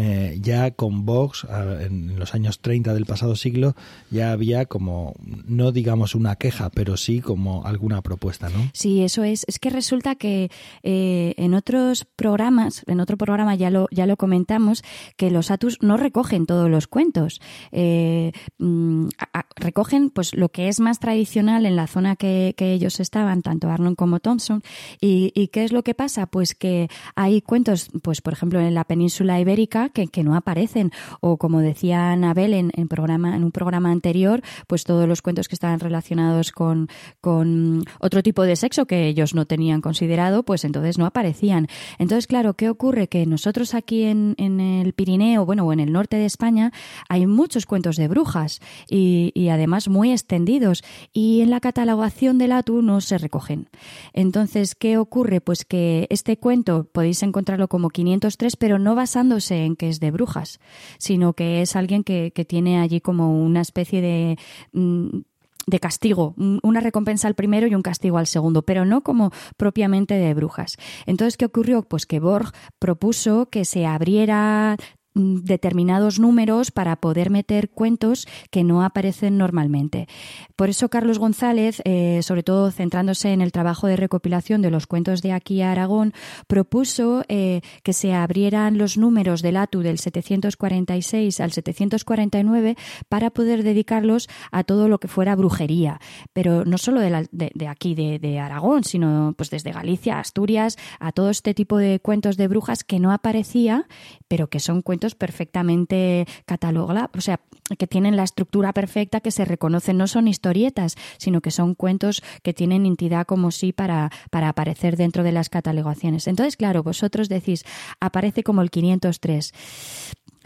eh, 0.00 0.38
ya 0.40 0.70
con 0.70 1.04
Vox, 1.04 1.44
en 1.80 2.20
los 2.20 2.32
años 2.32 2.60
30 2.60 2.94
del 2.94 3.04
pasado 3.04 3.34
siglo, 3.34 3.74
ya 4.12 4.30
había 4.30 4.64
como, 4.64 5.16
no 5.44 5.72
digamos 5.72 6.14
una 6.14 6.36
queja, 6.36 6.70
pero 6.70 6.96
sí 6.96 7.20
como 7.20 7.64
alguna 7.66 8.00
propuesta, 8.00 8.48
¿no? 8.48 8.70
Sí, 8.74 9.02
eso 9.02 9.24
es. 9.24 9.44
Es 9.48 9.58
que 9.58 9.70
resulta 9.70 10.14
que 10.14 10.52
eh, 10.84 11.34
en 11.36 11.52
otros 11.54 12.04
programas, 12.04 12.84
en 12.86 13.00
otro 13.00 13.16
programa 13.16 13.56
ya 13.56 13.70
lo, 13.70 13.88
ya 13.90 14.06
lo 14.06 14.16
comentamos, 14.16 14.84
que 15.16 15.32
los 15.32 15.50
Atus 15.50 15.78
no 15.82 15.96
recogen 15.96 16.46
todos 16.46 16.70
los 16.70 16.86
cuentos. 16.86 17.40
Eh, 17.72 18.30
mm, 18.58 19.08
recogen 19.56 20.10
pues 20.10 20.32
lo 20.32 20.48
que 20.50 20.68
es 20.68 20.78
más 20.78 21.00
tradicional 21.00 21.66
en 21.66 21.74
la 21.74 21.88
zona 21.88 22.14
que, 22.14 22.54
ellos 22.56 23.00
estaban, 23.00 23.42
tanto 23.42 23.68
Arnold 23.68 23.96
como 23.96 24.20
Thompson. 24.20 24.62
Y, 25.00 25.32
¿Y 25.34 25.48
qué 25.48 25.64
es 25.64 25.72
lo 25.72 25.82
que 25.82 25.94
pasa? 25.94 26.26
Pues 26.26 26.54
que 26.54 26.88
hay 27.16 27.42
cuentos, 27.42 27.90
pues 28.02 28.20
por 28.20 28.32
ejemplo, 28.32 28.60
en 28.60 28.74
la 28.74 28.84
península 28.84 29.40
ibérica, 29.40 29.87
que, 29.90 30.08
no 30.24 30.34
aparecen. 30.34 30.90
O 31.20 31.36
como 31.36 31.60
decía 31.60 32.10
Anabel 32.10 32.54
en, 32.54 32.70
en, 32.74 32.88
programa, 32.88 33.36
en 33.36 33.44
un 33.44 33.52
programa 33.52 33.90
anterior, 33.90 34.42
pues 34.66 34.84
todos 34.84 35.08
los 35.08 35.22
cuentos 35.22 35.48
que 35.48 35.54
estaban 35.54 35.80
relacionados 35.80 36.50
con, 36.52 36.88
con 37.20 37.84
otro 38.00 38.22
tipo 38.22 38.42
de 38.42 38.56
sexo 38.56 38.86
que 38.86 39.06
ellos 39.06 39.34
no 39.34 39.46
tenían 39.46 39.80
considerado, 39.80 40.42
pues 40.42 40.64
entonces 40.64 40.98
no 40.98 41.06
aparecían. 41.06 41.68
Entonces, 41.98 42.26
claro, 42.26 42.54
¿qué 42.54 42.68
ocurre? 42.68 43.08
Que 43.08 43.26
nosotros 43.26 43.74
aquí 43.74 44.04
en, 44.04 44.34
en 44.38 44.60
el 44.60 44.92
Pirineo, 44.92 45.46
bueno, 45.46 45.64
o 45.64 45.72
en 45.72 45.80
el 45.80 45.92
norte 45.92 46.16
de 46.16 46.26
España, 46.26 46.72
hay 47.08 47.26
muchos 47.26 47.66
cuentos 47.66 47.96
de 47.96 48.08
brujas 48.08 48.60
y, 48.88 49.32
y 49.34 49.48
además 49.50 49.88
muy 49.88 50.12
extendidos. 50.12 50.82
Y 51.12 51.40
en 51.40 51.50
la 51.50 51.60
catalogación 51.60 52.38
del 52.38 52.52
ATU 52.52 52.82
no 52.82 53.00
se 53.00 53.18
recogen. 53.18 53.68
Entonces, 54.12 54.74
¿qué 54.74 54.98
ocurre? 54.98 55.40
Pues 55.40 55.64
que 55.64 56.06
este 56.10 56.36
cuento 56.36 56.84
podéis 56.84 57.22
encontrarlo 57.22 57.68
como 57.68 57.90
503, 57.90 58.56
pero 58.56 58.78
no 58.78 58.94
basándose 58.94 59.64
que 59.76 59.88
es 59.88 60.00
de 60.00 60.10
brujas, 60.10 60.60
sino 60.98 61.32
que 61.32 61.62
es 61.62 61.76
alguien 61.76 62.04
que, 62.04 62.30
tiene 62.48 62.80
allí 62.80 63.00
como 63.00 63.42
una 63.44 63.60
especie 63.60 64.00
de 64.00 64.38
mm, 64.72 65.20
de 65.68 65.80
castigo, 65.80 66.34
una 66.62 66.80
recompensa 66.80 67.28
al 67.28 67.34
primero 67.34 67.66
y 67.66 67.74
un 67.74 67.82
castigo 67.82 68.16
al 68.16 68.26
segundo, 68.26 68.62
pero 68.62 68.86
no 68.86 69.02
como 69.02 69.32
propiamente 69.58 70.14
de 70.14 70.32
brujas. 70.32 70.76
Entonces, 71.04 71.36
¿qué 71.36 71.44
ocurrió? 71.44 71.82
Pues 71.82 72.06
que 72.06 72.20
Borg 72.20 72.52
propuso 72.78 73.50
que 73.50 73.66
se 73.66 73.84
abriera 73.84 74.78
determinados 75.18 76.18
números 76.18 76.70
para 76.70 76.96
poder 76.96 77.30
meter 77.30 77.70
cuentos 77.70 78.26
que 78.50 78.64
no 78.64 78.82
aparecen 78.82 79.38
normalmente. 79.38 80.08
Por 80.56 80.70
eso 80.70 80.88
Carlos 80.88 81.18
González, 81.18 81.82
eh, 81.84 82.20
sobre 82.22 82.42
todo 82.42 82.70
centrándose 82.70 83.32
en 83.32 83.40
el 83.40 83.52
trabajo 83.52 83.86
de 83.86 83.96
recopilación 83.96 84.62
de 84.62 84.70
los 84.70 84.86
cuentos 84.86 85.22
de 85.22 85.32
aquí 85.32 85.62
a 85.62 85.72
Aragón, 85.72 86.12
propuso 86.46 87.24
eh, 87.28 87.60
que 87.82 87.92
se 87.92 88.14
abrieran 88.14 88.78
los 88.78 88.96
números 88.96 89.42
del 89.42 89.56
ATU 89.56 89.80
del 89.80 89.98
746 89.98 91.40
al 91.40 91.52
749 91.52 92.76
para 93.08 93.30
poder 93.30 93.62
dedicarlos 93.62 94.28
a 94.50 94.64
todo 94.64 94.88
lo 94.88 94.98
que 94.98 95.08
fuera 95.08 95.36
brujería, 95.36 96.00
pero 96.32 96.64
no 96.64 96.78
solo 96.78 97.00
de, 97.00 97.68
aquí 97.68 97.94
de, 97.94 98.38
Aragón, 98.38 98.84
sino 98.84 99.34
pues 99.36 99.50
desde 99.50 99.72
Galicia, 99.72 100.18
Asturias, 100.18 100.76
a 101.00 101.12
todo 101.12 101.30
este 101.30 101.54
tipo 101.54 101.78
de 101.78 102.00
cuentos 102.00 102.36
de 102.36 102.48
brujas 102.48 102.84
que 102.84 103.00
no 103.00 103.12
aparecía, 103.12 103.86
pero 104.28 104.48
que 104.48 104.60
son 104.60 104.82
cuentos 104.82 105.07
perfectamente 105.14 106.26
catalogados, 106.46 107.10
o 107.14 107.20
sea, 107.20 107.40
que 107.78 107.86
tienen 107.86 108.16
la 108.16 108.24
estructura 108.24 108.72
perfecta, 108.72 109.20
que 109.20 109.30
se 109.30 109.44
reconocen, 109.44 109.98
no 109.98 110.06
son 110.06 110.28
historietas, 110.28 110.96
sino 111.18 111.40
que 111.40 111.50
son 111.50 111.74
cuentos 111.74 112.22
que 112.42 112.54
tienen 112.54 112.86
entidad 112.86 113.26
como 113.26 113.50
sí 113.50 113.72
para, 113.72 114.10
para 114.30 114.48
aparecer 114.48 114.96
dentro 114.96 115.22
de 115.22 115.32
las 115.32 115.48
catalogaciones. 115.48 116.26
Entonces, 116.26 116.56
claro, 116.56 116.82
vosotros 116.82 117.28
decís, 117.28 117.64
aparece 118.00 118.42
como 118.42 118.62
el 118.62 118.70
503. 118.70 119.52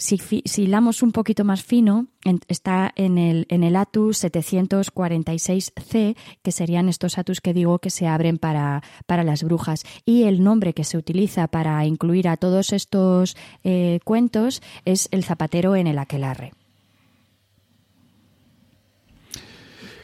Si, 0.02 0.18
si 0.18 0.62
hilamos 0.62 1.00
un 1.04 1.12
poquito 1.12 1.44
más 1.44 1.62
fino, 1.62 2.08
está 2.48 2.92
en 2.96 3.18
el, 3.18 3.46
en 3.48 3.62
el 3.62 3.76
ATUS 3.76 4.24
746C, 4.24 6.16
que 6.42 6.50
serían 6.50 6.88
estos 6.88 7.18
ATUS 7.18 7.40
que 7.40 7.54
digo 7.54 7.78
que 7.78 7.90
se 7.90 8.08
abren 8.08 8.38
para, 8.38 8.82
para 9.06 9.22
las 9.22 9.44
brujas. 9.44 9.84
Y 10.04 10.24
el 10.24 10.42
nombre 10.42 10.74
que 10.74 10.82
se 10.82 10.98
utiliza 10.98 11.46
para 11.46 11.86
incluir 11.86 12.26
a 12.26 12.36
todos 12.36 12.72
estos 12.72 13.36
eh, 13.62 14.00
cuentos 14.04 14.60
es 14.84 15.06
el 15.12 15.22
zapatero 15.22 15.76
en 15.76 15.86
el 15.86 16.00
aquelarre. 16.00 16.52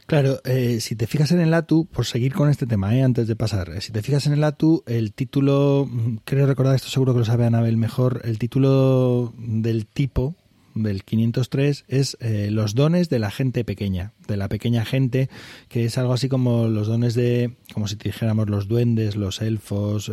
Claro, 0.09 0.40
eh, 0.47 0.81
si 0.81 0.97
te 0.97 1.07
fijas 1.07 1.33
en 1.33 1.40
el 1.40 1.53
ATU, 1.53 1.85
por 1.85 2.07
seguir 2.07 2.33
con 2.33 2.49
este 2.49 2.66
tema, 2.66 2.97
eh, 2.97 3.03
antes 3.03 3.29
de 3.29 3.37
pasar, 3.37 3.68
eh, 3.68 3.83
si 3.83 3.92
te 3.92 4.01
fijas 4.01 4.27
en 4.27 4.33
el 4.33 4.42
ATU, 4.42 4.83
el 4.87 5.12
título, 5.12 5.87
mm, 5.87 6.21
creo 6.25 6.47
recordar 6.47 6.75
esto, 6.75 6.88
seguro 6.88 7.12
que 7.12 7.18
lo 7.18 7.25
sabe 7.27 7.44
Anabel 7.44 7.77
mejor, 7.77 8.23
el 8.25 8.38
título 8.38 9.35
del 9.37 9.85
tipo 9.85 10.35
del 10.75 11.05
503 11.05 11.85
es 11.88 12.16
los 12.21 12.75
dones 12.75 13.11
de 13.11 13.18
la 13.18 13.31
gente 13.31 13.64
pequeña, 13.64 14.14
de 14.27 14.38
la 14.38 14.49
pequeña 14.49 14.87
gente, 14.87 15.29
que 15.68 15.85
es 15.85 15.99
algo 15.99 16.14
así 16.14 16.31
como 16.31 16.68
los 16.68 16.87
dones 16.87 17.12
de, 17.12 17.57
como 17.75 17.87
si 17.87 17.97
dijéramos 17.97 18.49
los 18.49 18.66
duendes, 18.66 19.14
los 19.14 19.42
elfos, 19.42 20.11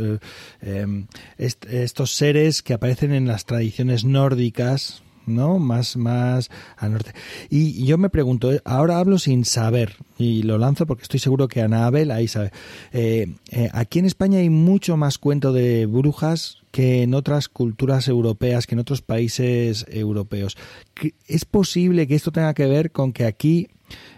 em, 0.60 1.08
estos 1.38 2.12
seres 2.16 2.64
que 2.64 2.74
aparecen 2.74 3.14
en 3.14 3.28
las 3.28 3.46
tradiciones 3.46 4.04
nórdicas, 4.04 5.05
¿no? 5.26 5.60
Más, 5.60 5.98
más 5.98 6.50
al 6.78 6.94
norte. 6.94 7.12
Y 7.50 7.86
yo 7.86 7.98
me 7.98 8.10
pregunto, 8.10 8.52
eh, 8.52 8.62
ahora 8.66 9.00
hablo 9.00 9.20
sin 9.20 9.46
saber, 9.46 9.96
y 10.18 10.44
lo 10.44 10.58
lanzo 10.58 10.86
porque 10.86 11.04
estoy 11.04 11.20
seguro 11.20 11.48
que 11.48 11.62
Anabel 11.62 12.12
ahí 12.12 12.28
sabe. 12.28 12.52
Eh, 12.92 13.34
eh, 13.52 13.70
aquí 13.74 14.00
en 14.00 14.06
España 14.06 14.40
hay 14.40 14.50
mucho 14.50 14.98
más 14.98 15.18
cuento 15.18 15.54
de 15.54 15.86
brujas 15.86 16.58
que 16.72 17.04
en 17.04 17.14
otras 17.14 17.48
culturas 17.48 18.08
europeas, 18.08 18.68
que 18.68 18.76
en 18.76 18.80
otros 18.80 19.02
países 19.02 19.86
europeos. 19.90 20.58
¿Es 21.28 21.46
posible 21.46 22.08
que 22.08 22.16
esto 22.16 22.32
tenga 22.32 22.54
que 22.54 22.68
ver 22.68 22.92
con 22.92 23.14
que 23.14 23.26
aquí 23.26 23.70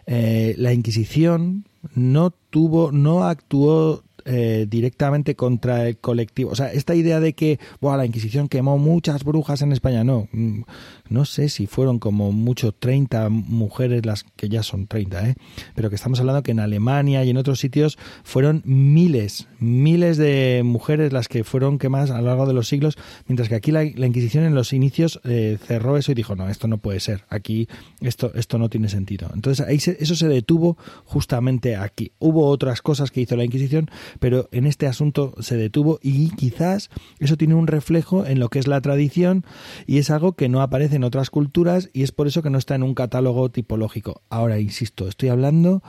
la 0.07 0.71
Inquisición 0.71 1.65
no 1.93 2.31
tuvo, 2.31 2.91
no 2.91 3.25
actuó 3.25 4.03
eh, 4.29 4.65
directamente 4.69 5.35
contra 5.35 5.87
el 5.87 5.97
colectivo. 5.97 6.51
O 6.51 6.55
sea, 6.55 6.71
esta 6.73 6.95
idea 6.95 7.19
de 7.19 7.33
que 7.33 7.59
la 7.81 8.05
Inquisición 8.05 8.49
quemó 8.49 8.77
muchas 8.77 9.23
brujas 9.23 9.61
en 9.61 9.71
España, 9.71 10.03
no. 10.03 10.27
Mm, 10.33 10.63
no 11.09 11.23
sé 11.23 11.47
si 11.47 11.67
fueron 11.67 11.99
como 11.99 12.33
mucho 12.33 12.73
30 12.73 13.29
mujeres 13.29 14.05
las 14.05 14.23
que 14.23 14.49
ya 14.49 14.63
son 14.63 14.87
30, 14.87 15.29
¿eh? 15.29 15.35
pero 15.73 15.89
que 15.89 15.95
estamos 15.95 16.19
hablando 16.19 16.43
que 16.43 16.51
en 16.51 16.59
Alemania 16.59 17.23
y 17.23 17.29
en 17.29 17.37
otros 17.37 17.59
sitios 17.59 17.97
fueron 18.23 18.61
miles, 18.65 19.47
miles 19.59 20.17
de 20.17 20.61
mujeres 20.65 21.13
las 21.13 21.29
que 21.29 21.45
fueron 21.45 21.79
quemadas 21.79 22.11
a 22.11 22.19
lo 22.19 22.27
largo 22.27 22.45
de 22.45 22.53
los 22.53 22.67
siglos, 22.67 22.97
mientras 23.27 23.47
que 23.47 23.55
aquí 23.55 23.71
la, 23.71 23.85
Inquisición 24.07 24.43
en 24.43 24.55
los 24.55 24.73
inicios 24.73 25.19
eh, 25.23 25.57
cerró 25.65 25.97
eso 25.97 26.11
y 26.11 26.15
dijo, 26.15 26.35
no, 26.35 26.49
esto 26.49 26.67
no 26.67 26.77
puede 26.77 26.99
ser, 26.99 27.25
aquí 27.29 27.67
esto, 28.01 28.31
esto 28.35 28.57
no 28.57 28.69
tiene 28.69 28.89
sentido. 28.89 29.29
Entonces 29.33 29.65
ahí 29.65 29.77
eso 29.77 30.15
se 30.15 30.27
detuvo 30.27 30.77
justamente 31.05 31.75
aquí. 31.75 32.11
Hubo 32.19 32.47
otras 32.47 32.81
cosas 32.81 33.11
que 33.11 33.21
hizo 33.21 33.35
la 33.35 33.43
Inquisición, 33.43 33.89
pero 34.17 34.49
en 34.51 34.65
este 34.65 34.87
asunto 34.87 35.33
se 35.39 35.57
detuvo 35.57 35.99
y 36.01 36.29
quizás 36.31 36.89
eso 37.19 37.37
tiene 37.37 37.55
un 37.55 37.67
reflejo 37.67 38.25
en 38.25 38.39
lo 38.39 38.49
que 38.49 38.59
es 38.59 38.67
la 38.67 38.81
tradición 38.81 39.45
y 39.85 39.97
es 39.97 40.09
algo 40.09 40.33
que 40.33 40.49
no 40.49 40.61
aparece 40.61 40.95
en 40.95 41.03
otras 41.03 41.29
culturas 41.29 41.89
y 41.93 42.03
es 42.03 42.11
por 42.11 42.27
eso 42.27 42.41
que 42.41 42.49
no 42.49 42.57
está 42.57 42.75
en 42.75 42.83
un 42.83 42.93
catálogo 42.93 43.49
tipológico. 43.49 44.21
Ahora, 44.29 44.59
insisto, 44.59 45.07
estoy 45.07 45.29
hablando 45.29 45.81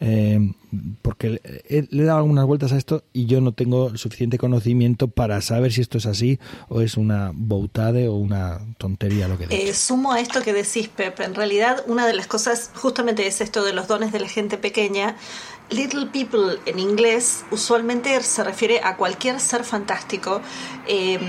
eh, 0.00 0.52
porque 1.02 1.40
le 1.68 2.02
he 2.02 2.04
dado 2.04 2.18
algunas 2.18 2.46
vueltas 2.46 2.72
a 2.72 2.76
esto 2.76 3.04
y 3.12 3.26
yo 3.26 3.40
no 3.40 3.52
tengo 3.52 3.96
suficiente 3.96 4.38
conocimiento 4.38 5.08
para 5.08 5.40
saber 5.40 5.72
si 5.72 5.80
esto 5.80 5.98
es 5.98 6.06
así 6.06 6.38
o 6.68 6.80
es 6.80 6.96
una 6.96 7.32
boutade 7.34 8.08
o 8.08 8.14
una 8.14 8.60
tontería 8.78 9.28
lo 9.28 9.38
que 9.38 9.46
eh, 9.50 9.74
sumo 9.74 10.12
a 10.12 10.20
esto 10.20 10.42
que 10.42 10.52
decís, 10.52 10.88
Pep. 10.88 11.20
En 11.20 11.34
realidad, 11.34 11.84
una 11.86 12.06
de 12.06 12.14
las 12.14 12.26
cosas 12.26 12.70
justamente 12.74 13.26
es 13.26 13.40
esto 13.40 13.64
de 13.64 13.72
los 13.72 13.88
dones 13.88 14.12
de 14.12 14.20
la 14.20 14.28
gente 14.28 14.58
pequeña. 14.58 15.16
Little 15.70 16.06
People 16.06 16.58
en 16.66 16.78
inglés 16.78 17.44
usualmente 17.50 18.22
se 18.22 18.44
refiere 18.44 18.80
a 18.84 18.96
cualquier 18.96 19.40
ser 19.40 19.64
fantástico, 19.64 20.40
em, 20.86 21.20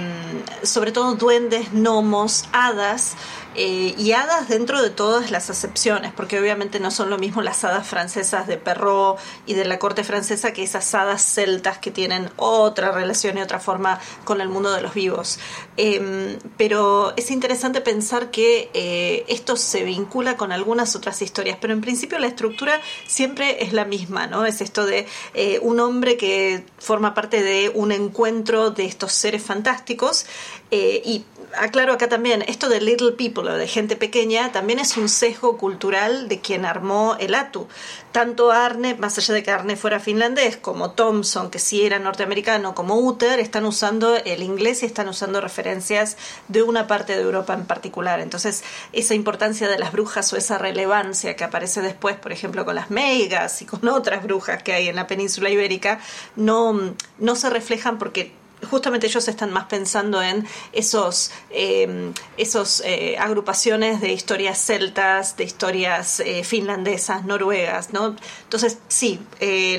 sobre 0.61 0.91
todo 0.91 1.15
duendes, 1.15 1.71
gnomos, 1.73 2.45
hadas, 2.51 3.15
eh, 3.59 3.95
y 3.97 4.11
hadas 4.11 4.49
dentro 4.49 4.83
de 4.83 4.91
todas 4.91 5.31
las 5.31 5.49
acepciones, 5.49 6.13
porque 6.13 6.39
obviamente 6.39 6.79
no 6.79 6.91
son 6.91 7.09
lo 7.09 7.17
mismo 7.17 7.41
las 7.41 7.63
hadas 7.63 7.87
francesas 7.87 8.45
de 8.45 8.57
Perrault 8.57 9.19
y 9.47 9.55
de 9.55 9.65
la 9.65 9.79
corte 9.79 10.03
francesa 10.03 10.53
que 10.53 10.61
esas 10.61 10.93
hadas 10.93 11.23
celtas 11.23 11.79
que 11.79 11.89
tienen 11.89 12.29
otra 12.35 12.91
relación 12.91 13.35
y 13.35 13.41
otra 13.41 13.59
forma 13.59 13.99
con 14.25 14.41
el 14.41 14.49
mundo 14.49 14.71
de 14.71 14.81
los 14.81 14.93
vivos. 14.93 15.39
Em, 15.75 16.37
pero 16.55 17.15
es 17.17 17.31
interesante 17.31 17.81
pensar 17.81 18.29
que 18.29 18.69
eh, 18.75 19.25
esto 19.27 19.55
se 19.55 19.83
vincula 19.83 20.37
con 20.37 20.51
algunas 20.51 20.95
otras 20.95 21.19
historias, 21.23 21.57
pero 21.59 21.73
en 21.73 21.81
principio 21.81 22.19
la 22.19 22.27
estructura 22.27 22.79
siempre 23.07 23.63
es 23.63 23.73
la 23.73 23.85
misma, 23.85 24.27
¿no? 24.27 24.45
Es 24.45 24.61
esto 24.61 24.85
de 24.85 25.07
eh, 25.33 25.57
un 25.63 25.79
hombre 25.79 26.15
que 26.15 26.63
forma 26.77 27.15
parte 27.15 27.41
de 27.41 27.71
un 27.73 27.91
encuentro 27.91 28.69
de 28.69 28.85
estos 28.85 29.13
seres 29.13 29.41
fantásticos 29.41 30.27
y 30.69 31.23
aclaro 31.55 31.93
acá 31.93 32.09
también, 32.09 32.43
esto 32.47 32.69
de 32.69 32.81
little 32.81 33.11
people 33.13 33.49
o 33.49 33.55
de 33.55 33.67
gente 33.67 33.95
pequeña 33.95 34.51
también 34.51 34.79
es 34.79 34.97
un 34.97 35.09
sesgo 35.09 35.57
cultural 35.57 36.27
de 36.27 36.39
quien 36.39 36.65
armó 36.65 37.15
el 37.19 37.35
ATU. 37.35 37.67
Tanto 38.11 38.51
Arne, 38.51 38.95
más 38.95 39.17
allá 39.17 39.33
de 39.33 39.43
que 39.43 39.51
Arne 39.51 39.75
fuera 39.75 39.99
finlandés, 39.99 40.57
como 40.57 40.91
Thompson, 40.91 41.51
que 41.51 41.59
sí 41.59 41.85
era 41.85 41.99
norteamericano, 41.99 42.73
como 42.73 42.97
Uther, 42.97 43.39
están 43.39 43.65
usando 43.65 44.15
el 44.15 44.41
inglés 44.41 44.81
y 44.81 44.85
están 44.87 45.07
usando 45.07 45.39
referencias 45.39 46.17
de 46.47 46.63
una 46.63 46.87
parte 46.87 47.15
de 47.15 47.21
Europa 47.21 47.53
en 47.53 47.65
particular. 47.65 48.19
Entonces, 48.19 48.63
esa 48.91 49.13
importancia 49.13 49.67
de 49.67 49.77
las 49.77 49.91
brujas 49.91 50.31
o 50.33 50.37
esa 50.37 50.57
relevancia 50.57 51.35
que 51.35 51.43
aparece 51.43 51.81
después, 51.81 52.15
por 52.15 52.31
ejemplo, 52.31 52.65
con 52.65 52.75
las 52.75 52.89
meigas 52.89 53.61
y 53.61 53.65
con 53.65 53.87
otras 53.87 54.23
brujas 54.23 54.63
que 54.63 54.73
hay 54.73 54.87
en 54.87 54.95
la 54.95 55.07
península 55.07 55.49
ibérica, 55.49 55.99
no, 56.35 56.95
no 57.19 57.35
se 57.35 57.49
reflejan 57.49 57.99
porque 57.99 58.31
justamente 58.67 59.07
ellos 59.07 59.27
están 59.27 59.51
más 59.51 59.65
pensando 59.65 60.21
en 60.21 60.45
esos, 60.73 61.31
eh, 61.49 62.11
esos 62.37 62.81
eh, 62.85 63.15
agrupaciones 63.19 64.01
de 64.01 64.13
historias 64.13 64.57
celtas, 64.57 65.37
de 65.37 65.43
historias 65.43 66.19
eh, 66.19 66.43
finlandesas, 66.43 67.25
noruegas, 67.25 67.93
¿no? 67.93 68.15
Entonces, 68.43 68.77
sí, 68.87 69.19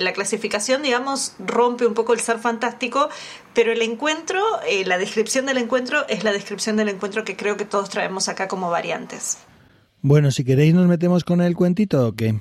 la 0.01 0.13
clasificación, 0.13 0.83
digamos, 0.83 1.35
rompe 1.39 1.87
un 1.87 1.95
poco 1.95 2.13
el 2.13 2.21
ser 2.21 2.39
fantástico, 2.39 3.09
pero 3.55 3.73
el 3.73 3.83
encuentro, 3.83 4.43
la 4.85 4.99
descripción 4.99 5.47
del 5.47 5.59
encuentro 5.59 6.07
es 6.09 6.25
la 6.25 6.33
descripción 6.33 6.77
del 6.77 6.89
encuentro 6.89 7.25
que 7.25 7.37
creo 7.37 7.57
que 7.57 7.65
todos 7.65 7.89
traemos 7.89 8.29
acá 8.29 8.49
como 8.49 8.71
variantes. 8.71 9.39
Bueno, 10.01 10.31
si 10.31 10.45
queréis 10.45 10.75
nos 10.75 10.87
metemos 10.87 11.25
con 11.25 11.41
el 11.41 11.57
cuentito 11.57 12.07
o 12.07 12.13
qué. 12.13 12.41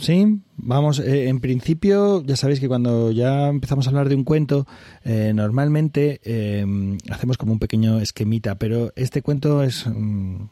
Sí, 0.00 0.42
vamos, 0.56 1.00
eh, 1.00 1.28
en 1.28 1.40
principio 1.40 2.22
ya 2.24 2.36
sabéis 2.36 2.60
que 2.60 2.68
cuando 2.68 3.10
ya 3.10 3.48
empezamos 3.48 3.86
a 3.86 3.90
hablar 3.90 4.08
de 4.08 4.14
un 4.14 4.22
cuento, 4.22 4.66
eh, 5.04 5.32
normalmente 5.34 6.20
em, 6.22 6.98
hacemos 7.10 7.36
como 7.36 7.52
un 7.52 7.58
pequeño 7.58 7.98
esquemita, 7.98 8.54
pero 8.58 8.92
este 8.94 9.22
cuento 9.22 9.64
es, 9.64 9.86
mm, 9.86 10.44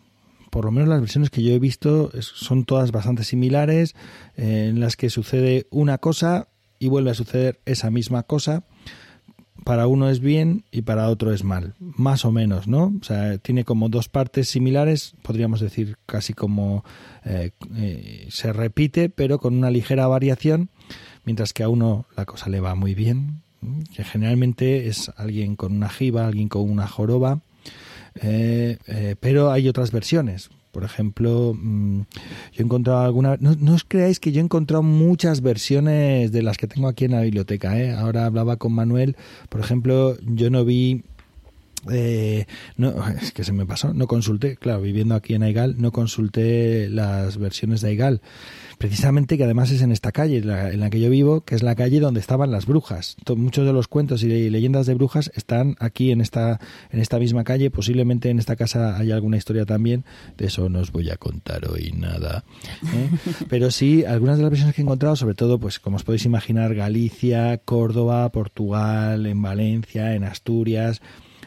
por 0.51 0.65
lo 0.65 0.73
menos 0.73 0.89
las 0.89 1.01
versiones 1.01 1.31
que 1.31 1.45
yo 1.45 1.53
he 1.53 1.61
visto, 1.61 2.11
son 2.21 2.65
todas 2.65 2.91
bastante 2.91 3.23
similares, 3.23 3.95
eh, 4.37 4.67
en 4.71 4.81
las 4.81 4.97
que 4.97 5.11
sucede 5.11 5.69
una 5.71 5.99
cosa 5.99 6.49
y 6.81 6.89
vuelve 6.89 7.11
a 7.11 7.15
suceder 7.15 7.61
esa 7.67 7.91
misma 7.91 8.25
cosa 8.25 8.65
para 9.67 9.89
uno 9.89 10.09
es 10.09 10.21
bien 10.21 10.63
y 10.71 10.83
para 10.83 11.09
otro 11.09 11.33
es 11.33 11.43
mal, 11.43 11.75
más 11.81 12.25
o 12.25 12.31
menos, 12.31 12.69
¿no? 12.69 12.95
O 13.01 13.05
sea, 13.05 13.37
tiene 13.39 13.65
como 13.65 13.89
dos 13.89 14.09
partes 14.09 14.49
similares, 14.49 15.15
podríamos 15.23 15.59
decir 15.59 15.97
casi 16.07 16.35
como 16.35 16.85
eh, 17.25 17.51
eh, 17.75 18.29
se 18.31 18.53
repite, 18.53 19.09
pero 19.09 19.41
con 19.41 19.57
una 19.59 19.73
ligera 19.73 20.07
variación, 20.07 20.69
mientras 21.25 21.53
que 21.53 21.65
a 21.65 21.69
uno 21.69 22.07
la 22.17 22.27
cosa 22.27 22.49
le 22.49 22.61
va 22.61 22.77
muy 22.77 22.95
bien, 22.95 23.43
que 23.93 24.05
generalmente 24.05 24.87
es 24.87 25.11
alguien 25.17 25.57
con 25.57 25.73
una 25.73 25.89
jiba, 25.89 26.29
alguien 26.29 26.49
con 26.49 26.71
una 26.71 26.87
joroba, 26.87 27.41
Eh, 28.23 28.79
pero 29.21 29.51
hay 29.51 29.69
otras 29.69 29.91
versiones. 29.91 30.49
Por 30.77 30.85
ejemplo, 30.85 31.57
mm, 31.59 32.01
yo 32.53 32.59
he 32.59 32.63
encontrado 32.63 33.01
alguna... 33.01 33.39
No, 33.41 33.57
no, 33.59 33.73
os 33.73 33.85
creáis 33.85 34.21
que 34.21 34.31
yo 34.31 34.43
he 34.43 34.45
encontrado 34.45 34.83
muchas 34.83 35.41
versiones 35.41 36.33
de 36.33 36.43
las 36.43 36.59
que 36.59 36.67
tengo 36.67 36.87
aquí 36.87 37.07
en 37.07 37.13
la 37.13 37.23
biblioteca. 37.23 37.81
¿eh? 37.81 37.95
Ahora 37.95 38.27
hablaba 38.27 38.59
con 38.59 38.75
Manuel. 38.75 39.17
Por 39.49 39.63
ejemplo, 39.63 40.19
yo 40.21 40.51
no 40.51 40.67
vi 40.67 41.03
eh, 41.91 42.45
no, 42.77 42.93
es 43.23 43.33
que 43.33 43.43
se 43.43 43.53
me 43.53 43.65
pasó, 43.65 43.95
no 43.95 44.07
consulté, 44.07 44.57
claro, 44.57 44.83
viviendo 44.83 45.15
aquí 45.15 45.33
en 45.33 45.45
Aigal, 45.45 45.77
no 45.79 45.93
consulté 45.93 46.91
las 46.91 47.39
versiones 47.39 47.81
de 47.81 47.89
Aigal. 47.89 48.21
Precisamente 48.79 49.39
que 49.39 49.45
además 49.45 49.71
es 49.71 49.81
en 49.81 49.91
esta 49.91 50.13
calle, 50.13 50.39
en 50.39 50.81
la 50.81 50.91
que 50.91 51.01
yo 51.01 51.09
vivo, 51.09 51.41
que 51.41 51.55
es 51.55 51.63
la 51.63 51.75
calle 51.75 51.99
donde 51.99 52.21
estaban 52.21 52.51
las 52.51 52.67
brujas. 52.67 53.17
Muchos 53.35 53.65
de 53.65 53.73
los 53.73 53.89
cuentos 53.89 54.23
y 54.23 54.51
leyendas 54.51 54.87
de 54.87 54.95
brujas 54.95 55.31
están 55.35 55.77
aquí 55.79 56.11
en 56.11 56.21
esta, 56.21 56.61
en 56.91 57.01
esta 57.01 57.19
misma 57.19 57.43
calle. 57.45 57.71
Posiblemente 57.71 58.29
en 58.29 58.39
esta 58.39 58.55
casa 58.55 58.99
hay 58.99 59.13
alguna 59.13 59.39
historia 59.39 59.65
también. 59.65 60.05
De 60.37 60.47
eso 60.47 60.69
no 60.69 60.81
os 60.81 60.93
voy 60.93 61.11
a 61.11 61.17
contar 61.17 61.67
hoy 61.71 61.93
nada. 61.97 62.45
¿eh? 62.95 63.09
Pero 63.49 63.71
sí, 63.71 64.05
algunas 64.05 64.37
de 64.37 64.43
las 64.43 64.51
versiones 64.51 64.75
que 64.75 64.83
he 64.83 64.85
encontrado, 64.85 65.17
sobre 65.17 65.35
todo, 65.35 65.59
pues 65.59 65.81
como 65.81 65.97
os 65.97 66.05
podéis 66.05 66.27
imaginar, 66.27 66.75
Galicia, 66.75 67.59
Córdoba, 67.59 68.29
Portugal, 68.31 69.25
en 69.25 69.41
Valencia, 69.41 70.15
en 70.15 70.25
Asturias, 70.25 71.01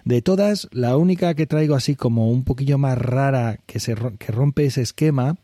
de 0.06 0.22
todas, 0.22 0.68
la 0.72 0.98
única 0.98 1.34
que 1.34 1.48
traigo 1.48 1.76
así 1.76 1.96
como 1.96 2.30
un 2.30 2.44
poquillo 2.44 2.78
más 2.78 2.98
rara 2.98 3.60
que, 3.66 3.80
se, 3.80 3.96
que 4.18 4.32
rompe 4.32 4.66
ese 4.66 4.82
esquema 4.82 5.38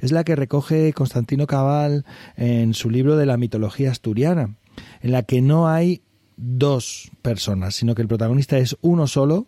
es 0.00 0.12
la 0.12 0.24
que 0.24 0.36
recoge 0.36 0.92
Constantino 0.92 1.46
Cabal 1.46 2.04
en 2.36 2.74
su 2.74 2.90
libro 2.90 3.16
de 3.16 3.26
la 3.26 3.36
mitología 3.36 3.90
asturiana, 3.90 4.56
en 5.00 5.12
la 5.12 5.22
que 5.22 5.42
no 5.42 5.68
hay 5.68 6.02
dos 6.36 7.10
personas, 7.22 7.74
sino 7.74 7.94
que 7.94 8.02
el 8.02 8.08
protagonista 8.08 8.58
es 8.58 8.76
uno 8.80 9.06
solo, 9.06 9.46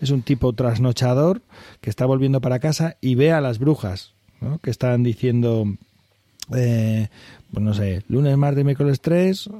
es 0.00 0.10
un 0.10 0.22
tipo 0.22 0.52
trasnochador 0.52 1.42
que 1.80 1.90
está 1.90 2.06
volviendo 2.06 2.40
para 2.40 2.58
casa 2.58 2.96
y 3.00 3.14
ve 3.14 3.32
a 3.32 3.40
las 3.40 3.58
brujas, 3.58 4.14
que 4.62 4.70
están 4.70 5.02
diciendo 5.02 5.66
eh, 6.54 7.08
pues 7.52 7.64
no 7.64 7.74
sé, 7.74 8.02
lunes, 8.08 8.36
martes, 8.36 8.64
miércoles 8.64 9.00
3 9.00 9.46
eh, 9.46 9.50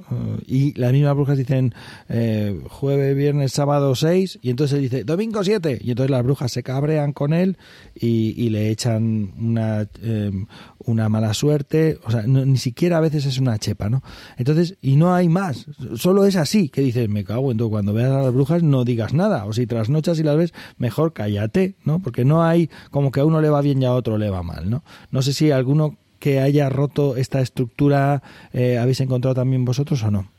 y 0.46 0.78
las 0.78 0.92
mismas 0.92 1.14
brujas 1.14 1.38
dicen 1.38 1.74
eh, 2.08 2.60
jueves, 2.68 3.16
viernes, 3.16 3.52
sábado 3.52 3.94
6 3.94 4.40
y 4.42 4.50
entonces 4.50 4.76
él 4.76 4.82
dice 4.82 5.04
domingo 5.04 5.42
7 5.42 5.80
y 5.82 5.90
entonces 5.90 6.10
las 6.10 6.22
brujas 6.22 6.52
se 6.52 6.62
cabrean 6.62 7.12
con 7.12 7.32
él 7.32 7.56
y, 7.94 8.50
le 8.50 8.70
echan 8.70 9.32
una, 9.38 9.88
em, 10.02 10.46
una 10.78 11.08
mala 11.08 11.34
suerte, 11.34 11.98
o 12.04 12.10
sea, 12.10 12.22
ni 12.22 12.58
siquiera 12.58 12.98
a 12.98 13.00
veces 13.00 13.26
es 13.26 13.38
una 13.38 13.58
chepa, 13.58 13.88
¿no? 13.88 14.02
Entonces, 14.36 14.76
y 14.80 14.96
no 14.96 15.14
hay 15.14 15.28
más, 15.28 15.66
solo 15.96 16.26
es 16.26 16.36
así, 16.36 16.68
que 16.68 16.80
dices, 16.82 17.08
me 17.08 17.24
cago, 17.24 17.50
entonces 17.50 17.72
cuando 17.72 17.92
veas 17.92 18.12
a 18.12 18.22
las 18.22 18.32
brujas 18.32 18.62
no 18.62 18.84
digas 18.84 19.14
nada, 19.14 19.46
o 19.46 19.52
si 19.52 19.66
trasnochas 19.66 20.18
y 20.20 20.22
las 20.22 20.36
ves, 20.36 20.54
mejor 20.78 21.12
cállate, 21.12 21.76
¿no? 21.84 22.00
Porque 22.00 22.24
no 22.24 22.44
hay 22.44 22.70
como 22.90 23.10
que 23.10 23.20
a 23.20 23.24
uno 23.24 23.40
le 23.40 23.50
va 23.50 23.62
bien 23.62 23.82
y 23.82 23.86
a 23.86 23.92
otro 23.92 24.18
le 24.18 24.30
va 24.30 24.42
mal, 24.42 24.70
¿no? 24.70 24.84
No 25.10 25.22
sé 25.22 25.32
si 25.32 25.50
alguno 25.50 25.96
que 26.18 26.40
haya 26.40 26.68
roto 26.68 27.16
esta 27.16 27.40
estructura 27.40 28.22
eh, 28.52 28.78
habéis 28.78 29.00
encontrado 29.00 29.34
también 29.34 29.64
vosotros 29.64 30.02
o 30.02 30.10
no? 30.10 30.30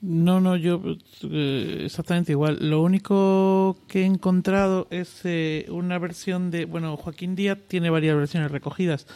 No, 0.00 0.40
no, 0.40 0.56
yo 0.56 0.82
eh, 1.30 1.82
exactamente 1.84 2.32
igual. 2.32 2.58
Lo 2.60 2.82
único 2.82 3.76
que 3.88 4.02
he 4.02 4.04
encontrado 4.04 4.86
es 4.90 5.20
eh, 5.24 5.66
una 5.70 5.98
versión 5.98 6.50
de, 6.50 6.66
bueno, 6.66 6.96
Joaquín 6.96 7.34
Díaz 7.34 7.58
tiene 7.68 7.88
varias 7.88 8.16
versiones 8.16 8.50
recogidas 8.50 9.06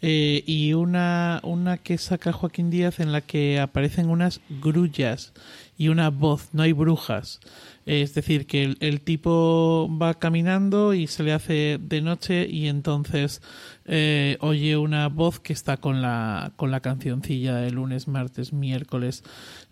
y 0.00 0.74
una, 0.74 1.40
una 1.42 1.78
que 1.78 1.98
saca 1.98 2.32
Joaquín 2.32 2.70
Díaz 2.70 3.00
en 3.00 3.10
la 3.10 3.20
que 3.20 3.58
aparecen 3.58 4.08
unas 4.08 4.40
grullas 4.48 5.32
y 5.76 5.88
una 5.88 6.10
voz, 6.10 6.50
no 6.52 6.62
hay 6.62 6.72
brujas. 6.72 7.40
Es 7.86 8.12
decir, 8.12 8.46
que 8.46 8.76
el, 8.80 9.00
tipo 9.00 9.88
va 9.90 10.12
caminando 10.12 10.92
y 10.92 11.06
se 11.06 11.22
le 11.22 11.32
hace 11.32 11.78
de 11.80 12.02
noche 12.02 12.46
y 12.46 12.68
entonces 12.68 13.40
eh, 13.88 14.36
oye 14.40 14.76
una 14.76 15.08
voz 15.08 15.40
que 15.40 15.52
está 15.52 15.78
con 15.78 16.02
la, 16.02 16.52
con 16.56 16.70
la 16.70 16.80
cancioncilla 16.80 17.56
de 17.56 17.70
lunes, 17.70 18.06
martes, 18.06 18.52
miércoles, 18.52 19.24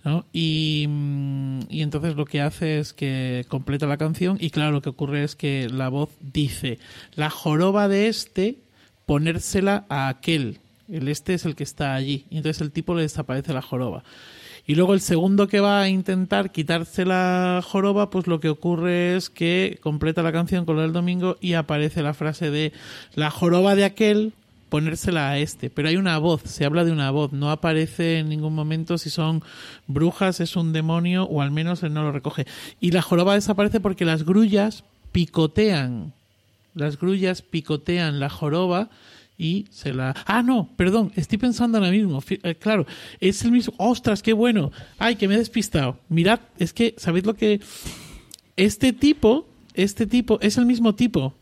¿no? 0.05 0.25
Y, 0.33 0.87
mm, 0.89 1.61
y 1.69 1.83
entonces 1.83 2.17
lo 2.17 2.25
que 2.25 2.41
hace 2.41 2.79
es 2.79 2.93
que 2.95 3.45
completa 3.49 3.87
la 3.87 3.99
canción 3.99 4.39
y 4.41 4.51
claro, 4.51 4.73
lo 4.73 4.83
que 4.83 4.89
ocurre 4.89 5.23
es 5.23 5.37
que 5.37 5.69
la 5.71 5.91
voz 5.91 6.11
dice, 6.21 6.79
la 7.15 7.29
joroba 7.29 7.89
de 7.89 8.09
este, 8.09 8.57
ponérsela 9.05 9.85
a 9.89 10.09
aquel. 10.09 10.61
El 10.89 11.09
este 11.09 11.35
es 11.35 11.45
el 11.45 11.55
que 11.55 11.65
está 11.65 11.95
allí. 11.95 12.27
Y 12.31 12.39
entonces 12.39 12.61
el 12.63 12.73
tipo 12.73 12.95
le 12.95 13.03
desaparece 13.03 13.53
la 13.53 13.63
joroba. 13.63 14.03
Y 14.67 14.75
luego 14.75 14.95
el 14.95 15.01
segundo 15.01 15.47
que 15.47 15.61
va 15.61 15.81
a 15.81 15.89
intentar 15.89 16.51
quitarse 16.51 17.05
la 17.05 17.63
joroba, 17.65 18.11
pues 18.11 18.27
lo 18.27 18.41
que 18.41 18.49
ocurre 18.49 19.17
es 19.17 19.31
que 19.31 19.79
completa 19.81 20.23
la 20.23 20.33
canción 20.33 20.65
con 20.65 20.77
lo 20.77 20.83
del 20.83 20.93
domingo 20.93 21.37
y 21.41 21.53
aparece 21.53 22.03
la 22.03 22.15
frase 22.15 22.51
de 22.51 22.73
la 23.15 23.31
joroba 23.31 23.77
de 23.77 23.85
aquel 23.85 24.33
ponérsela 24.69 25.31
a 25.31 25.39
este, 25.39 25.71
pero 25.71 25.89
hay 25.89 25.97
una 25.97 26.19
voz, 26.19 26.43
se 26.43 26.65
habla 26.65 26.85
de 26.85 26.91
una 26.91 27.11
voz, 27.13 27.33
no 27.33 27.51
aparece 27.51 28.19
en 28.19 28.29
ningún 28.29 28.55
momento 28.55 28.99
si 28.99 29.11
son 29.11 29.43
brujas, 29.87 30.41
es 30.41 30.57
un 30.57 30.73
demonio 30.73 31.25
o 31.25 31.41
al 31.41 31.53
menos 31.53 31.83
él 31.83 31.95
no 31.95 32.03
lo 32.03 32.13
recoge. 32.13 32.47
Y 32.81 32.91
la 32.91 33.03
joroba 33.03 33.35
desaparece 33.35 33.81
porque 33.81 34.05
las 34.05 34.25
grullas 34.25 34.85
picotean, 35.13 36.13
las 36.75 36.99
grullas 36.99 37.43
picotean 37.43 38.19
la 38.19 38.29
joroba 38.29 38.91
y 39.38 39.66
se 39.70 39.92
la... 39.92 40.14
Ah, 40.27 40.42
no, 40.42 40.70
perdón, 40.77 41.12
estoy 41.16 41.38
pensando 41.38 41.79
ahora 41.79 41.90
mismo. 41.90 42.22
Eh, 42.29 42.55
claro, 42.55 42.87
es 43.20 43.42
el 43.44 43.53
mismo... 43.53 43.75
¡Ostras, 43.77 44.22
qué 44.22 44.33
bueno! 44.33 44.72
¡Ay, 44.99 45.16
que 45.16 45.29
me 45.29 45.35
he 45.35 45.38
despistado! 45.38 45.99
Mirad, 46.09 46.40
es 46.59 46.72
que, 46.72 46.94
¿sabéis 46.96 47.27
lo 47.27 47.35
que...? 47.35 47.61
Este 48.57 48.92
tipo, 48.92 49.46
este 49.75 50.07
tipo, 50.07 50.38
es 50.40 50.57
el 50.57 50.64
mismo 50.64 50.94
tipo. 50.94 51.35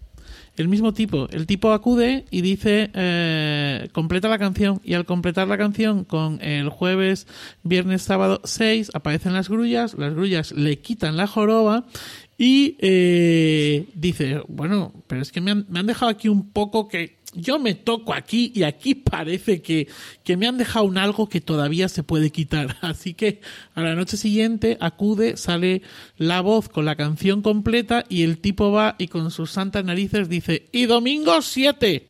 El 0.57 0.69
mismo 0.69 0.93
tipo. 0.93 1.29
El 1.31 1.47
tipo 1.47 1.73
acude 1.73 2.27
y 2.31 2.41
dice, 2.41 2.91
eh, 2.95 3.89
completa 3.93 4.29
la 4.29 4.39
canción. 4.39 4.81
Y 4.85 4.95
al 4.95 5.05
completar 5.05 5.49
la 5.49 5.59
canción 5.59 6.05
con 6.05 6.41
el 6.43 6.69
jueves, 6.69 7.27
viernes, 7.65 8.03
sábado 8.03 8.41
6, 8.45 8.93
aparecen 8.95 9.33
las 9.33 9.49
grullas. 9.49 9.95
Las 9.95 10.15
grullas 10.15 10.53
le 10.53 10.79
quitan 10.79 11.17
la 11.17 11.27
joroba 11.27 11.87
y 12.39 12.77
eh, 12.81 13.89
dice, 13.95 14.43
bueno, 14.49 14.93
pero 15.09 15.23
es 15.23 15.33
que 15.33 15.41
me 15.41 15.51
han, 15.51 15.67
me 15.69 15.81
han 15.81 15.87
dejado 15.87 16.11
aquí 16.11 16.29
un 16.29 16.51
poco 16.51 16.89
que 16.89 17.19
yo 17.35 17.59
me 17.59 17.75
toco 17.75 18.15
aquí 18.15 18.53
y 18.55 18.63
aquí 18.63 18.95
parece 18.95 19.63
que, 19.63 19.89
que 20.23 20.37
me 20.37 20.47
han 20.47 20.59
dejado 20.59 20.85
un 20.85 20.99
algo 20.99 21.29
que 21.29 21.41
todavía 21.41 21.89
se 21.89 22.03
puede 22.03 22.31
quitar. 22.31 22.77
Así 22.83 23.15
que 23.15 23.41
a 23.75 23.83
la 23.83 23.95
noche 23.95 24.17
siguiente 24.17 24.77
acude, 24.81 25.37
sale 25.37 25.83
la 26.17 26.41
voz 26.41 26.69
con 26.69 26.85
la 26.85 26.97
canción 26.97 27.43
completa 27.43 28.05
y 28.09 28.23
el 28.23 28.39
tipo 28.39 28.71
va 28.71 28.97
y 28.99 29.09
con 29.09 29.31
sus 29.31 29.51
santas 29.51 29.85
narices 29.85 30.29
dice, 30.29 30.67
y 30.73 30.87
domingo 30.87 31.43
7. 31.43 32.09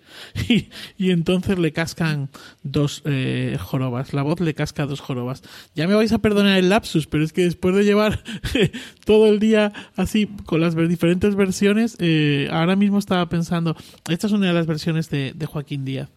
Y, 0.98 1.10
entonces 1.10 1.58
le 1.58 1.72
cascan 1.72 2.28
dos 2.62 3.02
eh, 3.04 3.56
jorobas. 3.60 4.12
La 4.12 4.22
voz 4.22 4.40
le 4.40 4.54
casca 4.54 4.86
dos 4.86 5.00
jorobas. 5.00 5.42
Ya 5.74 5.86
me 5.86 5.94
vais 5.94 6.12
a 6.12 6.18
perdonar 6.18 6.58
el 6.58 6.68
lapsus, 6.68 7.06
pero 7.06 7.24
es 7.24 7.32
que 7.32 7.42
después 7.42 7.74
de 7.74 7.84
llevar 7.84 8.22
todo 9.04 9.26
el 9.26 9.38
día 9.38 9.72
así 9.96 10.26
con 10.44 10.60
las 10.60 10.76
diferentes 10.76 11.34
versiones, 11.34 11.96
eh, 11.98 12.48
ahora 12.50 12.76
mismo 12.76 12.98
estaba 12.98 13.28
pensando, 13.28 13.76
esta 14.08 14.26
es 14.26 14.32
una 14.32 14.48
de 14.48 14.52
las 14.52 14.66
versiones 14.66 15.10
de 15.14 15.46
Joaquín 15.46 15.84
Díaz. 15.84 16.08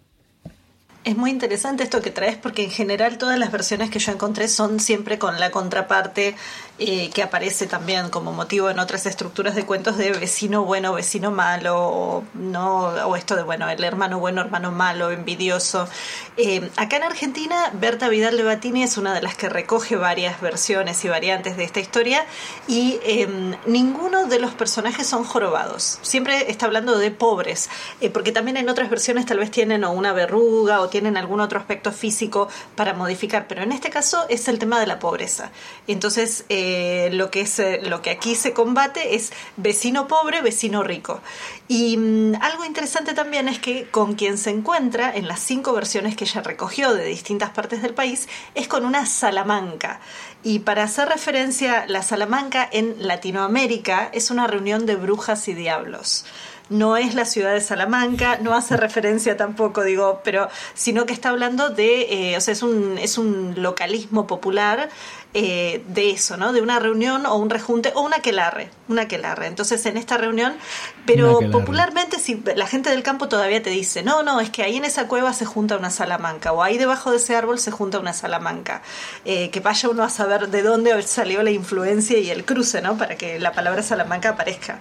Es 1.07 1.15
muy 1.15 1.31
interesante 1.31 1.83
esto 1.83 2.01
que 2.01 2.11
traes 2.11 2.35
porque 2.35 2.65
en 2.65 2.69
general 2.69 3.17
todas 3.17 3.39
las 3.39 3.49
versiones 3.49 3.89
que 3.89 3.97
yo 3.97 4.11
encontré 4.11 4.49
son 4.49 4.81
siempre 4.81 5.17
con 5.17 5.39
la 5.39 5.51
contraparte 5.51 6.35
eh, 6.79 7.09
que 7.09 7.23
aparece 7.23 7.65
también 7.65 8.09
como 8.09 8.33
motivo 8.33 8.69
en 8.69 8.77
otras 8.77 9.07
estructuras 9.07 9.55
de 9.55 9.65
cuentos 9.65 9.97
de 9.97 10.11
vecino 10.11 10.63
bueno, 10.63 10.93
vecino 10.93 11.31
malo, 11.31 11.75
o, 11.75 12.23
no, 12.35 12.89
o 12.89 13.15
esto 13.15 13.35
de 13.35 13.41
bueno, 13.41 13.67
el 13.67 13.83
hermano 13.83 14.19
bueno, 14.19 14.41
hermano 14.41 14.71
malo, 14.71 15.09
envidioso. 15.09 15.87
Eh, 16.37 16.69
acá 16.75 16.97
en 16.97 17.03
Argentina, 17.03 17.71
Berta 17.73 18.09
Vidal 18.09 18.37
de 18.37 18.43
Batini 18.43 18.83
es 18.83 18.97
una 18.97 19.15
de 19.15 19.23
las 19.23 19.35
que 19.35 19.49
recoge 19.49 19.95
varias 19.95 20.39
versiones 20.39 21.03
y 21.03 21.09
variantes 21.09 21.57
de 21.57 21.63
esta 21.63 21.79
historia 21.79 22.25
y 22.67 22.99
em, 23.03 23.55
ninguno 23.65 24.27
de 24.27 24.37
los 24.37 24.53
personajes 24.53 25.07
son 25.07 25.23
jorobados. 25.23 25.97
Siempre 26.03 26.51
está 26.51 26.67
hablando 26.67 26.99
de 26.99 27.09
pobres, 27.09 27.71
eh, 28.01 28.11
porque 28.11 28.31
también 28.31 28.55
en 28.55 28.69
otras 28.69 28.91
versiones 28.91 29.25
tal 29.25 29.39
vez 29.39 29.49
tienen 29.49 29.83
o 29.83 29.91
una 29.91 30.13
verruga 30.13 30.81
o 30.81 30.89
tienen 30.89 31.17
algún 31.17 31.39
otro 31.39 31.59
aspecto 31.59 31.91
físico 31.91 32.49
para 32.75 32.93
modificar, 32.93 33.47
pero 33.47 33.63
en 33.63 33.71
este 33.71 33.89
caso 33.89 34.25
es 34.29 34.47
el 34.47 34.59
tema 34.59 34.79
de 34.79 34.85
la 34.85 34.99
pobreza. 34.99 35.49
Entonces, 35.87 36.45
lo, 37.11 37.31
que 37.31 37.41
es, 37.41 37.59
eh, 37.59 37.81
lo 37.83 38.01
que 38.01 38.09
aquí 38.09 38.35
se 38.35 38.53
combate 38.53 39.15
es 39.15 39.31
vecino 39.55 40.07
pobre, 40.07 40.41
vecino 40.41 40.83
rico. 40.83 41.21
Y 41.67 41.97
mm, 41.97 42.35
algo 42.41 42.65
interesante 42.65 43.13
también 43.13 43.47
es 43.47 43.59
que 43.59 43.89
con 43.89 44.15
quien 44.15 44.37
se 44.37 44.49
encuentra 44.49 45.13
en 45.15 45.27
las 45.27 45.39
cinco 45.39 45.73
versiones 45.73 46.15
que 46.15 46.25
ella 46.25 46.41
recogió 46.41 46.93
de 46.93 47.05
distintas 47.05 47.49
partes 47.51 47.81
del 47.81 47.93
país 47.93 48.27
es 48.55 48.67
con 48.67 48.85
una 48.85 49.05
salamanca. 49.05 49.99
Y 50.43 50.59
para 50.59 50.83
hacer 50.83 51.09
referencia, 51.09 51.85
la 51.87 52.03
salamanca 52.03 52.67
en 52.71 52.95
Latinoamérica 52.99 54.09
es 54.13 54.31
una 54.31 54.47
reunión 54.47 54.85
de 54.85 54.95
brujas 54.95 55.47
y 55.47 55.53
diablos. 55.53 56.25
No 56.69 56.97
es 56.97 57.15
la 57.15 57.25
ciudad 57.25 57.53
de 57.53 57.61
Salamanca, 57.61 58.37
no 58.41 58.53
hace 58.53 58.77
referencia 58.77 59.37
tampoco, 59.37 59.83
digo, 59.83 60.21
pero 60.23 60.49
sino 60.73 61.05
que 61.05 61.13
está 61.13 61.29
hablando 61.29 61.69
de, 61.69 62.31
eh, 62.31 62.37
o 62.37 62.41
sea, 62.41 62.51
es 62.51 62.63
un, 62.63 62.97
es 62.97 63.17
un 63.17 63.55
localismo 63.57 64.27
popular 64.27 64.89
eh, 65.33 65.83
de 65.89 66.09
eso, 66.09 66.37
¿no? 66.37 66.53
De 66.53 66.61
una 66.61 66.79
reunión 66.79 67.25
o 67.25 67.35
un 67.35 67.49
rejunte 67.49 67.91
o 67.95 68.01
una 68.01 68.19
quelarre, 68.19 68.69
una 68.87 69.07
quelarre. 69.07 69.47
Entonces, 69.47 69.85
en 69.85 69.97
esta 69.97 70.17
reunión, 70.17 70.55
pero 71.05 71.39
popularmente, 71.51 72.17
si 72.17 72.41
la 72.55 72.65
gente 72.65 72.89
del 72.89 73.03
campo 73.03 73.27
todavía 73.27 73.61
te 73.61 73.69
dice, 73.69 74.03
no, 74.03 74.23
no, 74.23 74.39
es 74.39 74.49
que 74.49 74.63
ahí 74.63 74.77
en 74.77 74.85
esa 74.85 75.07
cueva 75.07 75.33
se 75.33 75.45
junta 75.45 75.77
una 75.77 75.91
salamanca, 75.91 76.53
o 76.53 76.63
ahí 76.63 76.77
debajo 76.77 77.11
de 77.11 77.17
ese 77.17 77.35
árbol 77.35 77.59
se 77.59 77.71
junta 77.71 77.99
una 77.99 78.13
salamanca. 78.13 78.81
Eh, 79.25 79.49
que 79.51 79.59
vaya 79.59 79.89
uno 79.89 80.03
a 80.03 80.09
saber 80.09 80.47
de 80.47 80.63
dónde 80.63 80.99
salió 81.03 81.43
la 81.43 81.51
influencia 81.51 82.17
y 82.17 82.29
el 82.29 82.45
cruce, 82.45 82.81
¿no? 82.81 82.97
Para 82.97 83.15
que 83.15 83.37
la 83.37 83.51
palabra 83.51 83.83
salamanca 83.83 84.29
aparezca. 84.29 84.79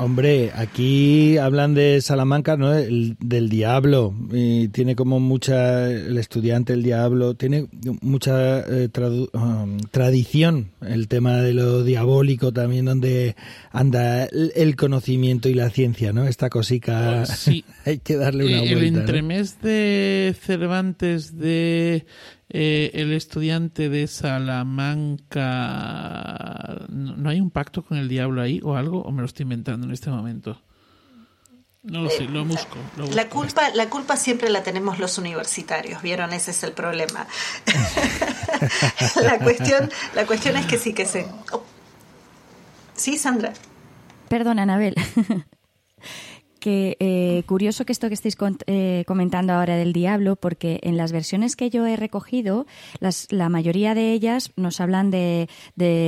Hombre, 0.00 0.50
aquí 0.54 1.36
hablan 1.36 1.74
de 1.74 2.00
Salamanca, 2.00 2.56
¿no? 2.56 2.70
del 2.70 3.48
diablo. 3.50 4.14
Y 4.32 4.68
tiene 4.68 4.96
como 4.96 5.20
mucha, 5.20 5.90
el 5.90 6.16
estudiante, 6.16 6.72
el 6.72 6.82
diablo, 6.82 7.34
tiene 7.34 7.66
mucha 8.00 8.60
eh, 8.60 8.88
um, 9.34 9.78
tradición 9.90 10.70
el 10.80 11.06
tema 11.06 11.36
de 11.42 11.52
lo 11.52 11.84
diabólico 11.84 12.50
también, 12.50 12.86
donde 12.86 13.36
anda 13.72 14.24
el, 14.24 14.74
conocimiento 14.76 15.50
y 15.50 15.54
la 15.54 15.68
ciencia, 15.68 16.14
¿no? 16.14 16.26
Esta 16.26 16.48
cosica, 16.48 17.26
sí. 17.26 17.66
hay 17.84 17.98
que 17.98 18.16
darle 18.16 18.46
una 18.46 18.60
vuelta. 18.60 18.78
El 18.78 18.84
entremés 18.84 19.60
de 19.60 20.34
Cervantes 20.40 21.38
de 21.38 22.06
eh, 22.52 22.90
el 22.94 23.12
estudiante 23.12 23.88
de 23.88 24.08
Salamanca, 24.08 25.38
¿no 26.88 27.30
hay 27.30 27.40
un 27.40 27.50
pacto 27.50 27.84
con 27.84 27.96
el 27.96 28.08
diablo 28.08 28.42
ahí 28.42 28.60
o 28.64 28.74
algo? 28.74 29.02
¿O 29.02 29.12
me 29.12 29.20
lo 29.20 29.26
estoy 29.26 29.44
inventando 29.44 29.86
en 29.86 29.92
este 29.92 30.10
momento? 30.10 30.60
No 31.82 32.02
lo 32.02 32.10
sé, 32.10 32.24
lo 32.24 32.44
busco, 32.44 32.76
La 33.14 33.28
culpa, 33.28 33.70
la 33.70 33.88
culpa 33.88 34.16
siempre 34.16 34.50
la 34.50 34.62
tenemos 34.62 34.98
los 34.98 35.16
universitarios, 35.16 36.02
¿vieron? 36.02 36.34
Ese 36.34 36.50
es 36.50 36.62
el 36.62 36.72
problema. 36.72 37.26
la, 39.22 39.38
cuestión, 39.38 39.88
la 40.14 40.26
cuestión 40.26 40.56
es 40.56 40.66
que 40.66 40.76
sí 40.76 40.92
que 40.92 41.06
sé. 41.06 41.26
Oh. 41.52 41.62
Sí, 42.94 43.16
Sandra. 43.16 43.54
Perdón, 44.28 44.58
Anabel. 44.58 44.94
Que 46.60 46.96
eh, 47.00 47.42
curioso 47.46 47.84
que 47.84 47.92
esto 47.92 48.08
que 48.08 48.14
estáis 48.14 48.36
eh, 48.66 49.04
comentando 49.06 49.54
ahora 49.54 49.76
del 49.76 49.92
diablo, 49.92 50.36
porque 50.36 50.78
en 50.82 50.96
las 50.96 51.10
versiones 51.10 51.56
que 51.56 51.70
yo 51.70 51.86
he 51.86 51.96
recogido, 51.96 52.66
las, 53.00 53.26
la 53.30 53.48
mayoría 53.48 53.94
de 53.94 54.12
ellas 54.12 54.52
nos 54.56 54.80
hablan 54.80 55.10
de, 55.10 55.48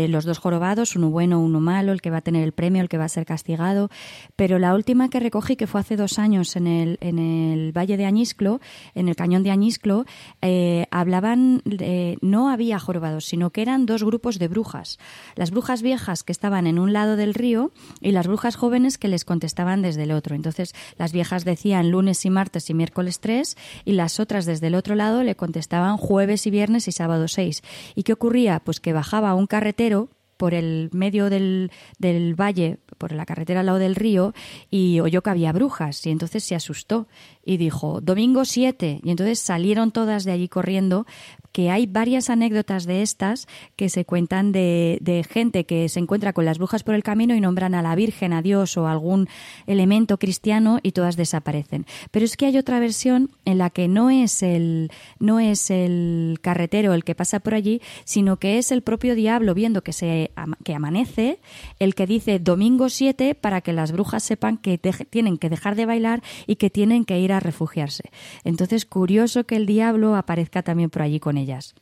los 0.08 0.24
dos 0.24 0.38
jorobados, 0.38 0.94
uno 0.94 1.10
bueno, 1.10 1.40
uno 1.40 1.60
malo, 1.60 1.92
el 1.92 2.00
que 2.00 2.10
va 2.10 2.18
a 2.18 2.20
tener 2.20 2.44
el 2.44 2.52
premio, 2.52 2.82
el 2.82 2.88
que 2.88 2.98
va 2.98 3.04
a 3.04 3.08
ser 3.08 3.26
castigado. 3.26 3.88
Pero 4.36 4.58
la 4.58 4.74
última 4.74 5.08
que 5.08 5.18
recogí, 5.18 5.56
que 5.56 5.66
fue 5.66 5.80
hace 5.80 5.96
dos 5.96 6.18
años 6.18 6.54
en 6.56 6.66
el, 6.66 6.98
en 7.00 7.18
el 7.18 7.72
Valle 7.76 7.96
de 7.96 8.04
Añisclo, 8.04 8.60
en 8.94 9.08
el 9.08 9.16
cañón 9.16 9.42
de 9.42 9.50
Añisclo, 9.50 10.04
eh, 10.42 10.86
hablaban, 10.90 11.62
de, 11.64 12.18
no 12.20 12.50
había 12.50 12.78
jorobados, 12.78 13.24
sino 13.24 13.50
que 13.50 13.62
eran 13.62 13.86
dos 13.86 14.04
grupos 14.04 14.38
de 14.38 14.48
brujas. 14.48 14.98
Las 15.34 15.50
brujas 15.50 15.82
viejas 15.82 16.22
que 16.22 16.32
estaban 16.32 16.66
en 16.66 16.78
un 16.78 16.92
lado 16.92 17.16
del 17.16 17.34
río 17.34 17.72
y 18.00 18.12
las 18.12 18.26
brujas 18.26 18.56
jóvenes 18.56 18.98
que 18.98 19.08
les 19.08 19.24
contestaban 19.24 19.80
desde 19.82 20.02
el 20.02 20.12
otro. 20.12 20.34
Entonces 20.42 20.74
las 20.98 21.12
viejas 21.12 21.44
decían 21.44 21.90
lunes 21.90 22.24
y 22.24 22.30
martes 22.30 22.68
y 22.68 22.74
miércoles 22.74 23.20
tres 23.20 23.56
y 23.84 23.92
las 23.92 24.18
otras 24.18 24.44
desde 24.44 24.66
el 24.66 24.74
otro 24.74 24.96
lado 24.96 25.22
le 25.22 25.36
contestaban 25.36 25.96
jueves 25.96 26.46
y 26.46 26.50
viernes 26.50 26.88
y 26.88 26.92
sábado 26.92 27.28
seis. 27.28 27.62
¿Y 27.94 28.02
qué 28.02 28.12
ocurría? 28.12 28.60
Pues 28.60 28.80
que 28.80 28.92
bajaba 28.92 29.34
un 29.34 29.46
carretero 29.46 30.08
por 30.42 30.54
el 30.54 30.90
medio 30.92 31.30
del, 31.30 31.70
del, 32.00 32.34
valle, 32.34 32.78
por 32.98 33.12
la 33.12 33.24
carretera 33.26 33.60
al 33.60 33.66
lado 33.66 33.78
del 33.78 33.94
río, 33.94 34.34
y 34.70 34.98
oyó 34.98 35.22
que 35.22 35.30
había 35.30 35.52
brujas, 35.52 36.04
y 36.04 36.10
entonces 36.10 36.42
se 36.42 36.56
asustó 36.56 37.06
y 37.44 37.58
dijo, 37.58 38.00
domingo 38.00 38.44
7, 38.44 39.02
y 39.04 39.10
entonces 39.10 39.38
salieron 39.38 39.92
todas 39.92 40.24
de 40.24 40.32
allí 40.32 40.48
corriendo 40.48 41.06
que 41.52 41.70
hay 41.70 41.86
varias 41.86 42.30
anécdotas 42.30 42.86
de 42.86 43.02
estas 43.02 43.46
que 43.76 43.88
se 43.88 44.04
cuentan 44.04 44.52
de, 44.52 45.26
gente 45.28 45.64
que 45.64 45.88
se 45.88 46.00
encuentra 46.00 46.32
con 46.32 46.44
las 46.44 46.58
brujas 46.58 46.82
por 46.82 46.94
el 46.94 47.02
camino 47.02 47.34
y 47.34 47.40
nombran 47.40 47.74
a 47.74 47.82
la 47.82 47.94
Virgen, 47.94 48.32
a 48.32 48.42
Dios 48.42 48.76
o 48.76 48.88
algún 48.88 49.28
elemento 49.66 50.18
cristiano 50.18 50.80
y 50.82 50.92
todas 50.92 51.16
desaparecen. 51.16 51.86
Pero 52.10 52.24
es 52.24 52.36
que 52.36 52.46
hay 52.46 52.58
otra 52.58 52.80
versión 52.80 53.30
en 53.44 53.58
la 53.58 53.70
que 53.70 53.88
no 53.88 54.10
es 54.10 54.42
el, 54.42 54.90
no 55.18 55.38
es 55.38 55.70
el 55.70 56.38
carretero 56.40 56.94
el 56.94 57.04
que 57.04 57.14
pasa 57.14 57.40
por 57.40 57.54
allí, 57.54 57.80
sino 58.04 58.38
que 58.38 58.58
es 58.58 58.72
el 58.72 58.82
propio 58.82 59.14
diablo 59.14 59.54
viendo 59.54 59.82
que, 59.82 59.92
se, 59.92 60.32
que 60.64 60.74
amanece, 60.74 61.38
el 61.78 61.94
que 61.94 62.06
dice 62.06 62.38
domingo 62.38 62.88
7 62.88 63.34
para 63.34 63.60
que 63.60 63.72
las 63.72 63.92
brujas 63.92 64.22
sepan 64.22 64.56
que 64.56 64.78
tienen 64.78 65.38
que 65.38 65.50
dejar 65.50 65.76
de 65.76 65.86
bailar 65.86 66.22
y 66.46 66.56
que 66.56 66.70
tienen 66.70 67.04
que 67.04 67.20
ir 67.20 67.32
a 67.32 67.40
refugiarse. 67.40 68.10
Entonces, 68.44 68.86
curioso 68.86 69.44
que 69.44 69.56
el 69.56 69.66
diablo 69.66 70.16
aparezca 70.16 70.62
también 70.62 70.90
por 70.90 71.02
allí 71.02 71.20
con 71.20 71.36
ellas. 71.42 71.74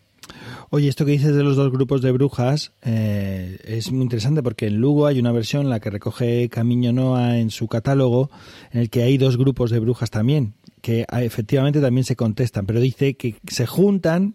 Oye, 0.71 0.89
esto 0.89 1.05
que 1.05 1.13
dices 1.13 1.35
de 1.35 1.43
los 1.43 1.57
dos 1.57 1.73
grupos 1.73 2.03
de 2.03 2.13
brujas 2.13 2.73
eh, 2.83 3.59
es 3.65 3.91
muy 3.91 4.03
interesante 4.03 4.43
porque 4.43 4.67
en 4.67 4.77
Lugo 4.77 5.07
hay 5.07 5.19
una 5.19 5.33
versión 5.33 5.69
la 5.69 5.81
que 5.81 5.91
recoge 5.91 6.49
Camino 6.49 6.93
Noa 6.93 7.39
en 7.39 7.51
su 7.51 7.67
catálogo 7.67 8.31
en 8.71 8.81
el 8.81 8.91
que 8.91 9.03
hay 9.03 9.19
dos 9.19 9.37
grupos 9.37 9.71
de 9.71 9.81
brujas 9.81 10.11
también 10.11 10.55
que 10.81 11.05
ah, 11.09 11.23
efectivamente 11.23 11.81
también 11.81 12.05
se 12.05 12.17
contestan, 12.17 12.67
pero 12.67 12.81
dice 12.81 13.15
que 13.15 13.37
se 13.47 13.67
juntan 13.67 14.35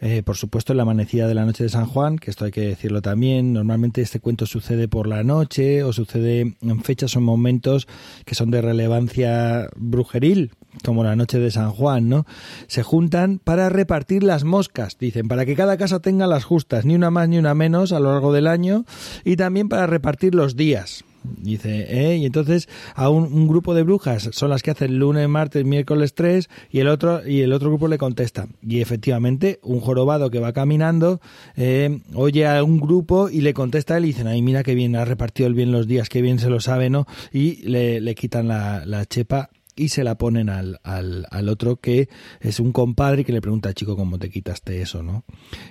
eh, 0.00 0.22
por 0.24 0.36
supuesto, 0.36 0.72
en 0.72 0.78
la 0.78 0.82
amanecida 0.82 1.28
de 1.28 1.34
la 1.34 1.44
noche 1.44 1.62
de 1.62 1.68
San 1.68 1.86
Juan, 1.86 2.18
que 2.18 2.30
esto 2.30 2.44
hay 2.44 2.50
que 2.50 2.62
decirlo 2.62 3.02
también. 3.02 3.52
Normalmente 3.52 4.02
este 4.02 4.20
cuento 4.20 4.46
sucede 4.46 4.88
por 4.88 5.06
la 5.06 5.22
noche 5.22 5.84
o 5.84 5.92
sucede 5.92 6.56
en 6.60 6.82
fechas 6.82 7.16
o 7.16 7.20
momentos 7.20 7.86
que 8.24 8.34
son 8.34 8.50
de 8.50 8.62
relevancia 8.62 9.68
brujeril, 9.76 10.52
como 10.84 11.04
la 11.04 11.16
noche 11.16 11.38
de 11.38 11.50
San 11.50 11.70
Juan, 11.70 12.08
¿no? 12.08 12.26
Se 12.66 12.82
juntan 12.82 13.38
para 13.38 13.68
repartir 13.68 14.22
las 14.22 14.44
moscas, 14.44 14.98
dicen, 14.98 15.28
para 15.28 15.46
que 15.46 15.54
cada 15.54 15.76
casa 15.76 16.00
tenga 16.00 16.26
las 16.26 16.44
justas, 16.44 16.84
ni 16.84 16.94
una 16.94 17.10
más 17.10 17.28
ni 17.28 17.38
una 17.38 17.54
menos 17.54 17.92
a 17.92 18.00
lo 18.00 18.12
largo 18.12 18.32
del 18.32 18.46
año, 18.46 18.84
y 19.24 19.36
también 19.36 19.68
para 19.68 19.86
repartir 19.86 20.34
los 20.34 20.56
días. 20.56 21.04
Dice, 21.24 21.86
¿eh? 21.88 22.16
Y 22.16 22.26
entonces 22.26 22.68
a 22.94 23.08
un, 23.08 23.46
grupo 23.46 23.74
de 23.74 23.82
brujas 23.82 24.30
son 24.32 24.50
las 24.50 24.62
que 24.62 24.70
hacen 24.70 24.98
lunes, 24.98 25.28
martes, 25.28 25.64
miércoles 25.64 26.14
tres 26.14 26.48
y 26.70 26.80
el 26.80 26.88
otro 26.88 27.26
y 27.26 27.40
el 27.40 27.52
otro 27.52 27.68
grupo 27.68 27.88
le 27.88 27.98
contesta. 27.98 28.48
Y 28.62 28.80
efectivamente, 28.80 29.60
un 29.62 29.80
jorobado 29.80 30.30
que 30.30 30.40
va 30.40 30.52
caminando 30.52 31.20
eh, 31.56 32.00
oye 32.14 32.46
a 32.46 32.62
un 32.64 32.80
grupo 32.80 33.28
y 33.28 33.40
le 33.40 33.54
contesta 33.54 33.96
él 33.96 34.04
y 34.04 34.08
dicen, 34.08 34.26
ay, 34.26 34.42
mira 34.42 34.62
qué 34.62 34.74
bien 34.74 34.96
ha 34.96 35.04
repartido 35.04 35.46
el 35.46 35.54
bien 35.54 35.72
los 35.72 35.86
días, 35.86 36.08
qué 36.08 36.22
bien 36.22 36.38
se 36.38 36.50
lo 36.50 36.60
sabe, 36.60 36.90
¿no? 36.90 37.06
Y 37.32 37.62
le, 37.68 38.00
le 38.00 38.14
quitan 38.14 38.48
la, 38.48 39.04
chepa 39.06 39.50
y 39.74 39.88
se 39.88 40.04
la 40.04 40.16
ponen 40.16 40.48
al, 40.48 40.80
al, 40.82 41.26
al, 41.30 41.48
otro 41.48 41.76
que 41.76 42.08
es 42.40 42.60
un 42.60 42.72
compadre 42.72 43.24
que 43.24 43.32
le 43.32 43.40
pregunta, 43.40 43.72
chico, 43.72 43.96
¿cómo 43.96 44.18
te 44.18 44.30
quitaste 44.30 44.80
eso? 44.82 45.02
¿no? 45.02 45.24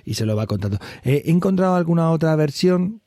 Y 0.04 0.14
se 0.14 0.26
lo 0.26 0.36
va 0.36 0.46
contando. 0.46 0.78
he 1.04 1.30
encontrado 1.30 1.76
alguna 1.76 2.10
otra 2.10 2.34
versión 2.36 3.02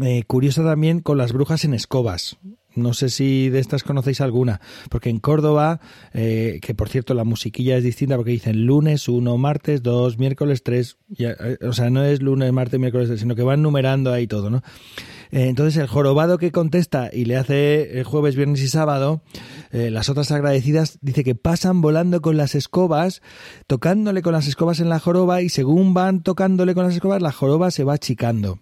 eh, 0.00 0.22
curiosa 0.26 0.62
también 0.62 1.00
con 1.00 1.18
las 1.18 1.32
brujas 1.32 1.64
en 1.64 1.74
escobas. 1.74 2.38
No 2.76 2.94
sé 2.94 3.08
si 3.08 3.48
de 3.48 3.58
estas 3.58 3.82
conocéis 3.82 4.20
alguna, 4.20 4.60
porque 4.90 5.10
en 5.10 5.18
Córdoba, 5.18 5.80
eh, 6.14 6.60
que 6.62 6.72
por 6.72 6.88
cierto 6.88 7.14
la 7.14 7.24
musiquilla 7.24 7.76
es 7.76 7.82
distinta 7.82 8.14
porque 8.14 8.30
dicen 8.30 8.64
lunes 8.64 9.08
uno, 9.08 9.36
martes 9.36 9.82
dos, 9.82 10.18
miércoles 10.18 10.62
tres, 10.62 10.96
eh, 11.18 11.58
o 11.62 11.72
sea, 11.72 11.90
no 11.90 12.04
es 12.04 12.22
lunes, 12.22 12.52
martes, 12.52 12.78
miércoles 12.78 13.08
tres, 13.08 13.20
sino 13.20 13.34
que 13.34 13.42
van 13.42 13.62
numerando 13.62 14.12
ahí 14.12 14.28
todo, 14.28 14.50
¿no? 14.50 14.62
entonces 15.32 15.80
el 15.80 15.86
jorobado 15.86 16.38
que 16.38 16.50
contesta 16.50 17.08
y 17.12 17.24
le 17.24 17.36
hace 17.36 18.00
el 18.00 18.04
jueves, 18.04 18.34
viernes 18.34 18.62
y 18.62 18.68
sábado, 18.68 19.22
las 19.70 20.08
otras 20.08 20.32
agradecidas 20.32 20.98
dice 21.02 21.22
que 21.22 21.36
pasan 21.36 21.80
volando 21.80 22.20
con 22.20 22.36
las 22.36 22.56
escobas, 22.56 23.22
tocándole 23.68 24.22
con 24.22 24.32
las 24.32 24.48
escobas 24.48 24.80
en 24.80 24.88
la 24.88 24.98
joroba 24.98 25.40
y 25.40 25.48
según 25.48 25.94
van 25.94 26.24
tocándole 26.24 26.74
con 26.74 26.82
las 26.82 26.94
escobas, 26.94 27.22
la 27.22 27.30
joroba 27.30 27.70
se 27.70 27.84
va 27.84 27.94
achicando 27.94 28.58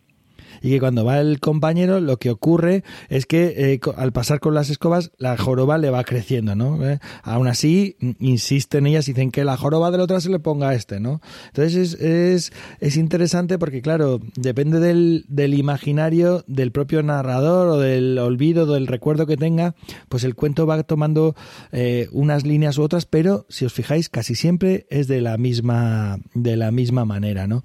y 0.62 0.71
que 0.71 0.81
cuando 0.81 1.05
va 1.05 1.21
el 1.21 1.40
compañero 1.40 2.01
lo 2.01 2.18
que 2.18 2.31
ocurre 2.31 2.85
es 3.09 3.27
que 3.27 3.55
eh, 3.57 3.81
al 3.97 4.12
pasar 4.12 4.40
con 4.40 4.55
las 4.55 4.71
escobas 4.71 5.12
la 5.18 5.37
joroba 5.37 5.79
le 5.79 5.90
va 5.90 6.05
creciendo, 6.05 6.55
¿no? 6.55 6.85
¿Eh? 6.87 6.99
Aún 7.23 7.49
así 7.49 7.97
insisten 8.18 8.87
ellas 8.87 9.07
dicen 9.07 9.31
que 9.31 9.44
la 9.44 9.57
joroba 9.57 9.90
del 9.90 10.01
otro 10.01 10.21
se 10.21 10.31
le 10.31 10.38
ponga 10.38 10.71
a 10.71 10.75
este, 10.75 11.01
¿no? 11.01 11.21
Entonces 11.49 11.94
es, 11.94 12.01
es, 12.01 12.53
es 12.81 12.97
interesante 12.97 13.59
porque 13.59 13.83
claro, 13.83 14.21
depende 14.37 14.81
del, 14.81 15.25
del 15.29 15.55
imaginario 15.55 16.44
del 16.47 16.73
propio 16.73 17.03
narrador 17.03 17.68
o 17.68 17.79
del 17.79 18.18
olvido, 18.18 18.66
del 18.66 18.87
recuerdo 18.87 19.27
que 19.27 19.37
tenga, 19.37 19.75
pues 20.09 20.25
el 20.25 20.35
cuento 20.35 20.66
va 20.66 20.83
tomando 20.83 21.35
eh, 21.73 22.09
unas 22.12 22.47
líneas 22.47 22.79
u 22.79 22.83
otras, 22.83 23.07
pero 23.07 23.47
si 23.49 23.64
os 23.64 23.73
fijáis 23.73 24.09
casi 24.09 24.35
siempre 24.35 24.87
es 24.90 25.09
de 25.09 25.21
la 25.21 25.37
misma 25.38 26.18
de 26.35 26.57
la 26.57 26.71
misma 26.71 27.05
manera, 27.05 27.47
¿no? 27.47 27.64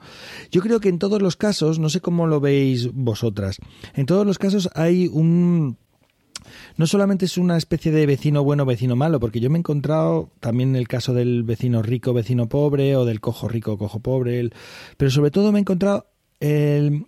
Yo 0.51 0.61
creo 0.61 0.79
que 0.79 0.89
en 0.89 0.99
todos 0.99 1.21
los 1.21 1.35
casos, 1.35 1.79
no 1.79 1.89
sé 1.89 2.01
cómo 2.01 2.27
lo 2.27 2.39
veis 2.39 2.82
vosotras. 2.91 3.57
En 3.93 4.05
todos 4.05 4.25
los 4.25 4.37
casos 4.37 4.69
hay 4.73 5.07
un 5.07 5.77
no 6.75 6.87
solamente 6.87 7.25
es 7.25 7.37
una 7.37 7.57
especie 7.57 7.91
de 7.91 8.05
vecino 8.05 8.43
bueno, 8.43 8.65
vecino 8.65 8.95
malo, 8.95 9.19
porque 9.19 9.39
yo 9.39 9.49
me 9.49 9.57
he 9.57 9.59
encontrado 9.59 10.29
también 10.39 10.69
en 10.69 10.75
el 10.75 10.87
caso 10.87 11.13
del 11.13 11.43
vecino 11.43 11.81
rico, 11.81 12.13
vecino 12.13 12.49
pobre, 12.49 12.95
o 12.95 13.05
del 13.05 13.21
cojo 13.21 13.47
rico, 13.47 13.77
cojo 13.77 13.99
pobre, 13.99 14.49
pero 14.97 15.09
sobre 15.09 15.31
todo 15.31 15.51
me 15.51 15.59
he 15.59 15.61
encontrado 15.61 16.07
el, 16.39 17.05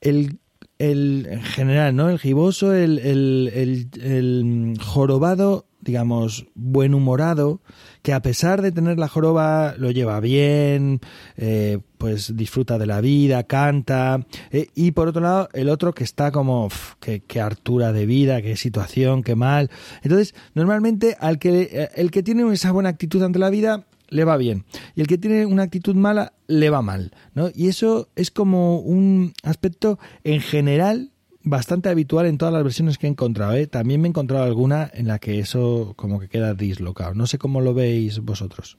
el 0.00 0.38
el 0.78 1.26
en 1.28 1.42
general, 1.42 1.94
¿no? 1.94 2.08
El 2.08 2.18
giboso, 2.18 2.72
el, 2.72 2.98
el, 2.98 4.78
jorobado, 4.80 5.66
digamos, 5.80 6.46
buen 6.54 6.94
humorado, 6.94 7.60
que 8.08 8.14
a 8.14 8.22
pesar 8.22 8.62
de 8.62 8.72
tener 8.72 8.98
la 8.98 9.06
joroba 9.06 9.74
lo 9.76 9.90
lleva 9.90 10.18
bien, 10.20 11.00
eh, 11.36 11.78
pues 11.98 12.34
disfruta 12.34 12.78
de 12.78 12.86
la 12.86 13.02
vida, 13.02 13.42
canta, 13.42 14.26
eh, 14.50 14.68
y 14.74 14.92
por 14.92 15.08
otro 15.08 15.20
lado 15.20 15.50
el 15.52 15.68
otro 15.68 15.92
que 15.92 16.04
está 16.04 16.32
como, 16.32 16.70
qué, 17.00 17.20
qué 17.20 17.42
hartura 17.42 17.92
de 17.92 18.06
vida, 18.06 18.40
qué 18.40 18.56
situación, 18.56 19.22
qué 19.22 19.34
mal. 19.34 19.70
Entonces, 20.02 20.34
normalmente 20.54 21.18
al 21.20 21.38
que, 21.38 21.68
eh, 21.70 21.90
el 21.96 22.10
que 22.10 22.22
tiene 22.22 22.50
esa 22.50 22.72
buena 22.72 22.88
actitud 22.88 23.22
ante 23.22 23.38
la 23.38 23.50
vida, 23.50 23.84
le 24.08 24.24
va 24.24 24.38
bien. 24.38 24.64
Y 24.94 25.02
el 25.02 25.06
que 25.06 25.18
tiene 25.18 25.44
una 25.44 25.64
actitud 25.64 25.94
mala, 25.94 26.32
le 26.46 26.70
va 26.70 26.80
mal. 26.80 27.12
¿no? 27.34 27.50
Y 27.54 27.68
eso 27.68 28.08
es 28.16 28.30
como 28.30 28.78
un 28.78 29.34
aspecto 29.42 29.98
en 30.24 30.40
general 30.40 31.10
bastante 31.48 31.88
habitual 31.88 32.26
en 32.26 32.38
todas 32.38 32.54
las 32.54 32.62
versiones 32.62 32.98
que 32.98 33.06
he 33.06 33.10
encontrado. 33.10 33.54
¿eh? 33.54 33.66
También 33.66 34.00
me 34.00 34.08
he 34.08 34.10
encontrado 34.10 34.44
alguna 34.44 34.90
en 34.92 35.08
la 35.08 35.18
que 35.18 35.38
eso 35.38 35.94
como 35.96 36.20
que 36.20 36.28
queda 36.28 36.54
dislocado. 36.54 37.14
No 37.14 37.26
sé 37.26 37.38
cómo 37.38 37.60
lo 37.60 37.74
veis 37.74 38.20
vosotros. 38.20 38.78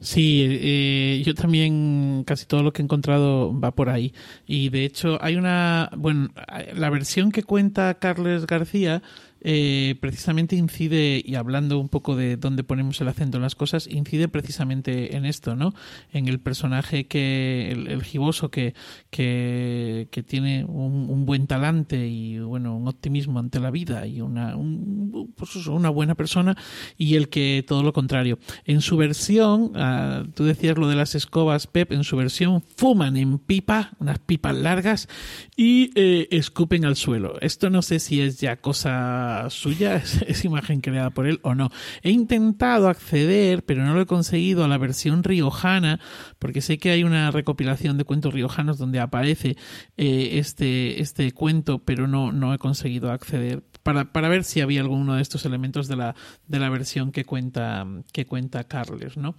Sí, 0.00 0.44
eh, 0.48 1.22
yo 1.24 1.32
también 1.34 2.24
casi 2.26 2.44
todo 2.44 2.64
lo 2.64 2.72
que 2.72 2.82
he 2.82 2.84
encontrado 2.84 3.58
va 3.58 3.70
por 3.70 3.88
ahí. 3.88 4.12
Y 4.46 4.68
de 4.70 4.84
hecho 4.84 5.16
hay 5.22 5.36
una, 5.36 5.90
bueno, 5.96 6.30
la 6.74 6.90
versión 6.90 7.30
que 7.30 7.44
cuenta 7.44 7.94
Carles 7.94 8.46
García 8.46 9.00
eh, 9.44 9.96
precisamente 10.00 10.56
incide, 10.56 11.20
y 11.24 11.34
hablando 11.34 11.78
un 11.78 11.88
poco 11.88 12.14
de 12.14 12.36
dónde 12.36 12.62
ponemos 12.62 13.00
el 13.00 13.08
acento 13.08 13.38
en 13.38 13.42
las 13.42 13.54
cosas, 13.54 13.88
incide 13.88 14.28
precisamente 14.28 15.16
en 15.16 15.24
esto, 15.24 15.56
¿no? 15.56 15.74
En 16.12 16.28
el 16.28 16.38
personaje 16.38 17.06
que, 17.06 17.70
el, 17.72 17.88
el 17.88 18.02
giboso 18.02 18.50
que, 18.50 18.74
que, 19.10 20.06
tiene 20.26 20.64
un, 20.64 21.26
buen 21.26 21.46
talante 21.46 22.06
y, 22.06 22.38
bueno, 22.38 22.76
un 22.76 22.86
optimismo 22.88 23.38
ante 23.38 23.58
la 23.58 23.70
vida 23.70 24.06
y 24.06 24.20
una, 24.20 24.56
un, 24.56 25.32
pues 25.36 25.66
una 25.66 25.90
buena 25.90 26.14
persona, 26.14 26.56
y 26.96 27.16
el 27.16 27.28
que 27.28 27.64
todo 27.66 27.82
lo 27.82 27.92
contrario. 27.92 28.38
En 28.64 28.80
su 28.80 28.96
versión, 28.96 29.72
uh, 29.76 30.28
tú 30.34 30.44
decías 30.44 30.78
lo 30.78 30.88
de 30.88 30.96
las 30.96 31.14
escobas, 31.14 31.66
Pep, 31.66 31.92
en 31.92 32.04
su 32.04 32.16
versión 32.16 32.62
fuman 32.76 33.16
en 33.16 33.38
pipa, 33.38 33.92
unas 33.98 34.18
pipas 34.20 34.54
largas, 34.54 35.08
y 35.56 35.90
eh, 35.94 36.28
escupen 36.30 36.84
al 36.84 36.96
suelo. 36.96 37.40
Esto 37.40 37.70
no 37.70 37.82
sé 37.82 37.98
si 37.98 38.20
es 38.20 38.40
ya 38.40 38.56
cosa 38.56 39.31
suya, 39.50 39.96
es, 40.26 40.44
imagen 40.44 40.80
creada 40.80 41.10
por 41.10 41.26
él 41.26 41.40
o 41.42 41.54
no. 41.54 41.70
He 42.02 42.10
intentado 42.10 42.88
acceder, 42.88 43.64
pero 43.64 43.84
no 43.84 43.94
lo 43.94 44.00
he 44.00 44.06
conseguido 44.06 44.64
a 44.64 44.68
la 44.68 44.78
versión 44.78 45.24
riojana, 45.24 46.00
porque 46.38 46.60
sé 46.60 46.78
que 46.78 46.90
hay 46.90 47.04
una 47.04 47.30
recopilación 47.30 47.98
de 47.98 48.04
cuentos 48.04 48.34
riojanos 48.34 48.78
donde 48.78 49.00
aparece 49.00 49.56
eh, 49.96 50.30
este, 50.32 51.00
este 51.00 51.32
cuento, 51.32 51.78
pero 51.78 52.08
no, 52.08 52.32
no 52.32 52.54
he 52.54 52.58
conseguido 52.58 53.10
acceder 53.10 53.62
para, 53.82 54.12
para 54.12 54.28
ver 54.28 54.44
si 54.44 54.60
había 54.60 54.80
alguno 54.80 55.14
de 55.14 55.22
estos 55.22 55.44
elementos 55.44 55.88
de 55.88 55.96
la, 55.96 56.14
de 56.46 56.58
la 56.58 56.70
versión 56.70 57.12
que 57.12 57.24
cuenta, 57.24 57.86
que 58.12 58.26
cuenta 58.26 58.64
Carles, 58.64 59.16
¿no? 59.16 59.34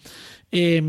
Eh, 0.51 0.81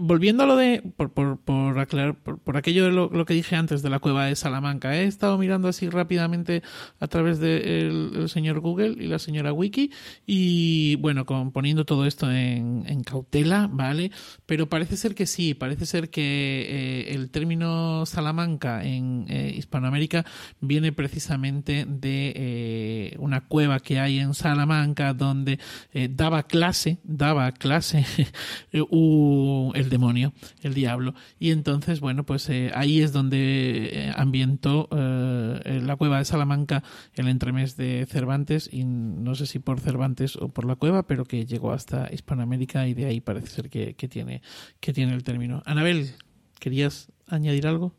volviendo 0.00 0.42
a 0.42 0.46
lo 0.46 0.56
de, 0.56 0.82
por, 0.96 1.12
por, 1.12 1.38
por 1.38 1.78
aclarar, 1.78 2.14
por, 2.14 2.38
por, 2.38 2.56
aquello 2.56 2.84
de 2.84 2.92
lo, 2.92 3.10
lo, 3.10 3.26
que 3.26 3.34
dije 3.34 3.54
antes 3.54 3.82
de 3.82 3.90
la 3.90 3.98
cueva 3.98 4.26
de 4.26 4.36
Salamanca, 4.36 4.96
he 4.96 5.04
estado 5.04 5.36
mirando 5.36 5.68
así 5.68 5.90
rápidamente 5.90 6.62
a 6.98 7.06
través 7.06 7.38
del 7.38 8.12
de 8.12 8.20
el 8.20 8.28
señor 8.30 8.60
Google 8.60 8.96
y 8.98 9.08
la 9.08 9.18
señora 9.18 9.52
Wiki 9.52 9.90
y 10.26 10.96
bueno, 10.96 11.26
con, 11.26 11.52
poniendo 11.52 11.84
todo 11.84 12.06
esto 12.06 12.30
en, 12.30 12.84
en, 12.86 13.02
cautela, 13.02 13.68
¿vale? 13.70 14.10
Pero 14.46 14.68
parece 14.68 14.96
ser 14.96 15.14
que 15.14 15.26
sí, 15.26 15.54
parece 15.54 15.84
ser 15.84 16.08
que 16.08 16.22
eh, 16.22 17.14
el 17.14 17.30
término 17.30 18.06
Salamanca 18.06 18.84
en 18.84 19.26
eh, 19.28 19.54
Hispanoamérica 19.56 20.24
viene 20.60 20.92
precisamente 20.92 21.84
de 21.86 22.32
eh, 22.36 23.16
una 23.18 23.40
cueva 23.40 23.80
que 23.80 23.98
hay 23.98 24.18
en 24.18 24.34
Salamanca 24.34 25.14
donde 25.14 25.58
eh, 25.92 26.08
daba 26.10 26.42
clase, 26.42 26.98
daba 27.02 27.52
clase 27.52 28.04
uh, 28.90 29.72
el 29.74 29.88
demonio, 29.88 30.32
el 30.62 30.74
diablo. 30.74 31.14
Y 31.38 31.50
entonces, 31.50 32.00
bueno, 32.00 32.24
pues 32.24 32.48
eh, 32.50 32.70
ahí 32.74 33.00
es 33.00 33.12
donde 33.12 34.12
ambientó 34.16 34.88
la 34.90 35.96
cueva 35.96 36.18
de 36.18 36.24
Salamanca 36.24 36.82
el 37.14 37.28
entremés 37.28 37.76
de 37.76 38.06
Cervantes 38.08 38.68
y 38.70 38.84
no 38.84 39.34
sé 39.34 39.46
si 39.46 39.58
por 39.58 39.80
Cervantes 39.80 40.36
o 40.36 40.48
por 40.48 40.64
la 40.64 40.76
cueva, 40.76 41.06
pero 41.06 41.24
que 41.24 41.46
llegó 41.46 41.72
hasta 41.72 42.12
Hispanoamérica 42.12 42.86
y 42.86 42.94
de 42.94 43.06
ahí 43.06 43.20
parece 43.20 43.48
ser 43.48 43.70
que, 43.70 43.94
que 43.94 44.08
tiene, 44.08 44.42
que 44.80 44.92
tiene 44.92 45.14
el 45.14 45.24
término. 45.24 45.62
Anabel, 45.64 46.12
¿querías 46.58 47.10
añadir 47.26 47.66
algo? 47.66 47.94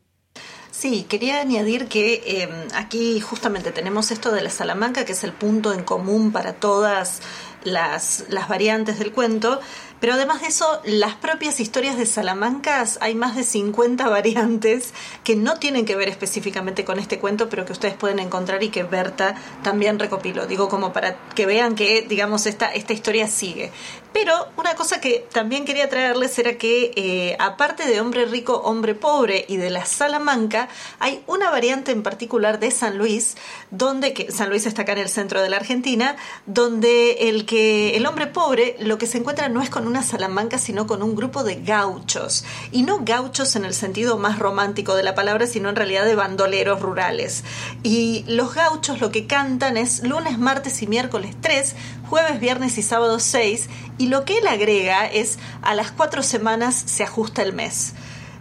Sí, 0.72 1.08
quería 1.10 1.40
añadir 1.40 1.88
que 1.88 2.22
eh, 2.26 2.68
aquí 2.76 3.20
justamente 3.20 3.72
tenemos 3.72 4.12
esto 4.12 4.32
de 4.32 4.44
la 4.44 4.52
Salamanca, 4.52 5.06
que 5.06 5.14
es 5.14 5.24
el 5.24 5.34
punto 5.34 5.74
en 5.74 5.84
común 5.84 6.32
para 6.32 6.54
todas 6.54 7.22
las, 7.64 8.26
las 8.30 8.48
variantes 8.48 9.00
del 9.00 9.12
cuento, 9.12 9.60
pero 10.00 10.14
además 10.14 10.42
de 10.42 10.48
eso, 10.48 10.80
las 10.86 11.16
propias 11.16 11.60
historias 11.60 11.98
de 11.98 12.06
Salamancas, 12.06 13.00
hay 13.02 13.16
más 13.16 13.36
de 13.36 13.44
50 13.44 14.08
variantes 14.10 14.94
que 15.24 15.36
no 15.36 15.58
tienen 15.58 15.86
que 15.86 15.96
ver 15.96 16.10
específicamente 16.10 16.86
con 16.86 17.00
este 17.00 17.20
cuento, 17.20 17.50
pero 17.50 17.66
que 17.66 17.74
ustedes 17.74 17.96
pueden 17.96 18.20
encontrar 18.20 18.62
y 18.64 18.70
que 18.70 18.84
Berta 18.84 19.36
también 19.64 19.98
recopiló. 19.98 20.46
Digo, 20.46 20.70
como 20.70 20.94
para 20.94 21.18
que 21.34 21.46
vean 21.46 21.76
que, 21.76 22.04
digamos, 22.04 22.46
esta, 22.46 22.72
esta 22.72 22.94
historia 22.94 23.28
sigue. 23.28 23.72
Pero 24.14 24.48
una 24.58 24.76
cosa 24.76 25.00
que 25.00 25.28
también 25.32 25.66
quería 25.66 25.90
traerles 25.90 26.38
era 26.40 26.58
que, 26.58 26.92
eh, 26.96 27.38
aparte 27.40 27.86
de 27.86 28.02
hombre 28.02 28.26
rico, 28.26 28.62
hombre 28.64 28.96
pobre 28.96 29.46
y 29.48 29.58
de 29.58 29.70
la 29.70 29.86
Salamanca, 29.86 30.70
hay 31.00 31.24
una 31.28 31.50
variante 31.50 31.92
en 31.92 32.04
particular 32.04 32.60
de 32.60 32.72
San 32.72 32.98
Luis, 32.98 33.36
donde, 33.70 34.14
que 34.14 34.32
San 34.32 34.50
Luis 34.50 34.66
está 34.66 34.84
acá 34.84 34.94
en 34.94 35.00
el 35.00 35.10
centro 35.10 35.42
de 35.42 35.50
la 35.50 35.58
Argentina, 35.58 36.16
donde 36.46 37.30
el 37.30 37.46
que 37.46 37.96
el 37.96 38.06
hombre 38.06 38.28
pobre 38.28 38.76
lo 38.80 38.98
que 38.98 39.08
se 39.08 39.18
encuentra 39.18 39.50
no 39.50 39.62
es 39.62 39.70
con 39.70 39.88
una 39.88 40.04
Salamanca, 40.04 40.58
sino 40.58 40.88
con 40.88 41.04
un 41.04 41.16
grupo 41.16 41.44
de 41.44 41.62
gauchos. 41.62 42.46
Y 42.72 42.84
no 42.84 43.00
gauchos 43.02 43.56
en 43.56 43.66
el 43.66 43.74
sentido 43.74 44.18
más 44.18 44.40
romántico 44.40 44.96
de 44.96 45.04
la 45.04 45.16
palabra, 45.16 45.48
sino 45.48 45.70
en 45.70 45.76
realidad 45.76 46.06
de 46.06 46.16
bandoleros 46.16 46.82
rurales. 46.82 47.44
Y 47.84 48.24
los 48.28 48.54
gauchos 48.54 49.00
lo 49.02 49.12
que 49.12 49.28
cantan 49.28 49.78
es 49.78 50.04
lunes, 50.04 50.38
martes 50.40 50.82
y 50.82 50.88
miércoles 50.88 51.36
3, 51.42 51.76
jueves, 52.08 52.40
viernes 52.40 52.78
y 52.78 52.82
sábado 52.82 53.20
6, 53.20 53.70
y 53.98 54.08
lo 54.08 54.26
que 54.26 54.40
él 54.40 54.48
agrega 54.48 55.06
es 55.06 55.38
a 55.62 55.76
las 55.76 55.92
cuatro 55.92 56.24
semanas 56.24 56.76
se 56.76 57.04
ajusta 57.04 57.42
el 57.42 57.54
mes. 57.54 57.94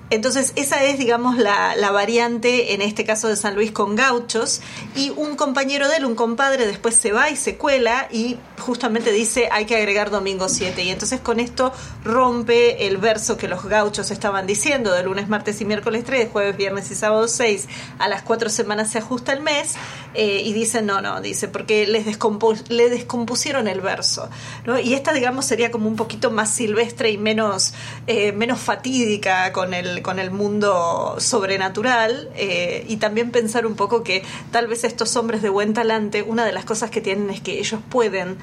Entonces, 0.09 0.53
esa 0.55 0.85
es, 0.85 0.99
digamos, 0.99 1.37
la, 1.37 1.75
la, 1.75 1.91
variante, 1.91 2.75
en 2.75 2.81
este 2.81 3.05
caso 3.05 3.27
de 3.27 3.35
San 3.35 3.57
Luis, 3.57 3.73
con 3.73 3.97
gauchos. 3.97 4.61
Y 4.95 5.11
un 5.11 5.35
compañero 5.35 5.89
de 5.89 5.97
él, 5.97 6.05
un 6.05 6.15
compadre, 6.15 6.65
después 6.65 6.95
se 6.95 7.11
va 7.11 7.29
y 7.29 7.35
se 7.37 7.57
cuela 7.57 8.07
y 8.13 8.37
justamente 8.61 9.11
dice 9.11 9.49
hay 9.51 9.65
que 9.65 9.77
agregar 9.77 10.11
domingo 10.11 10.49
7. 10.49 10.81
Y 10.85 10.91
entonces 10.91 11.21
con 11.21 11.41
esto 11.41 11.73
rompe 12.05 12.87
el 12.87 12.99
verso 12.99 13.37
que 13.37 13.49
los 13.49 13.65
gauchos 13.65 14.13
estaban 14.13 14.47
diciendo 14.47 14.93
de 14.93 15.03
lunes, 15.03 15.29
martes 15.29 15.61
y 15.61 15.65
miércoles 15.65 16.05
3, 16.05 16.29
jueves, 16.31 16.57
viernes 16.57 16.89
y 16.93 16.95
sábado 16.95 17.27
6. 17.27 17.67
A 17.99 18.07
las 18.07 18.23
cuatro 18.23 18.49
semanas 18.49 18.91
se 18.91 18.99
ajusta 18.99 19.33
el 19.33 19.41
mes. 19.41 19.75
Eh, 20.19 20.43
y 20.45 20.55
dicen, 20.55 20.87
no, 20.87 21.03
no, 21.03 21.21
dice, 21.21 21.47
porque 21.47 21.87
les 21.87 22.07
descompus 22.07 22.71
le 22.71 22.89
descompusieron 22.89 23.69
el 23.69 23.83
verso. 23.83 24.31
¿no? 24.65 24.79
Y 24.79 24.95
esta, 24.95 25.13
digamos, 25.13 25.45
sería 25.45 25.71
como 25.71 25.89
un 25.89 25.97
poquito 25.97 26.31
más 26.31 26.51
silvestre 26.51 27.11
y 27.11 27.19
menos, 27.19 27.75
eh, 28.07 28.33
menos 28.33 28.59
fatídica 28.59 29.53
con 29.53 29.75
el 29.75 30.01
con 30.03 30.19
el 30.19 30.31
mundo 30.31 31.17
sobrenatural 31.19 32.31
eh, 32.35 32.85
y 32.89 32.97
también 32.97 33.31
pensar 33.31 33.67
un 33.67 33.77
poco 33.77 34.03
que 34.03 34.23
tal 34.51 34.67
vez 34.67 34.85
estos 34.85 35.17
hombres 35.17 35.43
de 35.43 35.51
buen 35.51 35.75
talante, 35.75 36.23
una 36.23 36.45
de 36.45 36.53
las 36.53 36.65
cosas 36.65 36.91
que 36.91 37.01
tienen 37.01 37.31
es 37.31 37.41
que 37.41 37.59
ellos 37.59 37.81
pueden 37.89 38.39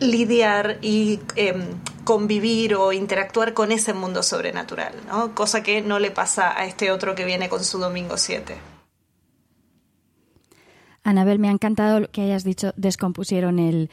lidiar 0.00 0.78
y 0.82 1.20
eh, 1.36 1.54
convivir 2.04 2.74
o 2.74 2.92
interactuar 2.92 3.54
con 3.54 3.72
ese 3.72 3.92
mundo 3.92 4.22
sobrenatural, 4.22 4.92
¿no? 5.08 5.34
cosa 5.34 5.62
que 5.62 5.82
no 5.82 5.98
le 5.98 6.10
pasa 6.10 6.58
a 6.58 6.66
este 6.66 6.90
otro 6.90 7.14
que 7.14 7.24
viene 7.24 7.48
con 7.48 7.64
su 7.64 7.78
domingo 7.78 8.16
7. 8.16 8.77
Anabel, 11.08 11.38
me 11.38 11.48
ha 11.48 11.52
encantado 11.52 12.10
que 12.10 12.20
hayas 12.20 12.44
dicho 12.44 12.72
descompusieron 12.76 13.58
el, 13.58 13.90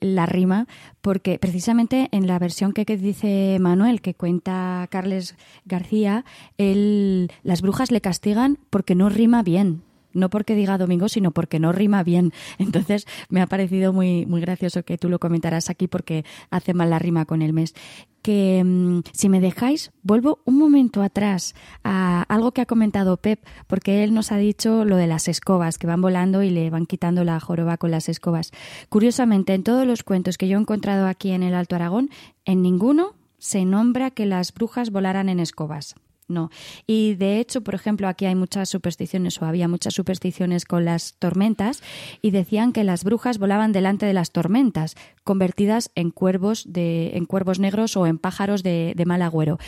la 0.00 0.26
rima, 0.26 0.68
porque 1.00 1.40
precisamente 1.40 2.08
en 2.12 2.28
la 2.28 2.38
versión 2.38 2.72
que, 2.72 2.86
que 2.86 2.96
dice 2.96 3.58
Manuel, 3.60 4.00
que 4.00 4.14
cuenta 4.14 4.86
Carles 4.88 5.34
García, 5.64 6.24
él, 6.56 7.32
las 7.42 7.62
brujas 7.62 7.90
le 7.90 8.00
castigan 8.00 8.58
porque 8.70 8.94
no 8.94 9.08
rima 9.08 9.42
bien, 9.42 9.82
no 10.16 10.30
porque 10.30 10.54
diga 10.54 10.78
domingo, 10.78 11.08
sino 11.08 11.30
porque 11.30 11.60
no 11.60 11.72
rima 11.72 12.02
bien. 12.02 12.32
Entonces 12.58 13.06
me 13.28 13.40
ha 13.40 13.46
parecido 13.46 13.92
muy, 13.92 14.26
muy 14.26 14.40
gracioso 14.40 14.82
que 14.82 14.98
tú 14.98 15.08
lo 15.08 15.18
comentaras 15.18 15.70
aquí 15.70 15.86
porque 15.86 16.24
hace 16.50 16.74
mal 16.74 16.90
la 16.90 16.98
rima 16.98 17.24
con 17.26 17.42
el 17.42 17.52
mes. 17.52 17.74
Que 18.22 18.62
mmm, 18.64 19.00
si 19.12 19.28
me 19.28 19.40
dejáis, 19.40 19.92
vuelvo 20.02 20.40
un 20.44 20.58
momento 20.58 21.02
atrás 21.02 21.54
a 21.84 22.22
algo 22.22 22.52
que 22.52 22.62
ha 22.62 22.66
comentado 22.66 23.16
Pep, 23.18 23.44
porque 23.66 24.02
él 24.02 24.14
nos 24.14 24.32
ha 24.32 24.36
dicho 24.36 24.84
lo 24.84 24.96
de 24.96 25.06
las 25.06 25.28
escobas, 25.28 25.78
que 25.78 25.86
van 25.86 26.00
volando 26.00 26.42
y 26.42 26.50
le 26.50 26.70
van 26.70 26.86
quitando 26.86 27.22
la 27.22 27.38
joroba 27.38 27.76
con 27.76 27.90
las 27.90 28.08
escobas. 28.08 28.50
Curiosamente, 28.88 29.54
en 29.54 29.62
todos 29.62 29.86
los 29.86 30.02
cuentos 30.02 30.38
que 30.38 30.48
yo 30.48 30.58
he 30.58 30.60
encontrado 30.60 31.06
aquí 31.06 31.30
en 31.30 31.42
el 31.42 31.54
Alto 31.54 31.76
Aragón, 31.76 32.10
en 32.44 32.62
ninguno 32.62 33.14
se 33.38 33.64
nombra 33.64 34.10
que 34.10 34.26
las 34.26 34.52
brujas 34.52 34.90
volaran 34.90 35.28
en 35.28 35.40
escobas. 35.40 35.94
No. 36.28 36.50
Y 36.86 37.14
de 37.14 37.38
hecho, 37.38 37.62
por 37.62 37.74
ejemplo, 37.74 38.08
aquí 38.08 38.26
hay 38.26 38.34
muchas 38.34 38.68
supersticiones 38.68 39.40
o 39.40 39.44
había 39.44 39.68
muchas 39.68 39.94
supersticiones 39.94 40.64
con 40.64 40.84
las 40.84 41.14
tormentas 41.18 41.82
y 42.20 42.32
decían 42.32 42.72
que 42.72 42.84
las 42.84 43.04
brujas 43.04 43.38
volaban 43.38 43.72
delante 43.72 44.06
de 44.06 44.12
las 44.12 44.32
tormentas, 44.32 44.96
convertidas 45.22 45.90
en 45.94 46.10
cuervos 46.10 46.64
de 46.72 47.16
en 47.16 47.26
cuervos 47.26 47.58
negros 47.58 47.96
o 47.96 48.06
en 48.06 48.18
pájaros 48.18 48.62
de, 48.62 48.94
mal 49.06 49.22
agüero. 49.22 49.58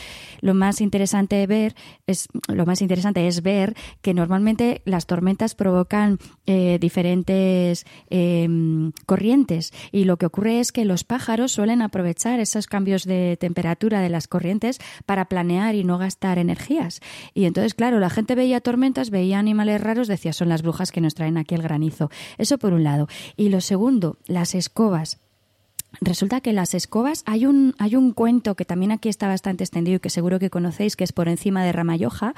Lo 0.40 0.54
más 0.54 0.80
interesante 0.80 1.46
ver 1.46 1.74
es 2.06 2.28
lo 2.48 2.66
más 2.66 2.82
interesante 2.82 3.28
es 3.28 3.42
ver 3.42 3.76
que 4.02 4.14
normalmente 4.14 4.82
las 4.84 5.06
tormentas 5.06 5.54
provocan 5.54 6.18
eh, 6.46 6.78
diferentes 6.80 7.84
em, 8.10 8.92
corrientes 9.06 9.72
y 9.92 10.04
lo 10.04 10.16
que 10.16 10.26
ocurre 10.26 10.58
es 10.58 10.72
que 10.72 10.84
los 10.84 11.04
pájaros 11.04 11.52
suelen 11.52 11.82
aprovechar 11.82 12.40
esos 12.40 12.66
cambios 12.66 13.04
de 13.04 13.36
temperatura 13.38 14.00
de 14.00 14.08
las 14.08 14.26
corrientes 14.26 14.78
para 15.06 15.26
planear 15.26 15.74
y 15.74 15.84
no 15.84 15.98
gastar 15.98 16.38
en 16.38 16.47
energías. 16.48 17.00
Y 17.34 17.44
entonces, 17.44 17.74
claro, 17.74 18.00
la 18.00 18.10
gente 18.10 18.34
veía 18.34 18.60
tormentas, 18.60 19.10
veía 19.10 19.38
animales 19.38 19.80
raros, 19.80 20.08
decía, 20.08 20.32
son 20.32 20.48
las 20.48 20.62
brujas 20.62 20.92
que 20.92 21.00
nos 21.00 21.14
traen 21.14 21.36
aquí 21.36 21.54
el 21.54 21.62
granizo. 21.62 22.10
Eso 22.38 22.58
por 22.58 22.72
un 22.72 22.84
lado. 22.84 23.06
Y 23.36 23.50
lo 23.50 23.60
segundo, 23.60 24.16
las 24.26 24.54
escobas. 24.54 25.20
Resulta 26.00 26.40
que 26.40 26.52
las 26.52 26.74
escobas, 26.74 27.22
hay 27.26 27.46
un, 27.46 27.74
hay 27.78 27.96
un 27.96 28.12
cuento 28.12 28.54
que 28.54 28.64
también 28.64 28.92
aquí 28.92 29.08
está 29.08 29.26
bastante 29.26 29.64
extendido 29.64 29.96
y 29.96 30.00
que 30.00 30.10
seguro 30.10 30.38
que 30.38 30.50
conocéis, 30.50 30.94
que 30.94 31.04
es 31.04 31.12
por 31.12 31.28
encima 31.28 31.64
de 31.64 31.72
Ramayoja, 31.72 32.34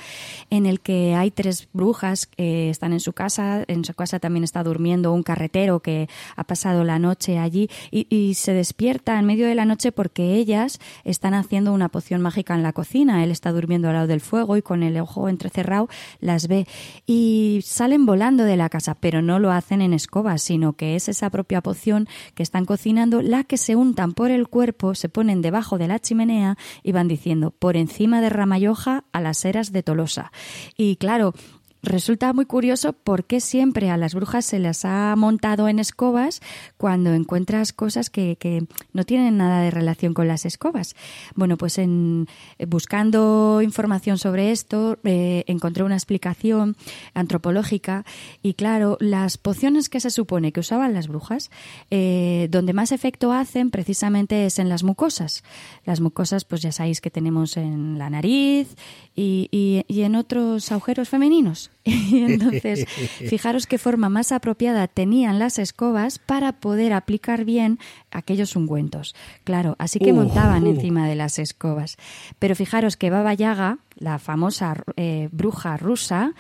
en 0.49 0.67
el 0.67 0.81
que 0.81 1.15
hay 1.15 1.31
tres 1.31 1.69
brujas 1.73 2.27
que 2.27 2.71
están 2.71 2.93
en 2.93 3.01
su 3.01 3.13
casa, 3.13 3.65
en 3.67 3.85
su 3.85 3.93
casa 3.95 4.19
también 4.19 4.45
está 4.45 4.63
durmiendo 4.63 5.13
un 5.13 5.23
carretero 5.23 5.81
que 5.81 6.09
ha 6.37 6.45
pasado 6.45 6.85
la 6.85 6.99
noche 6.99 7.39
allí 7.39 7.69
y, 7.91 8.35
se 8.35 8.53
despierta 8.55 9.19
en 9.19 9.27
medio 9.27 9.47
de 9.47 9.55
la 9.55 9.65
noche 9.65 9.93
porque 9.93 10.35
ellas 10.35 10.79
están 11.05 11.35
haciendo 11.35 11.73
una 11.73 11.89
poción 11.89 12.21
mágica 12.21 12.55
en 12.55 12.63
la 12.63 12.73
cocina. 12.73 13.25
Él 13.25 13.31
está 13.31 13.51
durmiendo 13.51 13.89
al 13.89 13.95
lado 13.95 14.07
del 14.07 14.21
fuego 14.21 14.57
y 14.57 14.63
con 14.63 14.83
el 14.83 14.99
ojo 14.99 15.29
entrecerrado 15.29 15.89
las 16.21 16.49
ve 16.49 16.67
y 17.07 17.61
salen 17.65 18.07
volando 18.07 18.45
de 18.45 18.57
la 18.57 18.69
casa, 18.69 18.95
pero 18.95 19.21
no 19.21 19.39
lo 19.39 19.51
hacen 19.51 19.83
en 19.83 19.93
escobas, 19.93 20.43
sino 20.43 20.75
que 20.75 20.97
es 20.97 21.09
esa 21.09 21.29
propia 21.31 21.61
poción 21.61 22.09
que 22.35 22.43
están 22.43 22.65
cocinando 22.65 23.21
la 23.21 23.45
que 23.51 23.57
se 23.57 23.75
untan 23.75 24.13
por 24.13 24.31
el 24.31 24.47
cuerpo, 24.47 24.95
se 24.95 25.09
ponen 25.09 25.43
debajo 25.43 25.77
de 25.77 25.89
la 25.89 25.99
chimenea 25.99 26.57
y 26.85 26.93
van 26.93 27.09
diciendo 27.09 27.51
por 27.51 27.77
encima 27.77 28.21
de 28.21 28.31
Ramayoja 28.31 29.03
a 29.11 29.21
las 29.21 29.45
eras 29.45 29.73
de 29.73 29.83
Tolosa. 29.83 30.31
Y 30.77 30.95
claro, 30.95 31.35
Resulta 31.83 32.35
muy 32.35 32.45
curioso 32.45 32.93
por 32.93 33.25
qué 33.25 33.41
siempre 33.41 33.89
a 33.89 33.97
las 33.97 34.15
brujas 34.15 34.45
se 34.45 34.59
las 34.59 34.85
ha 34.85 35.15
montado 35.17 35.67
en 35.67 35.79
escobas 35.79 36.41
cuando 36.77 37.15
encuentras 37.15 37.73
cosas 37.73 38.11
que, 38.11 38.37
que 38.37 38.67
no 38.93 39.05
tienen 39.05 39.39
nada 39.39 39.63
de 39.63 39.71
relación 39.71 40.13
con 40.13 40.29
las 40.29 40.45
escobas. 40.45 40.95
Bueno, 41.35 41.57
pues 41.57 41.79
en, 41.79 42.27
buscando 42.69 43.63
información 43.63 44.19
sobre 44.19 44.51
esto 44.51 44.99
eh, 45.05 45.45
encontré 45.47 45.83
una 45.83 45.95
explicación 45.95 46.77
antropológica 47.15 48.05
y 48.43 48.55
claro, 48.55 48.99
las 49.01 49.39
pociones 49.39 49.89
que 49.89 50.01
se 50.01 50.11
supone 50.11 50.53
que 50.53 50.61
usaban 50.61 50.93
las 50.93 51.09
brujas, 51.09 51.51
eh, 51.91 52.49
donde 52.51 52.75
más 52.75 52.93
efecto 52.93 53.33
hacen 53.33 53.71
precisamente 53.71 54.45
es 54.45 54.59
en 54.59 54.69
las 54.69 54.83
mucosas. 54.83 55.45
Las 55.87 56.01
mucosas, 56.01 56.45
pues 56.45 56.61
ya 56.61 56.73
sabéis 56.73 57.01
que 57.01 57.11
tenemos 57.11 57.57
en 57.57 57.99
la 57.99 58.11
nariz 58.11 58.77
y, 59.17 59.49
y, 59.51 59.85
y 59.89 60.03
en 60.03 60.15
otros 60.15 60.71
agujeros 60.73 61.09
femeninos. 61.09 61.70
Y 61.85 62.25
entonces, 62.25 62.87
fijaros 63.29 63.67
qué 63.67 63.79
forma 63.79 64.09
más 64.09 64.33
apropiada 64.33 64.87
tenían 64.89 65.39
las 65.39 65.59
escobas 65.59 66.19
para 66.19 66.53
poder 66.53 66.93
aplicar 66.93 67.45
bien 67.45 67.79
aquellos 68.11 68.57
ungüentos. 68.57 69.15
Claro, 69.45 69.77
así 69.79 69.99
que 69.99 70.13
montaban 70.13 70.67
encima 70.67 71.09
de 71.09 71.15
las 71.15 71.39
escobas. 71.39 71.97
Pero 72.39 72.55
fijaros 72.55 72.97
que 72.97 73.11
Baba 73.11 73.35
Yaga, 73.35 73.79
la 73.97 74.19
famosa 74.19 74.83
eh, 74.97 75.29
bruja 75.33 75.77
rusa, 75.77 76.35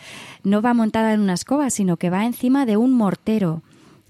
no 0.44 0.62
va 0.62 0.74
montada 0.74 1.14
en 1.14 1.20
una 1.20 1.34
escoba, 1.34 1.70
sino 1.70 1.96
que 1.96 2.10
va 2.10 2.26
encima 2.26 2.66
de 2.66 2.76
un 2.76 2.92
mortero. 2.92 3.62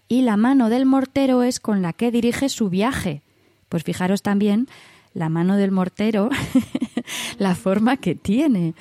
Y 0.08 0.22
la 0.22 0.36
mano 0.36 0.70
del 0.70 0.86
mortero 0.86 1.44
es 1.44 1.60
con 1.60 1.82
la 1.82 1.92
que 1.92 2.10
dirige 2.10 2.48
su 2.48 2.68
viaje. 2.68 3.22
Pues 3.68 3.84
fijaros 3.84 4.22
también 4.22 4.66
la 5.14 5.28
mano 5.28 5.56
del 5.56 5.70
mortero, 5.70 6.30
la 7.38 7.54
forma 7.54 7.96
que 7.96 8.14
tiene. 8.14 8.74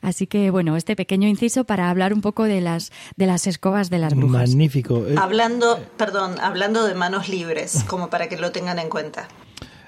Así 0.00 0.26
que 0.26 0.50
bueno, 0.50 0.76
este 0.76 0.96
pequeño 0.96 1.28
inciso 1.28 1.64
para 1.64 1.90
hablar 1.90 2.12
un 2.12 2.20
poco 2.20 2.44
de 2.44 2.60
las 2.60 2.92
de 3.16 3.26
las 3.26 3.46
escobas 3.46 3.90
de 3.90 3.98
las 3.98 4.14
brujas. 4.14 4.48
Magnífico. 4.50 5.06
Eh, 5.06 5.14
hablando, 5.18 5.78
perdón, 5.96 6.36
hablando 6.40 6.84
de 6.84 6.94
manos 6.94 7.28
libres, 7.28 7.84
como 7.86 8.10
para 8.10 8.28
que 8.28 8.36
lo 8.36 8.52
tengan 8.52 8.78
en 8.78 8.88
cuenta. 8.88 9.28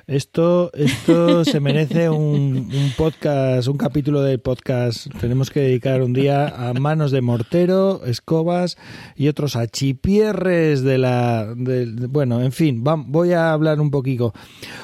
Esto, 0.09 0.71
esto 0.73 1.45
se 1.45 1.61
merece 1.61 2.09
un, 2.09 2.71
podcast, 2.97 3.69
un 3.69 3.77
capítulo 3.77 4.23
del 4.23 4.41
podcast. 4.41 5.07
Tenemos 5.21 5.51
que 5.51 5.61
dedicar 5.61 6.01
un 6.01 6.15
día 6.15 6.49
a 6.49 6.73
manos 6.73 7.11
de 7.11 7.21
mortero, 7.21 8.03
escobas 8.07 8.79
y 9.17 9.29
otros 9.29 9.55
achipierres 9.55 10.83
de 10.83 10.97
la. 10.97 11.55
bueno, 12.09 12.41
en 12.41 12.53
fin, 12.53 12.83
voy 12.83 13.33
a 13.33 13.53
hablar 13.53 13.83
un 13.83 13.91
poquito. 13.91 14.33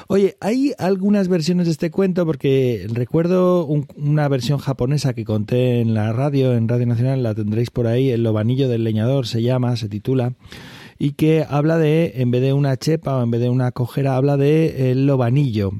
Oye, 0.09 0.37
hay 0.41 0.73
algunas 0.77 1.27
versiones 1.27 1.65
de 1.65 1.71
este 1.71 1.89
cuento 1.89 2.23
porque 2.27 2.85
recuerdo 2.93 3.65
una 3.65 4.27
versión 4.27 4.59
japonesa 4.59 5.15
que 5.15 5.25
conté 5.25 5.81
en 5.81 5.95
la 5.95 6.13
radio, 6.13 6.53
en 6.53 6.67
Radio 6.67 6.85
Nacional, 6.85 7.23
la 7.23 7.33
tendréis 7.33 7.71
por 7.71 7.87
ahí, 7.87 8.11
El 8.11 8.21
Lobanillo 8.21 8.69
del 8.69 8.83
Leñador 8.83 9.25
se 9.25 9.41
llama, 9.41 9.75
se 9.75 9.89
titula 9.89 10.35
y 10.97 11.11
que 11.11 11.45
habla 11.47 11.77
de, 11.77 12.13
en 12.15 12.31
vez 12.31 12.41
de 12.41 12.53
una 12.53 12.77
chepa 12.77 13.17
o 13.17 13.23
en 13.23 13.31
vez 13.31 13.41
de 13.41 13.49
una 13.49 13.71
cojera, 13.71 14.15
habla 14.15 14.37
de 14.37 14.91
el 14.91 15.05
lobanillo, 15.05 15.71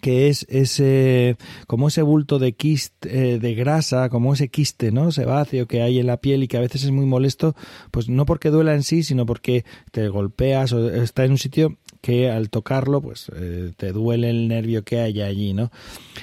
que 0.00 0.28
es 0.28 0.46
ese 0.48 1.36
como 1.66 1.88
ese 1.88 2.02
bulto 2.02 2.38
de 2.38 2.54
quiste, 2.54 3.34
eh, 3.34 3.38
de 3.38 3.54
grasa, 3.54 4.08
como 4.08 4.32
ese 4.32 4.48
quiste, 4.48 4.90
¿no? 4.90 5.12
Sebáceo 5.12 5.66
que 5.66 5.82
hay 5.82 5.98
en 5.98 6.06
la 6.06 6.16
piel 6.16 6.42
y 6.42 6.48
que 6.48 6.56
a 6.56 6.60
veces 6.60 6.84
es 6.84 6.90
muy 6.90 7.04
molesto, 7.04 7.54
pues 7.90 8.08
no 8.08 8.24
porque 8.24 8.50
duela 8.50 8.74
en 8.74 8.82
sí, 8.82 9.02
sino 9.02 9.26
porque 9.26 9.64
te 9.90 10.08
golpeas 10.08 10.72
o 10.72 10.88
está 10.90 11.24
en 11.24 11.32
un 11.32 11.38
sitio 11.38 11.76
que 12.00 12.30
al 12.30 12.50
tocarlo 12.50 13.00
pues 13.00 13.30
eh, 13.36 13.72
te 13.76 13.92
duele 13.92 14.30
el 14.30 14.48
nervio 14.48 14.82
que 14.82 15.00
hay 15.00 15.20
allí, 15.20 15.52
¿no? 15.52 15.70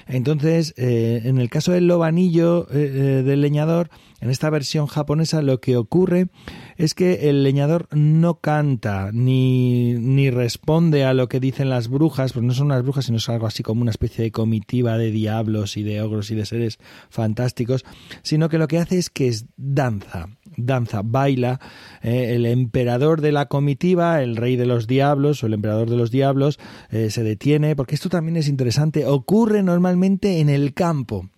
Entonces, 0.07 0.73
eh, 0.77 1.21
en 1.25 1.37
el 1.37 1.49
caso 1.49 1.71
del 1.71 1.87
lobanillo 1.87 2.63
del 2.63 3.41
leñador, 3.41 3.89
en 4.21 4.29
esta 4.29 4.49
versión 4.49 4.87
japonesa 4.87 5.41
lo 5.41 5.59
que 5.59 5.77
ocurre 5.77 6.27
es 6.77 6.93
que 6.93 7.29
el 7.29 7.43
leñador 7.43 7.87
no 7.91 8.39
canta 8.39 9.11
ni, 9.13 9.93
ni 9.93 10.29
responde 10.29 11.05
a 11.05 11.13
lo 11.13 11.29
que 11.29 11.39
dicen 11.39 11.69
las 11.69 11.87
brujas, 11.87 12.33
pues 12.33 12.45
no 12.45 12.53
son 12.53 12.67
unas 12.67 12.83
brujas, 12.83 13.05
sino 13.05 13.17
es 13.17 13.29
algo 13.29 13.47
así 13.47 13.63
como 13.63 13.81
una 13.81 13.91
especie 13.91 14.23
de 14.23 14.31
comitiva 14.31 14.97
de 14.97 15.11
diablos 15.11 15.77
y 15.77 15.83
de 15.83 16.01
ogros 16.01 16.31
y 16.31 16.35
de 16.35 16.45
seres 16.45 16.79
fantásticos, 17.09 17.85
sino 18.21 18.49
que 18.49 18.57
lo 18.57 18.67
que 18.67 18.79
hace 18.79 18.97
es 18.97 19.09
que 19.09 19.27
es 19.27 19.45
danza, 19.57 20.29
danza, 20.57 21.01
baila. 21.03 21.59
Eh, 22.01 22.35
el 22.35 22.45
emperador 22.45 23.21
de 23.21 23.31
la 23.31 23.47
comitiva, 23.47 24.21
el 24.21 24.35
rey 24.35 24.55
de 24.55 24.65
los 24.65 24.87
diablos 24.87 25.43
o 25.43 25.47
el 25.47 25.53
emperador 25.53 25.89
de 25.89 25.97
los 25.97 26.11
diablos, 26.11 26.59
eh, 26.89 27.09
se 27.09 27.23
detiene, 27.23 27.75
porque 27.75 27.95
esto 27.95 28.09
también 28.09 28.37
es 28.37 28.47
interesante, 28.47 29.05
ocurre 29.05 29.63
normalmente 29.63 30.39
en 30.39 30.49
el 30.49 30.73
campo. 30.73 31.29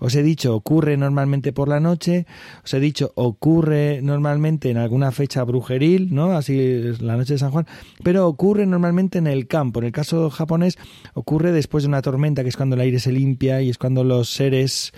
Os 0.00 0.14
he 0.16 0.22
dicho, 0.22 0.54
ocurre 0.54 0.96
normalmente 0.96 1.52
por 1.52 1.68
la 1.68 1.78
noche, 1.78 2.26
os 2.64 2.74
he 2.74 2.80
dicho, 2.80 3.12
ocurre 3.14 4.00
normalmente 4.02 4.70
en 4.70 4.78
alguna 4.78 5.12
fecha 5.12 5.44
brujeril, 5.44 6.14
¿no? 6.14 6.32
Así 6.32 6.58
es 6.58 7.02
la 7.02 7.16
noche 7.16 7.34
de 7.34 7.38
San 7.38 7.50
Juan, 7.50 7.66
pero 8.02 8.26
ocurre 8.26 8.66
normalmente 8.66 9.18
en 9.18 9.26
el 9.26 9.46
campo. 9.46 9.80
En 9.80 9.86
el 9.86 9.92
caso 9.92 10.30
japonés, 10.30 10.78
ocurre 11.14 11.52
después 11.52 11.84
de 11.84 11.88
una 11.88 12.02
tormenta, 12.02 12.42
que 12.42 12.48
es 12.48 12.56
cuando 12.56 12.76
el 12.76 12.82
aire 12.82 12.98
se 12.98 13.12
limpia 13.12 13.60
y 13.62 13.68
es 13.68 13.78
cuando 13.78 14.02
los 14.02 14.30
seres 14.30 14.92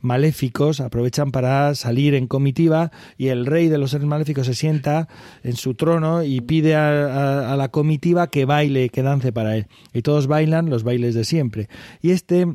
maléficos 0.00 0.80
aprovechan 0.80 1.30
para 1.30 1.74
salir 1.74 2.14
en 2.14 2.26
comitiva 2.26 2.90
y 3.16 3.28
el 3.28 3.46
rey 3.46 3.68
de 3.68 3.78
los 3.78 3.90
seres 3.90 4.06
maléficos 4.06 4.46
se 4.46 4.54
sienta 4.54 5.08
en 5.42 5.56
su 5.56 5.74
trono 5.74 6.22
y 6.22 6.40
pide 6.40 6.76
a, 6.76 7.52
a, 7.52 7.56
la 7.56 7.68
comitiva 7.68 8.28
que 8.28 8.44
baile, 8.44 8.90
que 8.90 9.02
dance 9.02 9.32
para 9.32 9.56
él. 9.56 9.66
Y 9.92 10.02
todos 10.02 10.26
bailan 10.26 10.70
los 10.70 10.84
bailes 10.84 11.14
de 11.14 11.24
siempre. 11.24 11.68
Y 12.00 12.10
este 12.10 12.46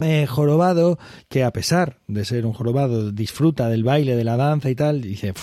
eh, 0.00 0.26
jorobado 0.26 0.98
que 1.28 1.44
a 1.44 1.52
pesar 1.52 1.98
de 2.06 2.24
ser 2.24 2.46
un 2.46 2.52
jorobado 2.52 3.12
disfruta 3.12 3.68
del 3.68 3.84
baile, 3.84 4.16
de 4.16 4.24
la 4.24 4.36
danza 4.36 4.70
y 4.70 4.74
tal, 4.74 5.00
dice, 5.00 5.34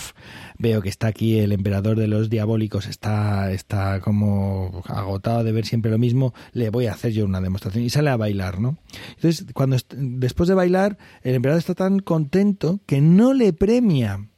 veo 0.58 0.82
que 0.82 0.88
está 0.88 1.06
aquí 1.08 1.38
el 1.38 1.52
emperador 1.52 1.98
de 1.98 2.08
los 2.08 2.28
diabólicos, 2.28 2.86
está, 2.86 3.52
está 3.52 4.00
como 4.00 4.82
agotado 4.86 5.44
de 5.44 5.52
ver 5.52 5.66
siempre 5.66 5.90
lo 5.90 5.98
mismo, 5.98 6.34
le 6.52 6.70
voy 6.70 6.86
a 6.86 6.92
hacer 6.92 7.12
yo 7.12 7.24
una 7.24 7.40
demostración 7.40 7.84
y 7.84 7.90
sale 7.90 8.10
a 8.10 8.16
bailar, 8.16 8.60
¿no? 8.60 8.78
Entonces, 9.16 9.46
cuando 9.54 9.76
después 9.96 10.48
de 10.48 10.54
bailar, 10.54 10.98
el 11.22 11.34
emperador 11.34 11.60
está 11.60 11.74
tan 11.74 12.00
contento 12.00 12.80
que 12.86 13.00
no 13.00 13.34
le 13.34 13.52
premia 13.52 14.28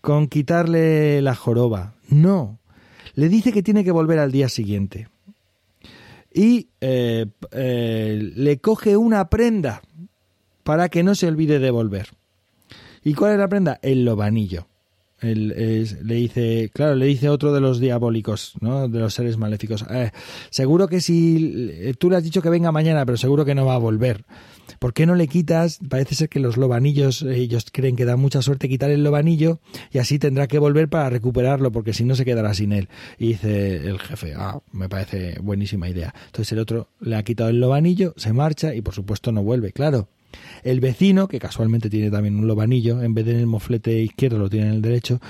con 0.00 0.28
quitarle 0.28 1.22
la 1.22 1.34
joroba, 1.34 1.94
no, 2.08 2.60
le 3.14 3.28
dice 3.28 3.52
que 3.52 3.62
tiene 3.62 3.84
que 3.84 3.90
volver 3.92 4.18
al 4.18 4.32
día 4.32 4.48
siguiente 4.48 5.08
y 6.36 6.68
eh, 6.82 7.24
eh, 7.52 8.32
le 8.36 8.58
coge 8.58 8.98
una 8.98 9.30
prenda 9.30 9.80
para 10.64 10.90
que 10.90 11.02
no 11.02 11.14
se 11.14 11.26
olvide 11.26 11.58
de 11.58 11.70
volver. 11.70 12.10
¿Y 13.02 13.14
cuál 13.14 13.32
es 13.32 13.38
la 13.38 13.48
prenda? 13.48 13.80
El 13.80 14.04
lobanillo. 14.04 14.68
Le 15.20 16.14
dice, 16.14 16.70
claro, 16.72 16.94
le 16.94 17.06
dice 17.06 17.28
otro 17.28 17.52
de 17.52 17.60
los 17.60 17.80
diabólicos, 17.80 18.54
¿no? 18.60 18.88
De 18.88 18.98
los 18.98 19.14
seres 19.14 19.36
maléficos. 19.36 19.84
Eh, 19.90 20.10
seguro 20.50 20.88
que 20.88 21.00
si 21.00 21.94
tú 21.98 22.10
le 22.10 22.16
has 22.16 22.24
dicho 22.24 22.42
que 22.42 22.50
venga 22.50 22.72
mañana, 22.72 23.06
pero 23.06 23.16
seguro 23.16 23.44
que 23.44 23.54
no 23.54 23.64
va 23.64 23.74
a 23.74 23.78
volver. 23.78 24.24
¿Por 24.78 24.92
qué 24.92 25.06
no 25.06 25.14
le 25.14 25.28
quitas? 25.28 25.78
Parece 25.88 26.14
ser 26.14 26.28
que 26.28 26.40
los 26.40 26.56
lobanillos, 26.56 27.22
ellos 27.22 27.66
creen 27.72 27.96
que 27.96 28.04
da 28.04 28.16
mucha 28.16 28.42
suerte 28.42 28.68
quitar 28.68 28.90
el 28.90 29.04
lobanillo 29.04 29.60
y 29.90 29.98
así 29.98 30.18
tendrá 30.18 30.48
que 30.48 30.58
volver 30.58 30.88
para 30.88 31.08
recuperarlo, 31.08 31.72
porque 31.72 31.92
si 31.92 32.04
no 32.04 32.14
se 32.14 32.24
quedará 32.24 32.52
sin 32.54 32.72
él. 32.72 32.88
Y 33.18 33.28
dice 33.28 33.76
el 33.88 33.98
jefe, 33.98 34.34
ah, 34.36 34.60
me 34.72 34.88
parece 34.88 35.38
buenísima 35.40 35.88
idea. 35.88 36.14
Entonces 36.26 36.52
el 36.52 36.58
otro 36.58 36.88
le 37.00 37.16
ha 37.16 37.22
quitado 37.22 37.50
el 37.50 37.60
lobanillo, 37.60 38.12
se 38.16 38.32
marcha 38.32 38.74
y 38.74 38.82
por 38.82 38.94
supuesto 38.94 39.32
no 39.32 39.42
vuelve. 39.42 39.72
Claro, 39.72 40.08
el 40.62 40.80
vecino, 40.80 41.28
que 41.28 41.38
casualmente 41.38 41.88
tiene 41.90 42.10
también 42.10 42.36
un 42.36 42.46
lobanillo, 42.46 43.02
en 43.02 43.14
vez 43.14 43.24
de 43.24 43.32
en 43.32 43.38
el 43.38 43.46
moflete 43.46 44.02
izquierdo 44.02 44.38
lo 44.38 44.50
tiene 44.50 44.68
en 44.68 44.72
el 44.74 44.82
derecho, 44.82 45.20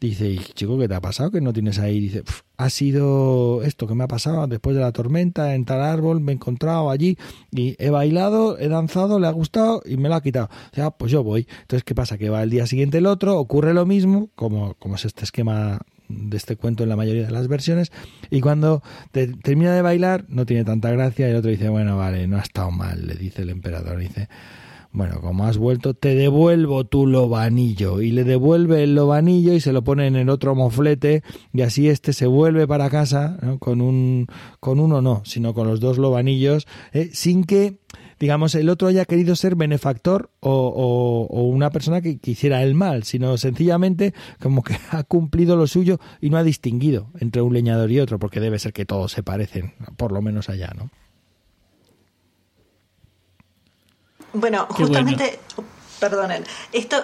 dice, 0.00 0.38
chico, 0.54 0.78
¿qué 0.78 0.88
te 0.88 0.94
ha 0.94 1.00
pasado 1.00 1.30
que 1.30 1.40
no 1.40 1.52
tienes 1.52 1.78
ahí? 1.78 2.00
Dice, 2.00 2.22
ha 2.56 2.70
sido 2.70 3.62
esto 3.62 3.86
que 3.86 3.94
me 3.94 4.04
ha 4.04 4.08
pasado 4.08 4.46
después 4.46 4.76
de 4.76 4.82
la 4.82 4.92
tormenta, 4.92 5.54
en 5.54 5.64
tal 5.64 5.82
árbol, 5.82 6.20
me 6.20 6.32
he 6.32 6.34
encontrado 6.34 6.90
allí 6.90 7.18
y 7.50 7.74
he 7.78 7.90
bailado, 7.90 8.58
he 8.58 8.68
danzado, 8.68 9.18
le 9.18 9.26
ha 9.26 9.32
gustado 9.32 9.82
y 9.84 9.96
me 9.96 10.08
lo 10.08 10.14
ha 10.14 10.22
quitado. 10.22 10.48
O 10.76 10.90
pues 10.92 11.10
yo 11.10 11.24
voy. 11.24 11.46
Entonces, 11.62 11.84
¿qué 11.84 11.94
pasa? 11.94 12.18
Que 12.18 12.30
va 12.30 12.42
el 12.42 12.50
día 12.50 12.66
siguiente 12.66 12.98
el 12.98 13.06
otro, 13.06 13.38
ocurre 13.38 13.74
lo 13.74 13.86
mismo, 13.86 14.30
como, 14.34 14.74
como 14.74 14.94
es 14.96 15.04
este 15.04 15.24
esquema 15.24 15.80
de 16.14 16.36
este 16.36 16.56
cuento 16.56 16.82
en 16.82 16.88
la 16.88 16.96
mayoría 16.96 17.26
de 17.26 17.32
las 17.32 17.48
versiones 17.48 17.92
y 18.30 18.40
cuando 18.40 18.82
termina 19.12 19.74
de 19.74 19.82
bailar 19.82 20.24
no 20.28 20.46
tiene 20.46 20.64
tanta 20.64 20.90
gracia 20.90 21.28
y 21.28 21.30
el 21.30 21.36
otro 21.36 21.50
dice 21.50 21.68
bueno 21.68 21.96
vale 21.96 22.26
no 22.26 22.36
ha 22.36 22.42
estado 22.42 22.70
mal 22.70 23.06
le 23.06 23.14
dice 23.14 23.42
el 23.42 23.50
emperador 23.50 23.98
dice 23.98 24.28
bueno, 24.94 25.20
como 25.20 25.44
has 25.44 25.58
vuelto, 25.58 25.94
te 25.94 26.14
devuelvo 26.14 26.84
tu 26.84 27.08
lobanillo. 27.08 28.00
Y 28.00 28.12
le 28.12 28.22
devuelve 28.22 28.84
el 28.84 28.94
lobanillo 28.94 29.52
y 29.52 29.60
se 29.60 29.72
lo 29.72 29.82
pone 29.82 30.06
en 30.06 30.14
el 30.14 30.28
otro 30.30 30.54
moflete 30.54 31.24
y 31.52 31.62
así 31.62 31.88
este 31.88 32.12
se 32.12 32.28
vuelve 32.28 32.68
para 32.68 32.88
casa 32.88 33.36
con, 33.58 33.80
un, 33.80 34.28
con 34.60 34.78
uno 34.78 35.02
no, 35.02 35.22
sino 35.24 35.52
con 35.52 35.66
los 35.66 35.80
dos 35.80 35.98
lobanillos, 35.98 36.68
¿eh? 36.92 37.10
sin 37.12 37.42
que 37.42 37.80
digamos, 38.24 38.54
el 38.54 38.70
otro 38.70 38.88
haya 38.88 39.04
querido 39.04 39.36
ser 39.36 39.54
benefactor 39.54 40.30
o, 40.40 41.28
o, 41.28 41.42
una 41.42 41.68
persona 41.68 42.00
que, 42.00 42.16
quisiera 42.16 42.62
el 42.62 42.74
mal, 42.74 43.04
sino 43.04 43.36
sencillamente 43.36 44.14
como 44.40 44.62
que 44.62 44.78
ha 44.92 45.02
cumplido 45.02 45.56
lo 45.56 45.66
suyo 45.66 46.00
y 46.22 46.30
no 46.30 46.38
ha 46.38 46.42
distinguido 46.42 47.10
entre 47.20 47.42
un 47.42 47.52
leñador 47.52 47.92
y 47.92 48.00
otro, 48.00 48.18
porque 48.18 48.40
debe 48.40 48.58
ser 48.58 48.72
que 48.72 48.86
todos 48.86 49.12
se 49.12 49.22
parecen, 49.22 49.74
por 49.98 50.10
lo 50.10 50.22
menos 50.22 50.48
allá, 50.48 50.72
¿no? 50.74 50.88
Bueno, 54.32 54.68
justamente, 54.70 55.38
perdonen, 56.04 56.44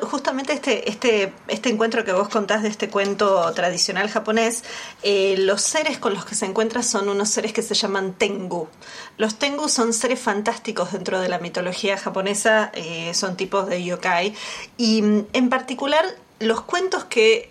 justamente 0.03 0.53
este, 0.53 0.91
este, 0.91 1.33
este 1.49 1.71
encuentro 1.71 2.05
que 2.05 2.13
vos 2.13 2.29
contás 2.29 2.63
de 2.63 2.69
este 2.69 2.91
cuento 2.91 3.51
tradicional 3.53 4.11
japonés, 4.11 4.63
eh, 5.03 5.37
los 5.39 5.63
seres 5.63 5.99
con 5.99 6.13
los 6.13 6.27
que 6.27 6.35
se 6.35 6.45
encuentra 6.45 6.83
son 6.83 7.09
unos 7.09 7.31
seres 7.31 7.55
que 7.55 7.63
se 7.63 7.75
llaman 7.75 8.13
Tengu. 8.13 8.69
Los 9.17 9.37
Tengu 9.37 9.69
son 9.71 9.95
seres 9.95 10.21
fantásticos 10.21 10.93
dentro 10.93 11.19
de 11.21 11.31
la 11.31 11.39
mitología 11.39 11.97
japonesa, 11.97 12.71
eh, 12.75 13.13
son 13.15 13.37
tipos 13.37 13.67
de 13.69 13.83
yokai, 13.83 14.35
y 14.77 15.01
mm, 15.01 15.27
en 15.33 15.49
particular 15.49 16.05
los 16.41 16.61
cuentos 16.63 17.05
que 17.05 17.50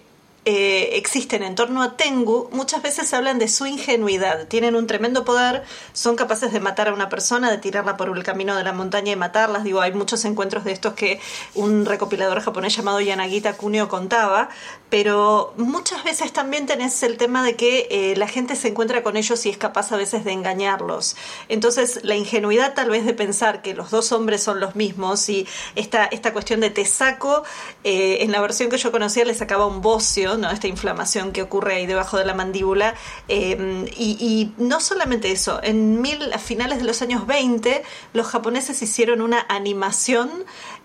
eh, 0.52 0.98
existen 0.98 1.44
en 1.44 1.54
torno 1.54 1.84
a 1.84 1.96
Tengu 1.96 2.50
muchas 2.52 2.82
veces 2.82 3.14
hablan 3.14 3.38
de 3.38 3.48
su 3.48 3.68
ingenuidad. 3.68 4.48
Tienen 4.48 4.74
un 4.74 4.88
tremendo 4.88 5.24
poder, 5.24 5.62
son 5.94 6.16
capaces 6.16 6.52
de 6.52 6.60
matar 6.60 6.88
a 6.88 6.94
una 6.96 7.08
persona, 7.08 7.52
de 7.52 7.60
tirarla 7.60 7.98
por 7.98 8.10
el 8.10 8.24
camino 8.24 8.56
de 8.56 8.64
la 8.64 8.74
montaña 8.74 9.12
y 9.12 9.16
matarlas. 9.16 9.64
Digo, 9.64 9.80
hay 9.80 9.94
muchos 9.94 10.26
encuentros 10.26 10.64
de 10.64 10.72
estos 10.72 10.96
que 10.96 11.20
un 11.54 11.86
recopilador 11.86 12.42
japonés 12.42 12.76
llamado 12.76 13.00
Yanagita 13.00 13.58
Kunio 13.58 13.90
contaba, 13.90 14.50
pero 14.90 15.54
muchas 15.58 16.04
veces 16.04 16.34
también 16.34 16.66
tenés 16.66 17.04
el 17.04 17.18
tema 17.18 17.44
de 17.44 17.56
que 17.56 17.88
eh, 17.92 18.16
la 18.18 18.28
gente 18.28 18.56
se 18.56 18.70
encuentra 18.70 19.04
con 19.04 19.18
ellos 19.18 19.46
y 19.46 19.50
es 19.50 19.58
capaz 19.58 19.92
a 19.92 19.98
veces 19.98 20.26
de 20.26 20.32
engañarlos. 20.32 21.16
Entonces, 21.48 22.00
la 22.04 22.16
ingenuidad 22.16 22.74
tal 22.74 22.90
vez 22.90 23.06
de 23.06 23.14
pensar 23.14 23.62
que 23.62 23.74
los 23.74 23.92
dos 23.92 24.12
hombres 24.12 24.42
son 24.42 24.60
los 24.60 24.76
mismos 24.76 25.30
y 25.30 25.48
esta, 25.76 26.06
esta 26.06 26.34
cuestión 26.34 26.60
de 26.60 26.72
te 26.72 26.86
saco, 26.86 27.44
eh, 27.84 28.18
en 28.22 28.32
la 28.32 28.42
versión 28.42 28.70
que 28.70 28.78
yo 28.78 28.92
conocía 28.92 29.26
le 29.26 29.36
sacaba 29.36 29.68
un 29.68 29.82
bocio, 29.82 30.38
¿no? 30.38 30.50
esta 30.50 30.68
inflamación 30.68 31.32
que 31.32 31.44
ocurre 31.44 31.76
ahí 31.76 31.86
debajo 31.86 32.18
de 32.18 32.26
la 32.26 32.34
mandíbula. 32.34 32.96
Em, 33.28 33.86
y, 33.96 34.52
no 34.58 34.80
solamente 34.80 35.32
eso, 35.32 35.60
en 35.64 36.02
mil, 36.02 36.34
a 36.34 36.40
finales 36.40 36.80
de 36.80 36.86
los 36.86 37.02
años 37.02 37.28
20, 37.28 37.84
los 38.14 38.28
japoneses 38.28 38.82
hicieron 38.82 39.22
una 39.22 39.46
animación, 39.50 40.30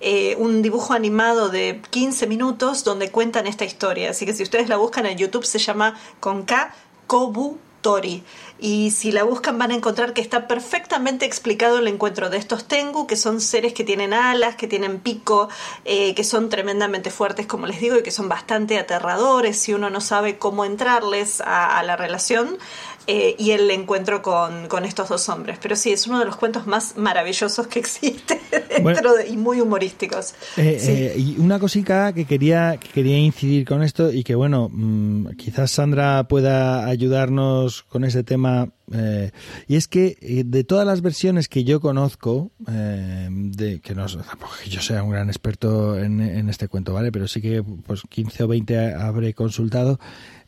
eh, 0.01 0.37
un 0.39 0.63
dibujo 0.63 0.93
animado 0.93 1.49
de 1.49 1.81
15 1.91 2.27
minutos 2.27 2.85
donde 2.85 3.11
cuentan 3.11 3.47
esta 3.47 3.65
historia. 3.65 3.94
Así 4.03 4.27
que 4.27 4.35
si 4.35 4.43
ustedes 4.43 4.69
la 4.69 4.77
buscan 4.77 5.07
en 5.07 5.19
YouTube 5.19 5.45
se 5.45 5.59
llama 5.59 5.95
con 6.21 6.43
K 6.43 6.75
Kobu 7.07 7.59
Tori. 7.81 8.25
Y 8.59 8.93
si 8.93 9.13
la 9.13 9.25
buscan 9.25 9.59
van 9.59 9.73
a 9.73 9.75
encontrar 9.75 10.15
que 10.15 10.23
está 10.23 10.49
perfectamente 10.49 11.27
explicado 11.27 11.79
el 11.79 11.87
encuentro 11.87 12.31
de 12.31 12.39
estos 12.39 12.67
Tengu, 12.67 13.07
que 13.07 13.17
son 13.17 13.43
seres 13.43 13.75
que 13.75 13.85
tienen 13.85 14.15
alas, 14.15 14.57
que 14.57 14.67
tienen 14.67 15.01
pico, 15.01 15.51
eh, 15.85 16.15
que 16.15 16.25
son 16.25 16.49
tremendamente 16.49 17.11
fuertes, 17.11 17.47
como 17.47 17.67
les 17.67 17.81
digo, 17.81 17.99
y 17.99 18.03
que 18.03 18.11
son 18.11 18.29
bastante 18.29 18.79
aterradores 18.79 19.59
si 19.59 19.75
uno 19.75 19.91
no 19.91 20.01
sabe 20.01 20.39
cómo 20.39 20.65
entrarles 20.65 21.43
a 21.45 21.83
la 21.83 21.97
relación. 21.97 22.59
Eh, 23.07 23.37
y 23.39 23.51
el 23.51 23.71
encuentro 23.71 24.23
con, 24.23 24.85
estos 24.85 25.09
dos 25.09 25.29
hombres. 25.29 25.59
Pero 25.61 25.77
sí, 25.77 25.93
es 25.93 26.07
uno 26.07 26.19
de 26.19 26.25
los 26.25 26.37
cuentos 26.37 26.67
más 26.67 26.97
maravillosos 26.97 27.67
que 27.67 27.79
existe 27.79 28.41
dentro 28.69 29.15
y 29.27 29.37
muy 29.37 29.61
humorísticos. 29.61 30.33
Eh, 30.57 30.79
eh, 30.81 31.15
y 31.19 31.39
una 31.39 31.59
cosita 31.59 32.13
que 32.15 32.25
quería, 32.25 32.79
que 32.79 32.89
quería 32.89 33.19
incidir 33.19 33.67
con 33.67 33.83
esto 33.83 34.11
y 34.11 34.25
que, 34.25 34.35
bueno, 34.35 34.71
mm, 34.73 35.37
quizás 35.37 35.71
Sandra 35.71 36.25
pueda 36.29 36.87
ayudarnos 36.87 37.83
con 37.83 38.05
ese 38.05 38.25
tema 38.25 38.69
eh, 38.93 39.31
y 39.67 39.77
es 39.77 39.89
que 39.89 40.45
de 40.45 40.65
todas 40.65 40.87
las 40.87 41.01
versiones 41.01 41.49
que 41.49 41.65
yo 41.65 41.81
conozco, 41.81 42.53
eh, 42.71 43.29
de, 43.31 43.81
que 43.81 43.95
no 43.95 44.05
que 44.07 44.71
yo 44.71 44.81
sea 44.81 45.03
un 45.03 45.11
gran 45.11 45.29
experto 45.29 45.99
en, 45.99 46.49
este 46.49 46.69
cuento, 46.69 46.93
¿vale? 46.93 47.11
Pero 47.11 47.27
sí 47.27 47.41
que 47.41 47.63
pues 47.63 48.03
15 48.09 48.45
o 48.45 48.49
20 48.49 48.95
habré 48.95 49.33
consultado. 49.35 49.99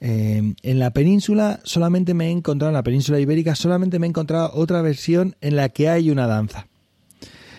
En 0.01 0.79
la 0.79 0.91
península 0.91 1.61
solamente 1.65 2.15
me 2.15 2.29
he 2.29 2.31
encontrado, 2.31 2.71
en 2.71 2.75
la 2.75 2.83
península 2.83 3.19
ibérica 3.21 3.55
solamente 3.55 3.99
me 3.99 4.07
he 4.07 4.11
encontrado 4.11 4.51
otra 4.55 4.83
versión 4.83 5.37
en 5.41 5.57
la 5.57 5.69
que 5.69 5.89
hay 5.89 6.11
una 6.11 6.27
danza. 6.27 6.67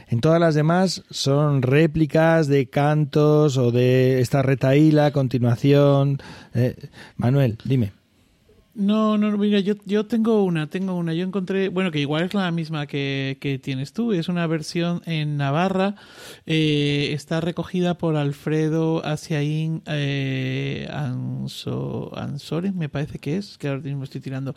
En 0.08 0.22
todas 0.22 0.40
las 0.40 0.56
demás 0.56 1.04
son 1.10 1.62
réplicas 1.62 2.48
de 2.48 2.70
cantos 2.70 3.58
o 3.58 3.72
de 3.72 4.22
esta 4.22 4.42
retaíla, 4.42 5.12
continuación. 5.12 6.22
Manuel, 7.18 7.58
dime. 7.66 7.92
No, 8.80 9.18
no, 9.18 9.36
mira, 9.40 9.60
yo, 9.60 9.74
yo 9.86 10.06
tengo 10.06 10.44
una, 10.44 10.70
tengo 10.70 10.94
una. 10.94 11.12
Yo 11.16 11.24
encontré, 11.26 11.70
bueno, 11.70 11.90
que 11.90 12.00
igual 12.00 12.26
es 12.26 12.36
la 12.36 12.52
misma 12.52 12.86
que, 12.86 13.40
que 13.42 13.58
tienes 13.58 13.92
tú. 13.92 14.14
Es 14.14 14.30
una 14.30 14.46
versión 14.46 15.02
en 15.08 15.36
Navarra. 15.36 15.96
Eh, 16.46 17.10
está 17.12 17.42
recogida 17.42 17.98
por 17.98 18.16
Alfredo 18.16 19.04
Asiaín 19.04 19.82
eh, 19.88 20.88
Anso, 20.92 22.12
Ansores, 22.16 22.76
me 22.76 22.88
parece 22.88 23.18
que 23.18 23.38
es, 23.38 23.58
que 23.58 23.68
ahora 23.68 23.82
mismo 23.82 24.04
estoy 24.04 24.22
tirando. 24.22 24.54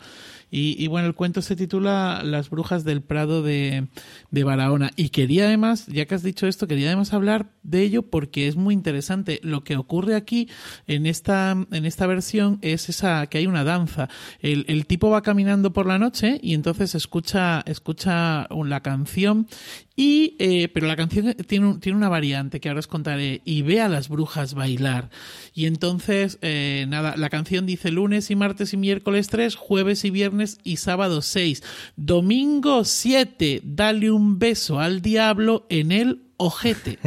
Y, 0.51 0.75
y, 0.83 0.87
bueno, 0.87 1.07
el 1.07 1.15
cuento 1.15 1.41
se 1.41 1.55
titula 1.55 2.21
Las 2.23 2.49
brujas 2.49 2.83
del 2.83 3.01
Prado 3.01 3.41
de, 3.41 3.87
de 4.29 4.43
Barahona. 4.43 4.91
Y 4.95 5.09
quería 5.09 5.45
además, 5.45 5.87
ya 5.87 6.05
que 6.05 6.13
has 6.13 6.23
dicho 6.23 6.45
esto, 6.45 6.67
quería 6.67 6.87
además 6.87 7.13
hablar 7.13 7.49
de 7.63 7.81
ello 7.81 8.03
porque 8.03 8.47
es 8.47 8.55
muy 8.55 8.73
interesante. 8.73 9.39
Lo 9.41 9.63
que 9.63 9.77
ocurre 9.77 10.15
aquí 10.15 10.49
en 10.87 11.05
esta, 11.05 11.55
en 11.71 11.85
esta 11.85 12.05
versión 12.05 12.59
es 12.61 12.89
esa 12.89 13.25
que 13.27 13.37
hay 13.39 13.47
una 13.47 13.63
danza 13.63 14.09
el, 14.41 14.85
tipo 14.85 15.09
va 15.09 15.21
caminando 15.21 15.73
por 15.73 15.85
la 15.85 15.99
noche 15.99 16.39
y 16.41 16.53
entonces 16.53 16.95
escucha, 16.95 17.61
escucha 17.65 18.47
la 18.49 18.81
canción 18.81 19.47
y, 19.95 20.35
eh, 20.39 20.69
pero 20.73 20.87
la 20.87 20.95
canción 20.95 21.33
tiene, 21.47 21.77
tiene 21.79 21.97
una 21.97 22.09
variante 22.09 22.59
que 22.59 22.69
ahora 22.69 22.79
os 22.79 22.87
contaré 22.87 23.41
y 23.43 23.61
ve 23.61 23.81
a 23.81 23.89
las 23.89 24.07
brujas 24.07 24.53
bailar. 24.53 25.09
Y 25.53 25.65
entonces, 25.65 26.39
eh, 26.41 26.85
nada, 26.87 27.15
la 27.17 27.29
canción 27.29 27.65
dice 27.65 27.91
lunes 27.91 28.31
y 28.31 28.35
martes 28.35 28.73
y 28.73 28.77
miércoles 28.77 29.27
3, 29.27 29.55
jueves 29.55 30.05
y 30.05 30.09
viernes 30.09 30.59
y 30.63 30.77
sábado 30.77 31.21
6, 31.21 31.61
domingo 31.97 32.85
7, 32.85 33.61
dale 33.63 34.11
un 34.11 34.39
beso 34.39 34.79
al 34.79 35.01
diablo 35.01 35.65
en 35.69 35.91
el 35.91 36.30
ojete. 36.41 36.97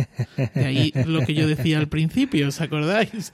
De 0.54 0.64
ahí 0.64 0.92
lo 1.06 1.20
que 1.26 1.34
yo 1.34 1.48
decía 1.48 1.78
al 1.78 1.88
principio, 1.88 2.48
¿os 2.48 2.60
acordáis? 2.60 3.32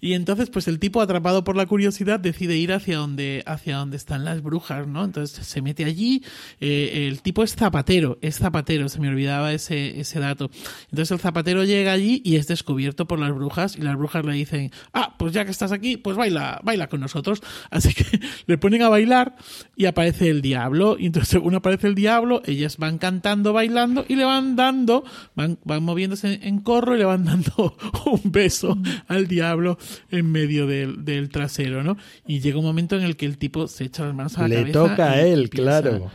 Y 0.00 0.14
entonces, 0.14 0.48
pues 0.48 0.68
el 0.68 0.78
tipo, 0.78 1.00
atrapado 1.00 1.42
por 1.42 1.56
la 1.56 1.66
curiosidad, 1.66 2.20
decide 2.20 2.56
ir 2.56 2.72
hacia 2.72 2.98
donde, 2.98 3.42
hacia 3.46 3.76
donde 3.76 3.96
están 3.96 4.24
las 4.24 4.42
brujas, 4.42 4.86
¿no? 4.86 5.04
Entonces 5.04 5.44
se 5.44 5.60
mete 5.60 5.84
allí. 5.84 6.22
Eh, 6.60 7.08
el 7.08 7.20
tipo 7.22 7.42
es 7.42 7.56
zapatero, 7.56 8.18
es 8.22 8.38
zapatero, 8.38 8.88
se 8.88 9.00
me 9.00 9.08
olvidaba 9.08 9.52
ese, 9.52 9.98
ese 10.00 10.20
dato. 10.20 10.50
Entonces 10.84 11.10
el 11.10 11.18
zapatero 11.18 11.64
llega 11.64 11.92
allí 11.92 12.22
y 12.24 12.36
es 12.36 12.46
descubierto 12.46 13.06
por 13.06 13.18
las 13.18 13.34
brujas, 13.34 13.76
y 13.76 13.82
las 13.82 13.96
brujas 13.96 14.24
le 14.24 14.32
dicen, 14.32 14.70
ah, 14.92 15.16
pues 15.18 15.32
ya 15.32 15.44
que 15.44 15.50
estás 15.50 15.72
aquí, 15.72 15.96
pues 15.96 16.16
baila, 16.16 16.60
baila 16.62 16.88
con 16.88 17.00
nosotros. 17.00 17.42
Así 17.70 17.92
que 17.92 18.04
le 18.46 18.56
ponen 18.56 18.82
a 18.82 18.88
bailar 18.88 19.36
y 19.76 19.86
aparece 19.86 20.28
el 20.28 20.42
diablo. 20.42 20.96
Y 20.98 21.06
entonces, 21.06 21.28
según 21.28 21.54
aparece 21.54 21.88
el 21.88 21.94
diablo, 21.94 22.42
ellas 22.46 22.76
van 22.76 22.98
cantando, 22.98 23.52
bailando 23.52 24.04
y 24.08 24.16
le 24.16 24.24
van 24.24 24.56
dando 24.56 25.04
van, 25.40 25.58
van 25.64 25.82
moviéndose 25.82 26.40
en 26.42 26.60
corro 26.60 26.94
y 26.94 26.98
le 26.98 27.04
van 27.04 27.24
dando 27.30 27.74
un 28.06 28.20
beso 28.30 28.76
al 29.08 29.26
diablo 29.26 29.78
en 30.10 30.30
medio 30.30 30.66
del, 30.66 31.04
del 31.04 31.28
trasero, 31.30 31.82
¿no? 31.82 31.96
Y 32.26 32.40
llega 32.40 32.58
un 32.58 32.64
momento 32.64 32.96
en 32.96 33.02
el 33.02 33.16
que 33.16 33.26
el 33.26 33.38
tipo 33.38 33.66
se 33.68 33.84
echa 33.84 34.04
las 34.04 34.14
manos 34.14 34.36
a 34.38 34.42
la 34.42 34.48
Le 34.48 34.54
cabeza. 34.56 34.72
toca 34.88 35.10
a 35.12 35.20
él, 35.22 35.42
empieza- 35.44 35.62
claro. 35.82 36.10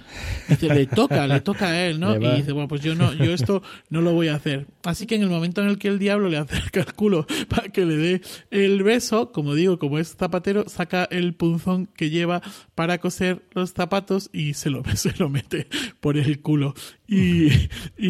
Dice, 0.49 0.67
le 0.73 0.85
toca, 0.85 1.27
le 1.27 1.41
toca 1.41 1.67
a 1.69 1.85
él, 1.85 1.99
¿no? 1.99 2.15
Le. 2.19 2.33
Y 2.33 2.37
dice, 2.37 2.51
bueno, 2.51 2.67
pues 2.67 2.81
yo 2.81 2.93
no, 2.95 3.13
yo 3.13 3.33
esto 3.33 3.61
no 3.89 4.01
lo 4.01 4.13
voy 4.13 4.27
a 4.27 4.35
hacer. 4.35 4.67
Así 4.85 5.07
que 5.07 5.15
en 5.15 5.23
el 5.23 5.29
momento 5.29 5.61
en 5.61 5.67
el 5.67 5.77
que 5.77 5.87
el 5.87 5.99
diablo 5.99 6.29
le 6.29 6.37
acerca 6.37 6.79
el 6.79 6.93
culo 6.93 7.25
para 7.49 7.69
que 7.69 7.85
le 7.85 7.97
dé 7.97 8.21
el 8.51 8.83
beso, 8.83 9.31
como 9.31 9.55
digo, 9.55 9.79
como 9.79 9.99
es 9.99 10.15
zapatero, 10.15 10.69
saca 10.69 11.05
el 11.05 11.33
punzón 11.33 11.87
que 11.87 12.09
lleva 12.09 12.41
para 12.75 12.99
coser 12.99 13.43
los 13.53 13.73
zapatos 13.73 14.29
y 14.31 14.53
se 14.53 14.69
lo, 14.69 14.83
se 14.95 15.13
lo 15.17 15.29
mete 15.29 15.67
por 15.99 16.17
el 16.17 16.39
culo. 16.41 16.73
Y, 17.07 17.49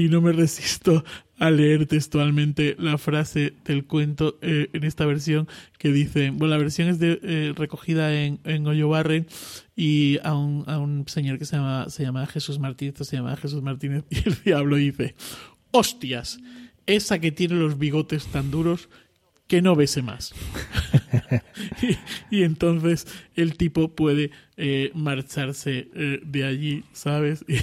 no 0.09 0.21
me 0.21 0.31
resisto 0.31 1.03
a 1.39 1.49
leer 1.49 1.87
textualmente 1.87 2.75
la 2.79 2.97
frase 2.97 3.53
del 3.65 3.85
cuento 3.85 4.37
eh, 4.41 4.69
en 4.71 4.83
esta 4.85 5.05
versión 5.05 5.47
que 5.77 5.91
dice, 5.91 6.29
bueno, 6.29 6.47
la 6.47 6.57
versión 6.57 6.87
es 6.87 6.99
de, 6.99 7.19
eh, 7.21 7.53
recogida 7.55 8.13
en, 8.13 8.39
en 8.45 8.65
Hoyo 8.65 8.87
Barren 8.87 9.27
y 9.75 10.19
a 10.23 10.33
un, 10.35 11.03
señor 11.07 11.37
que 11.37 11.45
se 11.45 11.57
llama 11.57 12.25
Jesús 12.27 12.59
Martínez, 12.59 12.95
se 12.99 13.17
llama 13.17 13.35
Jesús 13.35 13.61
Martínez, 13.61 14.05
y 14.09 14.27
el 14.27 14.35
diablo 14.45 14.77
dice, 14.77 15.15
hostias, 15.71 16.39
esa 16.87 17.19
que 17.19 17.31
tiene 17.31 17.55
los 17.55 17.77
bigotes 17.77 18.27
tan 18.27 18.51
duros 18.51 18.89
que 19.47 19.61
no 19.61 19.75
bese 19.75 20.01
más. 20.01 20.33
y, 22.31 22.37
y 22.37 22.43
entonces 22.43 23.07
el 23.35 23.57
tipo 23.57 23.95
puede 23.95 24.31
eh, 24.57 24.91
marcharse 24.93 25.89
eh, 25.95 26.19
de 26.25 26.45
allí, 26.45 26.83
¿sabes? 26.93 27.43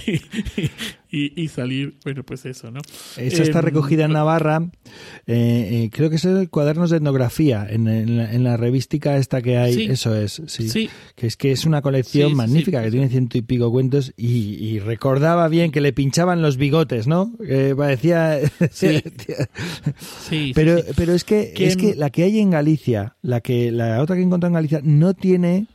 Y, 1.15 1.25
y- 1.27 1.43
y 1.43 1.47
salir, 1.47 1.93
bueno, 2.03 2.23
pues 2.23 2.43
eso, 2.47 2.71
¿no? 2.71 2.81
Esa 3.17 3.43
está 3.43 3.59
Em, 3.59 3.65
recogida 3.65 4.05
en 4.05 4.13
Navarra, 4.13 4.67
eh, 5.27 5.89
creo 5.91 6.09
que 6.09 6.15
es 6.15 6.25
el 6.25 6.49
cuadernos 6.49 6.89
de 6.89 6.97
etnografía, 6.97 7.67
en, 7.69 7.87
en 7.87 8.17
la, 8.17 8.33
en 8.33 8.43
la 8.43 8.57
revística 8.57 9.15
esta 9.17 9.39
que 9.43 9.57
hay, 9.57 9.73
Sí. 9.75 9.83
eso 9.91 10.15
es, 10.15 10.41
sí. 10.47 10.69
Sí. 10.69 10.89
Que 11.15 11.27
es 11.27 11.37
que 11.37 11.51
es 11.51 11.65
una 11.65 11.83
colección 11.83 12.29
Sí, 12.31 12.35
magnífica, 12.35 12.81
que 12.81 12.89
tiene 12.89 13.09
ciento 13.09 13.37
y 13.37 13.43
pico 13.43 13.71
cuentos, 13.71 14.11
y, 14.17 14.55
y 14.55 14.79
recordaba 14.79 15.47
bien 15.49 15.71
que 15.71 15.81
le 15.81 15.93
pinchaban 15.93 16.41
los 16.41 16.57
bigotes, 16.57 17.05
¿no? 17.05 17.31
Que 17.37 17.75
parecía... 17.75 18.39
Sí. 20.29 20.51
Pero, 20.55 20.77
pero 20.95 21.13
es 21.13 21.23
que, 21.23 21.53
es 21.57 21.77
que 21.77 21.95
la 21.95 22.09
que 22.09 22.23
hay 22.23 22.39
en 22.39 22.49
Galicia, 22.51 23.15
la 23.21 23.41
que 23.41 23.71
la 23.71 24.01
otra 24.01 24.15
que 24.15 24.21
he 24.21 24.25
encontrado 24.25 24.49
en 24.49 24.55
Galicia, 24.55 24.81
no 24.83 25.13
tiene 25.13 25.67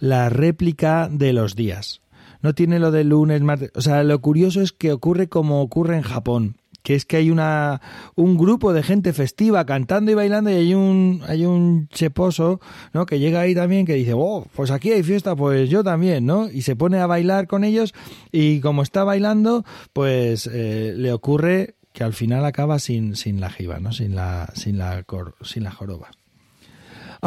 la 0.00 0.28
réplica 0.28 1.08
de 1.10 1.32
los 1.32 1.56
días. 1.56 2.00
No 2.42 2.54
tiene 2.54 2.78
lo 2.78 2.90
de 2.90 3.04
lunes, 3.04 3.40
martes. 3.42 3.70
O 3.74 3.80
sea, 3.80 4.02
lo 4.04 4.20
curioso 4.20 4.60
es 4.60 4.72
que 4.72 4.92
ocurre 4.92 5.28
como 5.28 5.62
ocurre 5.62 5.96
en 5.96 6.02
Japón. 6.02 6.56
Que 6.82 6.94
es 6.94 7.04
que 7.04 7.16
hay 7.16 7.30
una 7.32 7.80
un 8.14 8.36
grupo 8.36 8.72
de 8.72 8.84
gente 8.84 9.12
festiva 9.12 9.66
cantando 9.66 10.12
y 10.12 10.14
bailando 10.14 10.50
y 10.50 10.54
hay 10.54 10.74
un 10.74 11.20
hay 11.26 11.44
un 11.44 11.88
cheposo, 11.88 12.60
¿no? 12.92 13.06
Que 13.06 13.18
llega 13.18 13.40
ahí 13.40 13.56
también 13.56 13.86
que 13.86 13.94
dice, 13.94 14.12
"Oh, 14.14 14.46
pues 14.54 14.70
aquí 14.70 14.92
hay 14.92 15.02
fiesta, 15.02 15.34
pues 15.34 15.68
yo 15.68 15.82
también", 15.82 16.26
¿no? 16.26 16.48
Y 16.48 16.62
se 16.62 16.76
pone 16.76 16.98
a 16.98 17.08
bailar 17.08 17.48
con 17.48 17.64
ellos 17.64 17.92
y 18.30 18.60
como 18.60 18.82
está 18.82 19.02
bailando, 19.02 19.64
pues 19.92 20.48
eh, 20.52 20.94
le 20.96 21.12
ocurre 21.12 21.74
que 21.96 22.04
al 22.04 22.12
final 22.12 22.44
acaba 22.44 22.78
sin, 22.78 23.16
sin 23.16 23.40
la 23.40 23.50
jiba, 23.50 23.80
¿no? 23.80 23.90
Sin 23.90 24.14
la, 24.14 24.52
sin 24.54 24.76
la, 24.76 25.04
sin 25.42 25.64
la 25.64 25.70
joroba. 25.72 26.10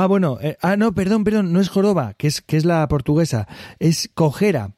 Ah, 0.02 0.08
bueno, 0.08 0.38
eh, 0.42 0.56
ah, 0.62 0.78
no, 0.78 0.94
perdón, 0.94 1.26
perdón, 1.26 1.52
no 1.52 1.60
es 1.60 1.68
joroba, 1.68 2.14
que 2.14 2.28
es, 2.28 2.42
que 2.42 2.56
es 2.56 2.64
la 2.64 2.88
portuguesa, 2.88 3.50
es 3.80 4.10
cojera. 4.14 4.72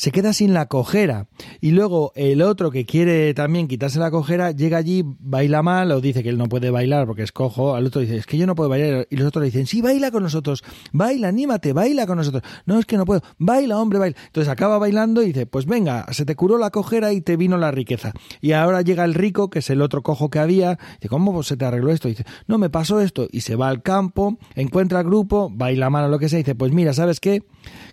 Se 0.00 0.12
queda 0.12 0.32
sin 0.32 0.54
la 0.54 0.64
cojera. 0.64 1.26
Y 1.60 1.72
luego 1.72 2.12
el 2.14 2.40
otro 2.40 2.70
que 2.70 2.86
quiere 2.86 3.34
también 3.34 3.68
quitarse 3.68 3.98
la 3.98 4.10
cojera, 4.10 4.50
llega 4.50 4.78
allí, 4.78 5.04
baila 5.04 5.62
mal, 5.62 5.92
o 5.92 6.00
dice 6.00 6.22
que 6.22 6.30
él 6.30 6.38
no 6.38 6.46
puede 6.46 6.70
bailar 6.70 7.06
porque 7.06 7.22
es 7.22 7.32
cojo. 7.32 7.74
Al 7.74 7.84
otro 7.84 8.00
dice, 8.00 8.16
es 8.16 8.24
que 8.24 8.38
yo 8.38 8.46
no 8.46 8.54
puedo 8.54 8.70
bailar. 8.70 9.06
Y 9.10 9.16
los 9.16 9.28
otros 9.28 9.42
le 9.42 9.50
dicen, 9.50 9.66
sí, 9.66 9.82
baila 9.82 10.10
con 10.10 10.22
nosotros, 10.22 10.64
baila, 10.94 11.28
anímate, 11.28 11.74
baila 11.74 12.06
con 12.06 12.16
nosotros. 12.16 12.42
No, 12.64 12.78
es 12.78 12.86
que 12.86 12.96
no 12.96 13.04
puedo, 13.04 13.20
baila, 13.36 13.78
hombre, 13.78 13.98
baila. 13.98 14.16
Entonces 14.24 14.50
acaba 14.50 14.78
bailando 14.78 15.22
y 15.22 15.26
dice, 15.26 15.44
pues 15.44 15.66
venga, 15.66 16.06
se 16.12 16.24
te 16.24 16.34
curó 16.34 16.56
la 16.56 16.70
cojera 16.70 17.12
y 17.12 17.20
te 17.20 17.36
vino 17.36 17.58
la 17.58 17.70
riqueza. 17.70 18.14
Y 18.40 18.52
ahora 18.52 18.80
llega 18.80 19.04
el 19.04 19.12
rico, 19.12 19.50
que 19.50 19.58
es 19.58 19.68
el 19.68 19.82
otro 19.82 20.02
cojo 20.02 20.30
que 20.30 20.38
había, 20.38 20.78
dice, 20.94 21.10
¿cómo 21.10 21.42
se 21.42 21.58
te 21.58 21.66
arregló 21.66 21.92
esto? 21.92 22.08
Y 22.08 22.12
dice, 22.12 22.24
no, 22.46 22.56
me 22.56 22.70
pasó 22.70 23.02
esto. 23.02 23.28
Y 23.30 23.42
se 23.42 23.54
va 23.54 23.68
al 23.68 23.82
campo, 23.82 24.38
encuentra 24.54 25.00
al 25.00 25.04
grupo, 25.04 25.50
baila 25.54 25.90
mal 25.90 26.06
o 26.06 26.08
lo 26.08 26.18
que 26.18 26.30
sea, 26.30 26.38
dice, 26.38 26.54
pues 26.54 26.72
mira, 26.72 26.94
¿sabes 26.94 27.20
qué? 27.20 27.42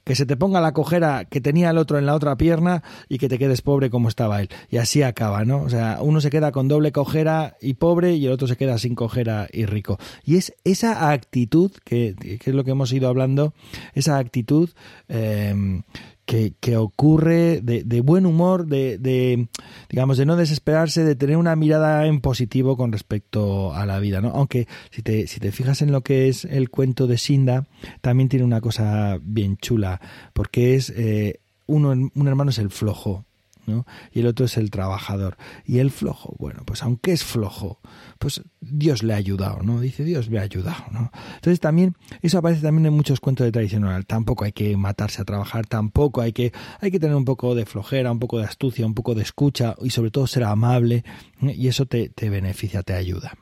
Que 0.03 0.15
se 0.15 0.25
te 0.25 0.37
ponga 0.37 0.61
la 0.61 0.73
cojera 0.73 1.25
que 1.25 1.41
tenía 1.41 1.69
el 1.69 1.77
otro 1.77 1.97
en 1.97 2.05
la 2.05 2.15
otra 2.15 2.37
pierna 2.37 2.83
y 3.09 3.17
que 3.17 3.29
te 3.29 3.37
quedes 3.37 3.61
pobre 3.61 3.89
como 3.89 4.07
estaba 4.07 4.41
él. 4.41 4.49
Y 4.69 4.77
así 4.77 5.03
acaba, 5.03 5.45
¿no? 5.45 5.61
O 5.61 5.69
sea, 5.69 5.99
uno 6.01 6.21
se 6.21 6.29
queda 6.29 6.51
con 6.51 6.67
doble 6.67 6.91
cojera 6.91 7.57
y 7.61 7.73
pobre 7.73 8.13
y 8.15 8.25
el 8.25 8.31
otro 8.31 8.47
se 8.47 8.57
queda 8.57 8.77
sin 8.77 8.95
cojera 8.95 9.47
y 9.51 9.65
rico. 9.65 9.99
Y 10.23 10.37
es 10.37 10.53
esa 10.63 11.11
actitud, 11.11 11.71
que, 11.83 12.15
que 12.19 12.49
es 12.49 12.55
lo 12.55 12.63
que 12.63 12.71
hemos 12.71 12.91
ido 12.93 13.07
hablando, 13.09 13.53
esa 13.93 14.17
actitud 14.17 14.69
eh, 15.09 15.81
que, 16.27 16.53
que 16.59 16.75
ocurre 16.75 17.61
de, 17.61 17.83
de 17.85 18.01
buen 18.01 18.25
humor, 18.25 18.67
de, 18.67 18.97
de, 18.97 19.47
digamos, 19.89 20.17
de 20.17 20.25
no 20.25 20.35
desesperarse, 20.35 21.05
de 21.05 21.15
tener 21.15 21.37
una 21.37 21.55
mirada 21.55 22.05
en 22.05 22.19
positivo 22.19 22.75
con 22.75 22.91
respecto 22.91 23.73
a 23.73 23.85
la 23.85 23.97
vida, 23.99 24.19
¿no? 24.19 24.31
Aunque 24.31 24.67
si 24.91 25.01
te, 25.01 25.25
si 25.27 25.39
te 25.39 25.53
fijas 25.53 25.81
en 25.81 25.93
lo 25.93 26.01
que 26.01 26.27
es 26.27 26.43
el 26.43 26.69
cuento 26.69 27.07
de 27.07 27.17
Sinda, 27.17 27.65
también 28.01 28.27
tiene 28.27 28.43
una 28.43 28.59
cosa 28.59 29.17
bien 29.21 29.55
chula, 29.55 30.01
porque 30.33 30.75
es 30.75 30.89
eh, 30.97 31.39
uno, 31.65 31.91
un 31.91 32.27
hermano 32.27 32.51
es 32.51 32.59
el 32.59 32.71
flojo, 32.71 33.23
¿no? 33.67 33.85
Y 34.11 34.21
el 34.21 34.27
otro 34.27 34.45
es 34.45 34.57
el 34.57 34.71
trabajador. 34.71 35.37
Y 35.65 35.79
el 35.79 35.91
flojo, 35.91 36.35
bueno, 36.39 36.63
pues 36.65 36.81
aunque 36.81 37.11
es 37.11 37.23
flojo, 37.23 37.79
pues 38.17 38.41
Dios 38.59 39.03
le 39.03 39.13
ha 39.13 39.17
ayudado, 39.17 39.61
¿no? 39.61 39.79
Dice, 39.79 40.03
Dios 40.03 40.29
me 40.29 40.39
ha 40.39 40.41
ayudado, 40.41 40.85
¿no? 40.91 41.11
Entonces 41.35 41.59
también, 41.59 41.95
eso 42.21 42.39
aparece 42.39 42.61
también 42.61 42.87
en 42.87 42.93
muchos 42.93 43.19
cuentos 43.19 43.45
de 43.45 43.51
tradición 43.51 43.83
oral. 43.83 44.05
Tampoco 44.05 44.45
hay 44.45 44.53
que 44.53 44.75
matarse 44.77 45.21
a 45.21 45.25
trabajar, 45.25 45.67
tampoco 45.67 46.21
hay 46.21 46.33
que, 46.33 46.53
hay 46.79 46.89
que 46.89 46.99
tener 46.99 47.15
un 47.15 47.25
poco 47.25 47.53
de 47.53 47.65
flojera, 47.65 48.11
un 48.11 48.19
poco 48.19 48.39
de 48.39 48.45
astucia, 48.45 48.85
un 48.85 48.95
poco 48.95 49.13
de 49.13 49.21
escucha 49.21 49.75
y 49.81 49.91
sobre 49.91 50.09
todo 50.09 50.25
ser 50.25 50.45
amable 50.45 51.03
y 51.41 51.67
eso 51.67 51.85
te, 51.85 52.09
te 52.09 52.29
beneficia, 52.29 52.83
te 52.83 52.93
ayuda. 52.93 53.33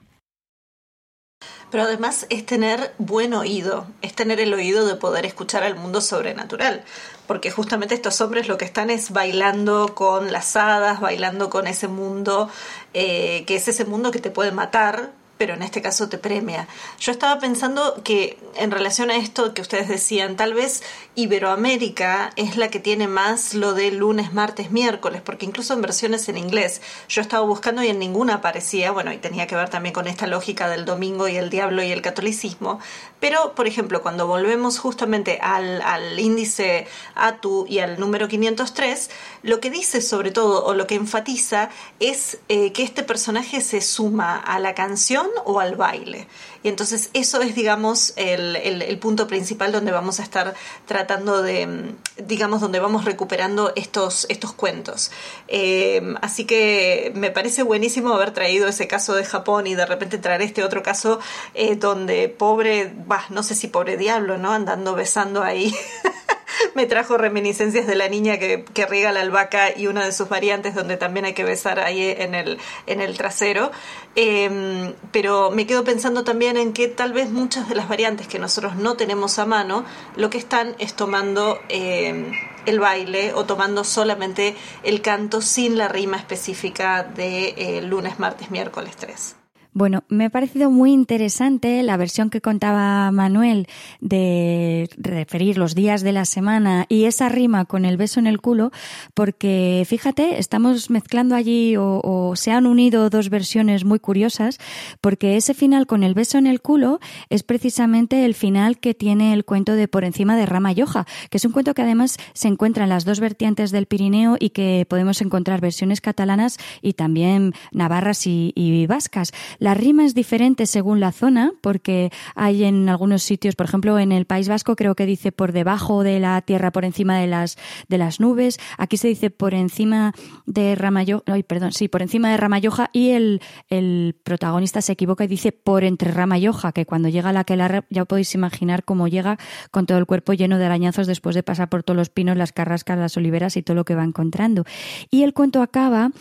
Pero 1.76 1.84
además 1.84 2.26
es 2.30 2.46
tener 2.46 2.94
buen 2.98 3.34
oído, 3.34 3.86
es 4.02 4.14
tener 4.14 4.40
el 4.40 4.54
oído 4.54 4.86
de 4.86 4.96
poder 4.96 5.26
escuchar 5.26 5.64
al 5.64 5.76
mundo 5.76 6.00
sobrenatural, 6.00 6.86
porque 7.28 7.52
justamente 7.52 7.96
estos 7.96 8.22
hombres 8.22 8.48
lo 8.48 8.58
que 8.58 8.64
están 8.64 8.90
es 8.90 9.12
bailando 9.12 9.94
con 9.94 10.32
las 10.32 10.56
hadas, 10.56 11.02
bailando 11.02 11.50
con 11.50 11.68
ese 11.68 11.90
mundo, 11.90 12.50
eh, 12.94 13.44
que 13.46 13.58
es 13.58 13.68
ese 13.68 13.84
mundo 13.84 14.12
que 14.12 14.20
te 14.20 14.32
puede 14.32 14.54
matar, 14.54 15.12
pero 15.38 15.54
en 15.54 15.62
este 15.62 15.82
caso 15.82 16.10
te 16.10 16.18
premia. 16.18 16.68
Yo 17.00 17.12
estaba 17.12 17.40
pensando 17.40 18.02
que 18.04 18.38
en 18.56 18.72
relación 18.72 19.12
a 19.12 19.18
esto 19.18 19.54
que 19.54 19.62
ustedes 19.62 19.88
decían, 19.88 20.36
tal 20.36 20.54
vez 20.54 20.84
Iberoamérica 21.16 22.32
es 22.36 22.58
la 22.58 22.70
que 22.70 22.80
tiene 22.80 23.08
más 23.08 23.54
lo 23.54 23.74
de 23.74 23.92
lunes, 23.92 24.34
martes, 24.34 24.72
miércoles, 24.72 25.22
porque 25.24 25.46
incluso 25.46 25.74
en 25.74 25.82
versiones 25.82 26.30
en 26.30 26.38
inglés 26.38 26.82
yo 27.10 27.22
estaba 27.22 27.46
buscando 27.46 27.84
y 27.84 27.88
en 27.90 28.00
ninguna 28.00 28.36
aparecía, 28.36 28.92
bueno, 28.92 29.12
y 29.12 29.18
tenía 29.18 29.48
que 29.48 29.56
ver 29.56 29.70
también 29.70 29.94
con 29.94 30.08
esta 30.08 30.28
lógica 30.28 30.70
del 30.70 30.86
domingo 30.86 31.28
y 31.28 31.36
el 31.36 31.50
diablo 31.50 31.84
y 31.84 31.92
el 31.92 32.02
catolicismo, 32.02 32.80
pero 33.20 33.56
por 33.56 33.68
ejemplo, 33.68 34.02
cuando 34.02 34.28
volvemos 34.28 34.80
justamente 34.80 35.40
al, 35.42 35.82
al 35.82 36.20
índice 36.20 36.88
ATU 37.16 37.66
y 37.68 37.80
al 37.80 38.00
número 38.00 38.28
503, 38.28 39.10
lo 39.44 39.60
que 39.60 39.70
dice 39.70 40.02
sobre 40.02 40.32
todo 40.32 40.66
o 40.66 40.74
lo 40.74 40.88
que 40.88 40.96
enfatiza 40.96 41.70
es 42.00 42.38
eh, 42.50 42.72
que 42.72 42.84
este 42.84 43.04
personaje 43.04 43.62
se 43.62 43.82
suma 43.82 44.38
a 44.38 44.60
la 44.60 44.76
canción 44.76 45.25
o 45.46 45.60
al 45.60 45.76
baile. 45.76 46.28
Y 46.64 46.70
entonces 46.70 47.12
eso 47.14 47.42
es, 47.42 47.54
digamos, 47.54 48.14
el, 48.16 48.56
el, 48.56 48.98
punto 48.98 49.28
principal 49.28 49.72
donde 49.72 49.92
vamos 49.92 50.20
a 50.20 50.24
estar 50.24 50.56
tratando 50.88 51.44
de, 51.44 51.94
digamos, 52.18 52.60
donde 52.60 52.80
vamos 52.80 53.06
recuperando 53.06 53.72
estos, 53.76 54.26
estos 54.30 54.54
cuentos. 54.54 55.12
Eh, 55.48 56.16
así 56.22 56.46
que 56.46 57.12
me 57.16 57.30
parece 57.30 57.62
buenísimo 57.62 58.14
haber 58.14 58.32
traído 58.32 58.68
ese 58.68 58.88
caso 58.88 59.14
de 59.14 59.26
Japón 59.26 59.68
y 59.68 59.76
de 59.76 59.86
repente 59.86 60.18
traer 60.18 60.42
este 60.42 60.64
otro 60.64 60.82
caso 60.82 61.20
eh, 61.54 61.76
donde 61.76 62.30
pobre, 62.30 62.92
bah, 63.06 63.26
no 63.30 63.44
sé 63.44 63.54
si 63.54 63.68
pobre 63.68 63.96
diablo, 63.96 64.38
¿no? 64.38 64.52
Andando 64.52 64.96
besando 64.96 65.44
ahí. 65.44 65.76
me 66.76 66.86
trajo 66.86 67.18
reminiscencias 67.18 67.88
de 67.88 67.96
la 67.96 68.08
niña 68.08 68.38
que, 68.38 68.66
riega 68.90 69.12
la 69.12 69.22
albahaca 69.22 69.76
y 69.76 69.88
una 69.88 70.06
de 70.06 70.12
sus 70.12 70.30
variantes 70.30 70.76
donde 70.76 70.98
también 70.98 71.26
hay 71.26 71.34
que 71.34 71.44
besar 71.44 71.80
ahí 71.80 72.14
en 72.18 72.36
el, 72.36 72.60
en 72.88 73.02
el 73.02 73.18
trasero. 73.18 73.72
Eh, 74.16 74.94
pero 75.12 75.52
me 75.52 75.66
quedo 75.66 75.84
pensando 75.84 76.24
también 76.24 76.58
en 76.58 76.74
que 76.74 76.88
tal 76.88 77.14
vez 77.14 77.30
muchas 77.30 77.68
de 77.68 77.76
las 77.76 77.90
variantes 77.90 78.28
que 78.28 78.40
nosotros 78.40 78.76
no 78.76 78.96
tenemos 78.96 79.40
a 79.40 79.46
mano, 79.46 79.86
lo 80.16 80.30
que 80.30 80.38
están 80.38 80.76
es 80.80 80.94
tomando 80.94 81.60
eh, 81.70 82.32
el 82.66 82.80
baile 82.80 83.34
o 83.34 83.46
tomando 83.46 83.84
solamente 83.84 84.56
el 84.84 85.02
canto 85.02 85.42
sin 85.42 85.78
la 85.78 85.88
rima 85.88 86.18
específica 86.18 87.04
de 87.04 87.54
eh, 87.58 87.82
lunes, 87.82 88.20
martes, 88.20 88.52
miércoles 88.52 88.96
3. 88.98 89.45
Bueno, 89.78 90.06
me 90.08 90.24
ha 90.24 90.30
parecido 90.30 90.72
muy 90.72 90.94
interesante 90.94 91.84
la 91.84 91.98
versión 91.98 92.30
que 92.30 92.40
contaba 92.40 93.12
Manuel 93.12 93.68
de 94.00 94.90
referir 94.96 95.58
los 95.58 95.76
días 95.76 96.02
de 96.02 96.14
la 96.14 96.24
semana 96.24 96.86
y 96.88 97.04
esa 97.04 97.28
rima 97.28 97.66
con 97.66 97.84
el 97.84 97.98
beso 97.98 98.22
en 98.22 98.28
el 98.28 98.40
culo, 98.40 98.72
porque 99.14 99.84
fíjate, 99.86 100.40
estamos 100.40 100.90
mezclando 100.90 101.36
allí 101.36 101.76
o, 101.78 102.32
se 102.38 102.52
han 102.52 102.68
unido 102.68 103.10
dos 103.10 103.30
versiones 103.30 103.84
muy 103.84 104.00
curiosas, 104.00 104.60
porque 105.02 105.36
ese 105.36 105.54
final 105.54 105.88
con 105.88 106.04
el 106.04 106.14
beso 106.14 106.38
en 106.38 106.48
el 106.48 106.62
culo 106.62 107.02
es 107.30 107.44
precisamente 107.44 108.24
el 108.24 108.34
final 108.34 108.80
que 108.80 108.94
tiene 108.94 109.34
el 109.34 109.44
cuento 109.44 109.74
de 109.74 109.90
Por 109.90 110.06
encima 110.06 110.38
de 110.38 110.46
Rama 110.46 110.72
Yoja, 110.72 111.06
que 111.30 111.36
es 111.36 111.44
un 111.44 111.52
cuento 111.52 111.74
que 111.74 111.82
además 111.82 112.16
se 112.32 112.48
encuentra 112.48 112.86
en 112.86 112.92
las 112.92 113.04
dos 113.04 113.20
vertientes 113.20 113.72
del 113.72 113.88
Pirineo 113.88 114.38
y 114.40 114.52
que 114.52 114.86
podemos 114.88 115.20
encontrar 115.20 115.60
versiones 115.60 116.00
catalanas 116.00 116.60
y 116.82 116.94
también 116.94 117.54
navarras 117.74 118.26
y, 118.26 118.54
y 118.56 118.88
vascas. 118.88 119.34
La 119.66 119.74
rima 119.74 120.06
es 120.06 120.14
diferente 120.14 120.68
según 120.68 121.00
la 121.00 121.12
zona, 121.12 121.52
porque 121.62 122.12
hay 122.36 122.66
en 122.66 122.88
algunos 122.88 123.24
sitios, 123.24 123.56
por 123.56 123.66
ejemplo, 123.66 123.98
en 123.98 124.12
el 124.12 124.26
País 124.26 124.48
Vasco 124.48 124.76
creo 124.76 124.94
que 124.94 125.08
dice 125.08 125.32
por 125.32 125.54
debajo 125.54 126.04
de 126.04 126.20
la 126.20 126.40
tierra, 126.42 126.72
por 126.72 126.86
encima 126.86 127.18
de 127.18 127.26
las, 127.26 127.58
de 127.88 127.98
las 127.98 128.20
nubes. 128.20 128.60
Aquí 128.78 128.98
se 128.98 129.08
dice 129.08 129.32
por 129.32 129.56
encima 129.56 130.14
de 130.46 130.76
Ramayoja, 130.76 131.24
ay, 131.26 131.42
perdón, 131.42 131.72
sí, 131.72 131.88
por 131.88 132.04
encima 132.04 132.30
de 132.30 132.38
Ramayoja 132.38 132.92
y 132.94 133.10
el, 133.10 133.42
el 133.68 134.16
protagonista 134.24 134.84
se 134.84 134.92
equivoca 134.92 135.24
y 135.24 135.28
dice 135.28 135.52
por 135.52 135.84
entre 135.84 136.12
Ramayoja, 136.12 136.72
que 136.72 136.86
cuando 136.86 137.10
llega 137.10 137.34
la 137.34 137.44
que 137.44 137.58
ya 137.90 138.06
podéis 138.06 138.36
imaginar 138.36 138.84
cómo 138.84 139.08
llega 139.08 139.40
con 139.72 139.88
todo 139.88 139.98
el 139.98 140.06
cuerpo 140.06 140.34
lleno 140.34 140.60
de 140.60 140.66
arañazos 140.66 141.08
después 141.08 141.34
de 141.34 141.42
pasar 141.42 141.70
por 141.70 141.82
todos 141.82 141.98
los 141.98 142.12
pinos, 142.12 142.38
las 142.38 142.52
carrascas, 142.52 143.00
las 143.00 143.18
oliveras 143.18 143.58
y 143.58 143.64
todo 143.64 143.74
lo 143.74 143.84
que 143.84 143.96
va 143.96 144.04
encontrando. 144.04 144.64
Y 145.10 145.24
el 145.24 145.34
cuento 145.34 145.64
acaba 145.64 146.12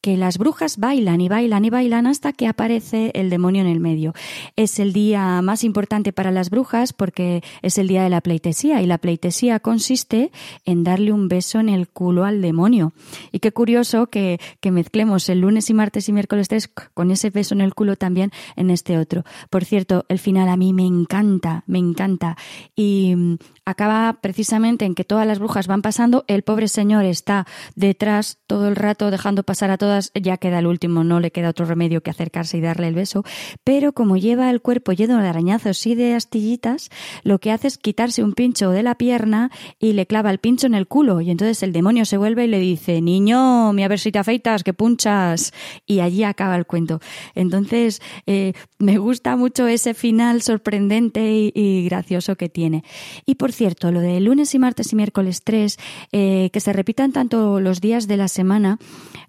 que 0.00 0.16
las 0.16 0.38
brujas 0.38 0.78
bailan 0.78 1.20
y 1.20 1.28
bailan 1.28 1.64
y 1.64 1.70
bailan 1.70 2.06
hasta 2.06 2.32
que 2.32 2.46
aparece 2.46 3.10
el 3.14 3.30
demonio 3.30 3.62
en 3.62 3.68
el 3.68 3.80
medio. 3.80 4.14
Es 4.56 4.78
el 4.78 4.92
día 4.92 5.42
más 5.42 5.64
importante 5.64 6.12
para 6.12 6.30
las 6.30 6.50
brujas 6.50 6.92
porque 6.92 7.42
es 7.62 7.78
el 7.78 7.88
día 7.88 8.02
de 8.02 8.10
la 8.10 8.20
pleitesía 8.20 8.80
y 8.82 8.86
la 8.86 8.98
pleitesía 8.98 9.60
consiste 9.60 10.30
en 10.64 10.84
darle 10.84 11.12
un 11.12 11.28
beso 11.28 11.60
en 11.60 11.68
el 11.68 11.88
culo 11.88 12.24
al 12.24 12.40
demonio. 12.40 12.92
Y 13.32 13.40
qué 13.40 13.52
curioso 13.52 14.06
que, 14.06 14.40
que 14.60 14.70
mezclemos 14.70 15.28
el 15.28 15.40
lunes 15.40 15.68
y 15.70 15.74
martes 15.74 16.08
y 16.08 16.12
miércoles 16.12 16.48
3 16.48 16.68
con 16.94 17.10
ese 17.10 17.30
beso 17.30 17.54
en 17.54 17.60
el 17.60 17.74
culo 17.74 17.96
también 17.96 18.30
en 18.56 18.70
este 18.70 18.98
otro. 18.98 19.24
Por 19.50 19.64
cierto, 19.64 20.06
el 20.08 20.18
final 20.18 20.48
a 20.48 20.56
mí 20.56 20.72
me 20.72 20.86
encanta, 20.86 21.64
me 21.66 21.78
encanta. 21.78 22.36
Y 22.74 23.14
mm, 23.16 23.36
acaba 23.64 24.18
precisamente 24.22 24.84
en 24.84 24.94
que 24.94 25.04
todas 25.04 25.26
las 25.26 25.38
brujas 25.38 25.66
van 25.66 25.82
pasando, 25.82 26.24
el 26.26 26.42
pobre 26.42 26.68
señor 26.68 27.04
está 27.04 27.46
detrás 27.74 28.38
todo 28.46 28.68
el 28.68 28.76
rato 28.76 29.10
dejando 29.10 29.42
pasar 29.42 29.70
a 29.70 29.78
todas 29.78 29.89
ya 30.14 30.36
queda 30.36 30.58
el 30.58 30.66
último, 30.66 31.04
no 31.04 31.20
le 31.20 31.30
queda 31.30 31.50
otro 31.50 31.66
remedio 31.66 32.02
que 32.02 32.10
acercarse 32.10 32.58
y 32.58 32.60
darle 32.60 32.88
el 32.88 32.94
beso, 32.94 33.24
pero 33.64 33.92
como 33.92 34.16
lleva 34.16 34.50
el 34.50 34.60
cuerpo 34.60 34.92
lleno 34.92 35.20
de 35.20 35.28
arañazos 35.28 35.86
y 35.86 35.94
de 35.94 36.14
astillitas, 36.14 36.90
lo 37.22 37.38
que 37.38 37.52
hace 37.52 37.68
es 37.68 37.78
quitarse 37.78 38.22
un 38.22 38.32
pincho 38.32 38.70
de 38.70 38.82
la 38.82 38.94
pierna 38.96 39.50
y 39.78 39.92
le 39.92 40.06
clava 40.06 40.30
el 40.30 40.38
pincho 40.38 40.66
en 40.66 40.74
el 40.74 40.86
culo 40.86 41.20
y 41.20 41.30
entonces 41.30 41.62
el 41.62 41.72
demonio 41.72 42.04
se 42.04 42.16
vuelve 42.16 42.44
y 42.44 42.48
le 42.48 42.58
dice, 42.58 43.00
niño, 43.00 43.72
mi 43.72 43.84
a 43.84 43.88
ver 43.88 43.98
si 43.98 44.12
te 44.12 44.18
afeitas, 44.18 44.62
que 44.62 44.72
punchas 44.72 45.52
y 45.86 46.00
allí 46.00 46.24
acaba 46.24 46.56
el 46.56 46.66
cuento. 46.66 47.00
Entonces, 47.34 48.00
eh, 48.26 48.52
me 48.78 48.98
gusta 48.98 49.36
mucho 49.36 49.66
ese 49.66 49.94
final 49.94 50.42
sorprendente 50.42 51.50
y, 51.54 51.84
gracioso 51.84 52.36
que 52.36 52.48
tiene. 52.48 52.84
Y 53.26 53.36
por 53.36 53.52
cierto, 53.52 53.90
lo 53.90 54.00
de 54.00 54.20
lunes 54.20 54.54
y 54.54 54.58
martes 54.58 54.92
y 54.92 54.96
miércoles 54.96 55.42
3, 55.44 55.78
eh, 56.12 56.50
que 56.52 56.60
se 56.60 56.72
repitan 56.72 57.12
tanto 57.12 57.60
los 57.60 57.80
días 57.80 58.06
de 58.06 58.16
la 58.16 58.28
semana, 58.28 58.78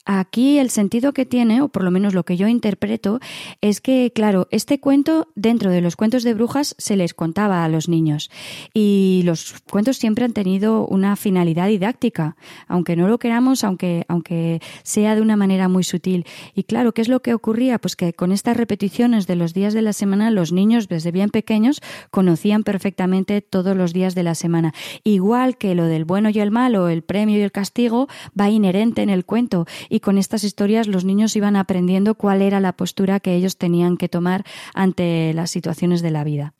Aquí 0.05 0.50
el 0.57 0.69
sentido 0.69 1.13
que 1.13 1.25
tiene, 1.25 1.61
o 1.61 1.69
por 1.69 1.83
lo 1.83 1.91
menos 1.91 2.13
lo 2.13 2.23
que 2.23 2.37
yo 2.37 2.47
interpreto, 2.47 3.19
es 3.61 3.81
que, 3.81 4.11
claro, 4.13 4.47
este 4.51 4.79
cuento, 4.79 5.29
dentro 5.35 5.71
de 5.71 5.81
los 5.81 5.95
cuentos 5.95 6.23
de 6.23 6.33
brujas, 6.33 6.75
se 6.77 6.95
les 6.95 7.13
contaba 7.13 7.63
a 7.63 7.69
los 7.69 7.89
niños. 7.89 8.29
Y 8.73 9.21
los 9.25 9.55
cuentos 9.69 9.97
siempre 9.97 10.25
han 10.25 10.33
tenido 10.33 10.85
una 10.87 11.15
finalidad 11.15 11.67
didáctica, 11.67 12.35
aunque 12.67 12.95
no 12.95 13.07
lo 13.07 13.19
queramos, 13.19 13.63
aunque, 13.63 14.05
aunque 14.07 14.61
sea 14.83 15.15
de 15.15 15.21
una 15.21 15.35
manera 15.35 15.67
muy 15.67 15.83
sutil. 15.83 16.25
Y 16.55 16.63
claro, 16.63 16.93
¿qué 16.93 17.01
es 17.01 17.07
lo 17.07 17.21
que 17.21 17.33
ocurría? 17.33 17.79
Pues 17.79 17.95
que 17.95 18.13
con 18.13 18.31
estas 18.31 18.57
repeticiones 18.57 19.27
de 19.27 19.35
los 19.35 19.53
días 19.53 19.73
de 19.73 19.81
la 19.81 19.93
semana, 19.93 20.31
los 20.31 20.51
niños, 20.51 20.87
desde 20.87 21.11
bien 21.11 21.29
pequeños, 21.29 21.81
conocían 22.09 22.63
perfectamente 22.63 23.41
todos 23.41 23.75
los 23.75 23.93
días 23.93 24.15
de 24.15 24.23
la 24.23 24.35
semana. 24.35 24.73
Igual 25.03 25.57
que 25.57 25.75
lo 25.75 25.85
del 25.85 26.05
bueno 26.05 26.29
y 26.29 26.39
el 26.39 26.51
malo, 26.51 26.89
el 26.89 27.03
premio 27.03 27.37
y 27.37 27.41
el 27.41 27.51
castigo, 27.51 28.07
va 28.39 28.49
inherente 28.49 29.01
en 29.01 29.09
el 29.09 29.25
cuento 29.25 29.65
y 29.89 29.99
con 29.99 30.17
estas 30.17 30.40
historias 30.43 30.87
los 30.87 31.05
niños 31.05 31.35
iban 31.35 31.55
aprendiendo 31.55 32.15
cuál 32.15 32.41
era 32.41 32.59
la 32.59 32.73
postura 32.73 33.19
que 33.19 33.35
ellos 33.35 33.57
tenían 33.57 33.97
que 33.97 34.09
tomar 34.09 34.43
ante 34.73 35.33
las 35.33 35.51
situaciones 35.51 36.01
de 36.01 36.11
la 36.11 36.23
vida. 36.23 36.53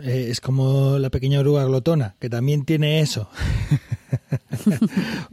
Eh, 0.00 0.28
es 0.30 0.40
como 0.40 0.98
la 0.98 1.10
pequeña 1.10 1.40
oruga 1.40 1.64
glotona, 1.64 2.16
que 2.18 2.30
también 2.30 2.64
tiene 2.64 3.00
eso. 3.00 3.28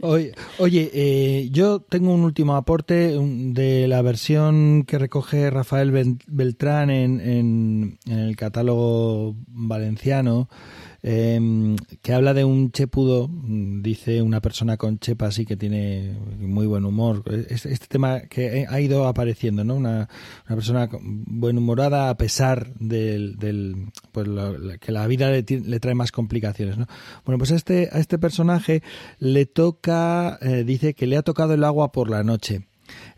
oye, 0.00 0.32
eh, 0.58 1.48
yo 1.50 1.80
tengo 1.80 2.12
un 2.12 2.22
último 2.22 2.56
aporte 2.56 3.16
de 3.18 3.88
la 3.88 4.02
versión 4.02 4.84
que 4.84 4.98
recoge 4.98 5.50
Rafael 5.50 6.18
Beltrán 6.26 6.90
en, 6.90 7.20
en 7.20 7.98
el 8.06 8.36
catálogo 8.36 9.34
valenciano 9.46 10.48
eh, 11.02 11.76
que 12.02 12.12
habla 12.12 12.34
de 12.34 12.44
un 12.44 12.72
chepudo, 12.72 13.30
dice 13.32 14.22
una 14.22 14.40
persona 14.40 14.76
con 14.76 14.98
chepa 14.98 15.26
así 15.26 15.46
que 15.46 15.56
tiene 15.56 16.16
muy 16.38 16.66
buen 16.66 16.84
humor. 16.84 17.22
Este, 17.48 17.76
tema 17.88 18.20
que 18.22 18.66
ha 18.68 18.80
ido 18.80 19.06
apareciendo, 19.06 19.64
¿no? 19.64 19.76
Una, 19.76 20.08
una 20.46 20.56
persona 20.56 20.88
humorada 20.90 22.10
a 22.10 22.16
pesar 22.16 22.74
del, 22.74 23.36
del 23.36 23.90
pues 24.12 24.28
que 24.80 24.92
la 24.92 25.06
vida 25.06 25.30
le, 25.30 25.42
le, 25.42 25.80
trae 25.80 25.94
más 25.94 26.12
complicaciones, 26.12 26.76
¿no? 26.78 26.86
Bueno, 27.24 27.38
pues 27.38 27.52
a 27.52 27.56
este, 27.56 27.88
a 27.92 27.98
este 27.98 28.18
personaje 28.18 28.82
le 29.18 29.46
toca, 29.46 30.38
eh, 30.42 30.64
dice 30.64 30.94
que 30.94 31.06
le 31.06 31.16
ha 31.16 31.22
tocado 31.22 31.54
el 31.54 31.64
agua 31.64 31.92
por 31.92 32.10
la 32.10 32.22
noche. 32.22 32.66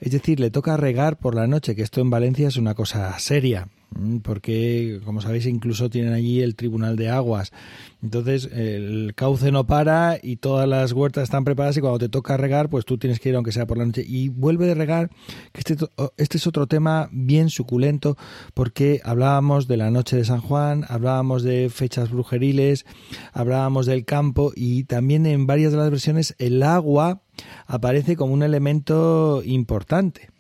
Es 0.01 0.13
decir, 0.13 0.39
le 0.39 0.51
toca 0.51 0.77
regar 0.77 1.19
por 1.19 1.35
la 1.35 1.47
noche, 1.47 1.75
que 1.75 1.83
esto 1.83 2.01
en 2.01 2.11
Valencia 2.11 2.49
es 2.49 2.57
una 2.57 2.75
cosa 2.75 3.19
seria. 3.19 3.69
Mm, 3.99 4.19
porque, 4.19 5.01
como 5.05 5.21
sabéis, 5.21 5.47
incluso 5.47 5.91
tienen 5.91 6.13
allí 6.13 6.41
el 6.41 6.55
Tribunal 6.55 6.97
de 6.97 7.11
Aguas. 7.11 7.53
Entonces, 8.03 8.49
el 8.53 9.13
cauce 9.15 9.53
no 9.53 9.67
para 9.67 10.19
y 10.23 10.37
todas 10.37 10.69
las 10.69 10.93
huertas 10.93 11.25
están 11.25 11.45
preparadas 11.45 11.77
y 11.77 11.81
cuando 11.81 11.99
te 11.99 12.09
toca 12.09 12.37
regar, 12.37 12.69
pues 12.69 12.85
tú 12.85 12.99
tienes 12.99 13.21
que 13.21 13.29
ir 13.29 13.37
aunque 13.37 13.53
sea 13.53 13.67
por 13.67 13.79
la 13.79 13.87
noche. 13.87 14.05
Y 14.07 14.29
vuelve 14.29 14.67
de 14.67 14.75
regar, 14.75 15.11
que 15.53 15.61
este, 15.61 15.77
este 16.17 16.39
es 16.39 16.47
otro 16.47 16.67
tema 16.67 17.09
bien 17.13 17.51
suculento, 17.51 18.17
porque 18.55 19.01
hablábamos 19.05 19.69
de 19.69 19.77
la 19.77 19.91
noche 19.91 20.17
de 20.17 20.25
San 20.25 20.41
Juan, 20.41 20.85
hablábamos 20.89 21.43
de 21.43 21.71
fechas 21.71 22.11
brujeriles, 22.11 22.87
hablábamos 23.33 23.87
del 23.87 24.05
campo 24.05 24.53
y 24.55 24.85
también 24.85 25.27
en 25.27 25.47
varias 25.47 25.73
de 25.73 25.79
las 25.79 25.91
versiones 25.91 26.35
el 26.39 26.63
agua 26.63 27.23
aparece 27.67 28.17
como 28.17 28.35
un 28.35 28.43
elemento 28.43 29.43
importante. 29.45 30.31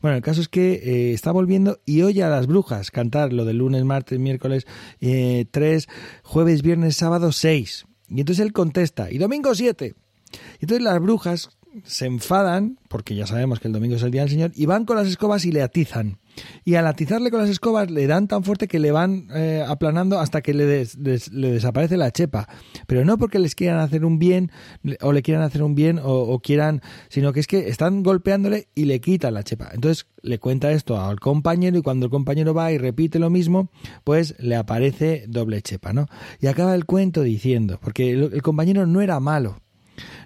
Bueno, 0.00 0.16
el 0.16 0.22
caso 0.22 0.40
es 0.40 0.48
que 0.48 0.74
eh, 0.74 1.12
está 1.12 1.32
volviendo 1.32 1.80
y 1.84 2.02
oye 2.02 2.22
a 2.22 2.28
las 2.28 2.46
brujas 2.46 2.90
cantar 2.90 3.32
lo 3.32 3.44
del 3.44 3.58
lunes, 3.58 3.84
martes, 3.84 4.18
miércoles 4.18 4.66
eh, 5.00 5.46
3, 5.50 5.88
jueves, 6.22 6.62
viernes, 6.62 6.96
sábado 6.96 7.32
6. 7.32 7.86
Y 8.10 8.20
entonces 8.20 8.44
él 8.44 8.52
contesta, 8.52 9.10
y 9.10 9.18
domingo 9.18 9.54
7. 9.54 9.94
Y 10.32 10.36
entonces 10.60 10.82
las 10.82 11.00
brujas 11.00 11.50
se 11.84 12.06
enfadan, 12.06 12.78
porque 12.88 13.14
ya 13.14 13.26
sabemos 13.26 13.60
que 13.60 13.68
el 13.68 13.74
domingo 13.74 13.96
es 13.96 14.02
el 14.02 14.10
día 14.10 14.22
del 14.22 14.30
Señor, 14.30 14.52
y 14.54 14.66
van 14.66 14.84
con 14.84 14.96
las 14.96 15.08
escobas 15.08 15.44
y 15.44 15.52
le 15.52 15.62
atizan. 15.62 16.18
Y 16.64 16.74
al 16.74 16.86
atizarle 16.86 17.30
con 17.30 17.40
las 17.40 17.50
escobas 17.50 17.90
le 17.90 18.06
dan 18.06 18.28
tan 18.28 18.44
fuerte 18.44 18.68
que 18.68 18.78
le 18.78 18.92
van 18.92 19.28
eh, 19.34 19.64
aplanando 19.66 20.18
hasta 20.18 20.42
que 20.42 20.54
le, 20.54 20.86
le, 21.00 21.52
desaparece 21.52 21.96
la 21.96 22.10
chepa. 22.10 22.48
Pero 22.86 23.04
no 23.04 23.18
porque 23.18 23.38
les 23.38 23.54
quieran 23.54 23.78
hacer 23.78 24.04
un 24.04 24.18
bien 24.18 24.50
o 25.00 25.12
le 25.12 25.22
quieran 25.22 25.42
hacer 25.42 25.62
un 25.62 25.74
bien 25.74 26.00
o, 26.02 26.38
quieran, 26.40 26.82
sino 27.08 27.32
que 27.32 27.40
es 27.40 27.46
que 27.46 27.68
están 27.68 28.02
golpeándole 28.02 28.68
y 28.74 28.84
le 28.84 29.00
quitan 29.00 29.34
la 29.34 29.42
chepa. 29.42 29.70
Entonces 29.72 30.06
le 30.22 30.38
cuenta 30.38 30.72
esto 30.72 31.00
al 31.00 31.20
compañero 31.20 31.78
y 31.78 31.82
cuando 31.82 32.06
el 32.06 32.10
compañero 32.10 32.54
va 32.54 32.72
y 32.72 32.78
repite 32.78 33.18
lo 33.18 33.30
mismo, 33.30 33.70
pues 34.04 34.34
le 34.38 34.56
aparece 34.56 35.24
doble 35.28 35.62
chepa, 35.62 35.92
¿no? 35.92 36.06
Y 36.40 36.46
acaba 36.46 36.74
el 36.74 36.84
cuento 36.84 37.22
diciendo, 37.22 37.78
porque 37.82 38.10
el 38.10 38.42
compañero 38.42 38.86
no 38.86 39.00
era 39.00 39.20
malo, 39.20 39.60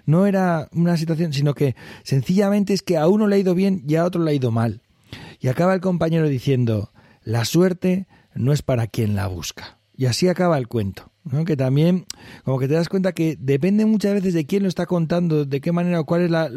no 0.05 0.25
era 0.25 0.69
una 0.73 0.97
situación, 0.97 1.33
sino 1.33 1.53
que 1.53 1.75
sencillamente 2.03 2.73
es 2.73 2.81
que 2.81 2.97
a 2.97 3.07
uno 3.07 3.27
le 3.27 3.35
ha 3.35 3.39
ido 3.39 3.55
bien 3.55 3.83
y 3.87 3.95
a 3.95 4.05
otro 4.05 4.23
le 4.23 4.31
ha 4.31 4.33
ido 4.33 4.51
mal. 4.51 4.81
Y 5.43 5.49
acaba 5.49 5.73
el 5.73 5.81
compañero 5.81 6.29
diciendo, 6.29 6.93
la 7.21 7.43
suerte 7.43 8.07
no 8.33 8.53
es 8.53 8.61
para 8.61 8.87
quien 8.87 9.13
la 9.13 9.27
busca. 9.27 9.77
Y 9.93 10.05
así 10.05 10.29
acaba 10.29 10.57
el 10.57 10.69
cuento. 10.69 11.11
¿no? 11.25 11.43
Que 11.43 11.57
también, 11.57 12.05
como 12.45 12.59
que 12.59 12.69
te 12.69 12.75
das 12.75 12.87
cuenta 12.87 13.11
que 13.11 13.35
depende 13.37 13.85
muchas 13.85 14.13
veces 14.13 14.33
de 14.33 14.45
quién 14.45 14.63
lo 14.63 14.69
está 14.69 14.85
contando, 14.85 15.43
de 15.43 15.59
qué 15.59 15.73
manera 15.73 15.99
o 15.99 16.05
cuál 16.05 16.21
es 16.21 16.31
la, 16.31 16.49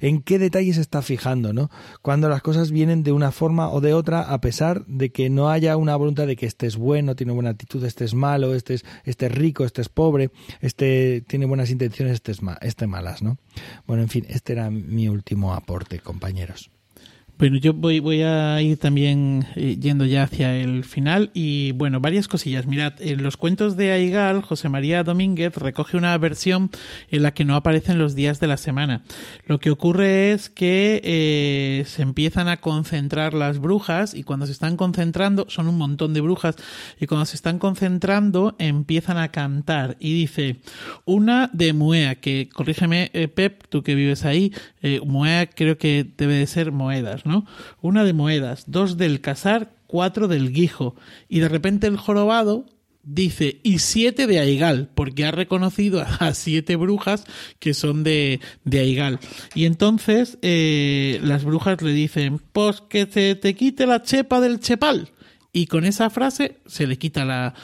en 0.00 0.22
qué 0.22 0.38
detalles 0.38 0.76
se 0.76 0.80
está 0.80 1.02
fijando, 1.02 1.52
¿no? 1.52 1.68
Cuando 2.00 2.30
las 2.30 2.40
cosas 2.40 2.70
vienen 2.70 3.02
de 3.02 3.12
una 3.12 3.32
forma 3.32 3.68
o 3.68 3.82
de 3.82 3.92
otra, 3.92 4.22
a 4.22 4.40
pesar 4.40 4.86
de 4.86 5.12
que 5.12 5.28
no 5.28 5.50
haya 5.50 5.76
una 5.76 5.94
voluntad 5.94 6.26
de 6.26 6.36
que 6.36 6.46
estés 6.46 6.76
bueno, 6.76 7.14
tiene 7.14 7.34
buena 7.34 7.50
actitud, 7.50 7.84
estés 7.84 8.14
malo, 8.14 8.54
estés, 8.54 8.86
estés 9.04 9.30
rico, 9.30 9.66
estés 9.66 9.90
pobre, 9.90 10.30
este 10.62 11.22
tiene 11.28 11.44
buenas 11.44 11.68
intenciones, 11.68 12.14
estés, 12.14 12.40
estés 12.62 12.88
malas, 12.88 13.20
¿no? 13.20 13.36
Bueno, 13.86 14.02
en 14.02 14.08
fin, 14.08 14.24
este 14.30 14.54
era 14.54 14.70
mi 14.70 15.08
último 15.08 15.52
aporte, 15.52 15.98
compañeros. 15.98 16.70
Bueno, 17.42 17.56
yo 17.56 17.74
voy, 17.74 17.98
voy 17.98 18.22
a 18.22 18.62
ir 18.62 18.78
también 18.78 19.48
eh, 19.56 19.76
yendo 19.76 20.04
ya 20.04 20.22
hacia 20.22 20.54
el 20.54 20.84
final 20.84 21.32
y 21.34 21.72
bueno, 21.72 21.98
varias 21.98 22.28
cosillas. 22.28 22.68
Mirad, 22.68 22.92
en 23.00 23.20
los 23.24 23.36
cuentos 23.36 23.76
de 23.76 23.90
Aigal, 23.90 24.42
José 24.42 24.68
María 24.68 25.02
Domínguez 25.02 25.56
recoge 25.56 25.96
una 25.96 26.16
versión 26.18 26.70
en 27.10 27.24
la 27.24 27.34
que 27.34 27.44
no 27.44 27.56
aparecen 27.56 27.98
los 27.98 28.14
días 28.14 28.38
de 28.38 28.46
la 28.46 28.56
semana. 28.56 29.02
Lo 29.48 29.58
que 29.58 29.72
ocurre 29.72 30.30
es 30.30 30.50
que 30.50 31.00
eh, 31.02 31.84
se 31.88 32.02
empiezan 32.02 32.46
a 32.46 32.58
concentrar 32.58 33.34
las 33.34 33.58
brujas 33.58 34.14
y 34.14 34.22
cuando 34.22 34.46
se 34.46 34.52
están 34.52 34.76
concentrando, 34.76 35.46
son 35.48 35.66
un 35.66 35.78
montón 35.78 36.14
de 36.14 36.20
brujas, 36.20 36.54
y 37.00 37.08
cuando 37.08 37.26
se 37.26 37.34
están 37.34 37.58
concentrando 37.58 38.54
empiezan 38.60 39.18
a 39.18 39.32
cantar 39.32 39.96
y 39.98 40.14
dice, 40.14 40.60
una 41.06 41.50
de 41.52 41.72
Muea, 41.72 42.20
que 42.20 42.48
corrígeme 42.52 43.10
eh, 43.14 43.26
Pep, 43.26 43.64
tú 43.68 43.82
que 43.82 43.96
vives 43.96 44.24
ahí, 44.24 44.52
Muea 45.04 45.48
creo 45.48 45.76
que 45.76 46.06
debe 46.16 46.34
de 46.34 46.46
ser 46.46 46.70
moedas, 46.70 47.26
¿no? 47.26 47.31
Una 47.80 48.04
de 48.04 48.12
moedas, 48.12 48.64
dos 48.66 48.96
del 48.96 49.20
casar, 49.20 49.74
cuatro 49.86 50.28
del 50.28 50.52
guijo. 50.52 50.96
Y 51.28 51.40
de 51.40 51.48
repente 51.48 51.86
el 51.86 51.96
jorobado 51.96 52.66
dice, 53.04 53.60
y 53.62 53.78
siete 53.80 54.26
de 54.26 54.38
Aigal, 54.38 54.88
porque 54.94 55.24
ha 55.24 55.30
reconocido 55.30 56.04
a 56.20 56.34
siete 56.34 56.76
brujas 56.76 57.24
que 57.58 57.74
son 57.74 58.04
de, 58.04 58.40
de 58.64 58.80
Aigal. 58.80 59.18
Y 59.54 59.64
entonces 59.64 60.38
eh, 60.42 61.20
las 61.22 61.44
brujas 61.44 61.82
le 61.82 61.92
dicen, 61.92 62.40
pues 62.52 62.80
que 62.80 63.06
se 63.06 63.34
te 63.34 63.54
quite 63.54 63.86
la 63.86 64.02
chepa 64.02 64.40
del 64.40 64.60
chepal 64.60 65.10
y 65.54 65.66
con 65.66 65.84
esa 65.84 66.08
frase 66.08 66.56
se 66.66 66.86
le 66.86 66.96
quita 66.96 67.26
la, 67.26 67.54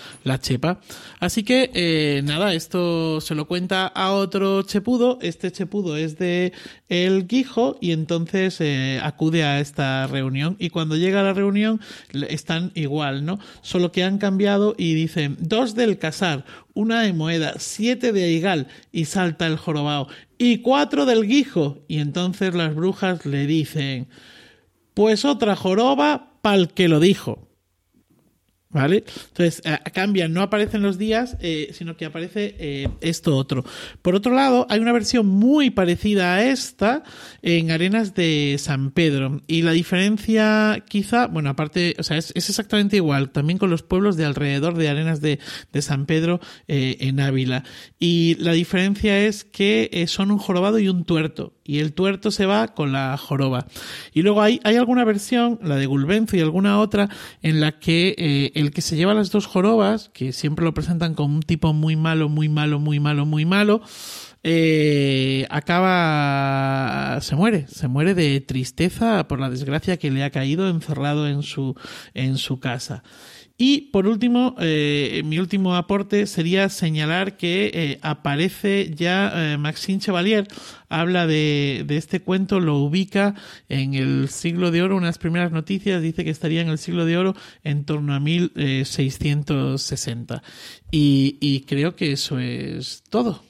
chepa. 0.41 0.81
Así 1.21 1.43
que 1.43 1.71
eh, 1.73 2.21
nada, 2.23 2.53
esto 2.53 3.21
se 3.23 3.35
lo 3.35 3.47
cuenta 3.47 3.87
a 3.87 4.13
otro 4.13 4.63
chepudo, 4.63 5.19
este 5.23 5.51
chepudo 5.51 5.97
es 5.97 6.19
de 6.19 6.53
el 6.91 7.27
Guijo 7.27 7.79
y 7.81 7.93
entonces 7.93 8.61
eh, 8.61 9.01
acude 9.03 9.43
a 9.43 9.61
esta 9.61 10.07
reunión 10.07 10.57
y 10.59 10.69
cuando 10.69 10.97
llega 10.97 11.21
a 11.21 11.25
la 11.25 11.33
reunión 11.33 11.81
están 12.29 12.73
igual, 12.75 13.25
¿no? 13.25 13.39
Solo 13.63 13.91
que 13.91 14.05
han 14.05 14.19
cambiado 14.19 14.75
y 14.77 14.93
dicen 14.93 15.37
dos 15.41 15.75
del 15.75 15.99
casar, 15.99 16.45
una 16.75 17.01
de 17.01 17.15
moeda, 17.15 17.55
siete 17.57 18.13
de 18.13 18.25
aigal 18.25 18.69
y 18.93 19.07
salta 19.07 19.47
el 19.47 19.57
jorobao 19.57 20.09
y 20.37 20.59
cuatro 20.59 21.07
del 21.07 21.27
Guijo 21.27 21.79
y 21.89 22.01
entonces 22.01 22.55
las 22.55 22.75
brujas 22.75 23.25
le 23.25 23.47
dicen 23.47 24.09
pues 24.93 25.25
otra 25.25 25.57
joroba 25.57 26.35
pa'l 26.43 26.69
que 26.69 26.89
lo 26.89 27.01
dijo. 27.01 27.48
¿Vale? 28.71 29.05
Entonces, 29.29 29.63
eh, 29.65 29.79
cambian, 29.95 30.35
no 30.35 30.43
aparecen 30.43 30.83
los 30.83 30.99
días, 30.99 31.39
eh, 31.41 31.71
sino 31.73 31.97
que 31.97 32.05
aparece 32.05 32.55
eh, 32.59 32.89
esto 33.01 33.35
otro. 33.35 33.65
Por 34.03 34.15
otro 34.15 34.35
lado, 34.35 34.67
hay 34.69 34.79
una 34.81 34.93
versión 34.93 35.27
muy 35.27 35.71
parecida 35.71 36.35
a 36.35 36.45
esta 36.45 37.03
en 37.41 37.71
Arenas 37.71 38.15
de 38.15 38.57
San 38.59 38.91
Pedro. 38.91 39.41
Y 39.47 39.63
la 39.63 39.73
diferencia, 39.73 40.85
quizá, 40.87 41.29
bueno, 41.29 41.49
aparte, 41.49 41.95
o 41.99 42.03
sea, 42.03 42.19
es, 42.19 42.31
exactamente 42.37 42.97
igual, 42.97 43.31
también 43.31 43.59
con 43.59 43.71
los 43.71 43.83
pueblos 43.83 44.19
de 44.19 44.27
alrededor 44.27 44.77
de 44.77 44.91
Arenas 44.91 45.23
de, 45.23 45.39
de 45.73 45.83
San 45.83 46.05
Pedro 46.05 46.41
en 46.67 47.21
Ávila. 47.21 47.65
Y 47.99 48.35
la 48.35 48.53
diferencia 48.53 49.19
es 49.19 49.45
que 49.45 50.05
son 50.09 50.31
un 50.31 50.39
jorobado 50.39 50.79
y 50.79 50.91
un 50.91 51.05
tuerto 51.05 51.58
y 51.69 51.81
el 51.81 51.93
tuerto 51.93 52.31
se 52.31 52.47
va 52.47 52.69
con 52.69 52.93
la 52.93 53.15
joroba. 53.19 53.67
Y 54.15 54.23
luego 54.23 54.41
hay, 54.41 54.59
hay 54.65 54.77
alguna 54.77 55.05
versión, 55.05 55.59
la 55.63 55.77
de 55.77 55.85
Gulbenzo 55.85 56.35
y 56.35 56.41
alguna 56.41 56.81
otra, 56.81 57.11
en 57.43 57.61
la 57.61 57.79
que 57.79 58.15
eh, 58.17 58.53
el 58.55 58.71
que 58.71 58.81
se 58.81 58.97
lleva 58.97 59.13
las 59.13 59.31
dos 59.31 59.47
jorobas, 59.47 60.09
que 60.15 60.33
siempre 60.33 60.65
lo 60.65 60.73
presentan 60.73 61.15
como 61.15 61.35
un 61.35 61.43
tipo 61.43 61.75
muy 61.75 61.95
malo, 61.95 62.31
muy 62.31 62.49
malo, 62.49 62.79
muy 62.79 63.01
malo, 63.01 63.27
muy 63.27 63.45
malo, 63.45 63.83
eh, 64.51 65.47
acaba 65.51 67.21
se 67.21 67.37
muere 67.37 67.67
se 67.69 67.87
muere 67.87 68.15
de 68.15 68.41
tristeza 68.41 69.29
por 69.29 69.41
la 69.41 69.51
desgracia 69.51 69.99
que 69.99 70.11
le 70.11 70.25
ha 70.25 70.31
caído 70.31 70.71
encerrado 70.71 71.29
en 71.29 71.43
su 71.43 71.75
en 72.15 72.39
su 72.39 72.59
casa 72.59 73.03
y 73.61 73.91
por 73.91 74.07
último, 74.07 74.55
eh, 74.61 75.23
mi 75.25 75.41
último 75.41 75.75
aporte 75.75 76.29
sería 76.29 76.69
señalar 76.69 77.37
que 77.37 77.73
eh, 77.75 77.99
aparece 78.03 78.95
ya 78.95 79.33
eh, 79.35 79.59
Maxime 79.59 79.99
Chevalier, 79.99 80.47
habla 80.89 81.27
de, 81.27 81.83
de, 81.85 81.97
este 81.97 82.21
cuento, 82.21 82.61
lo 82.61 82.77
ubica 82.77 83.35
en 83.69 83.95
el 83.95 84.29
siglo 84.29 84.71
de 84.71 84.83
oro, 84.83 84.97
unas 84.97 85.19
primeras 85.19 85.51
noticias, 85.51 86.01
dice 86.01 86.23
que 86.23 86.31
estaría 86.31 86.61
en 86.61 86.69
el 86.69 86.79
siglo 86.79 87.05
de 87.05 87.17
oro 87.17 87.35
en 87.65 87.85
torno 87.85 88.15
a 88.15 88.21
1660. 88.21 90.41
Y, 90.93 91.37
y 91.41 91.63
creo 91.63 91.97
que 91.97 92.13
eso 92.13 92.39
es 92.39 93.03
todo. 93.11 93.48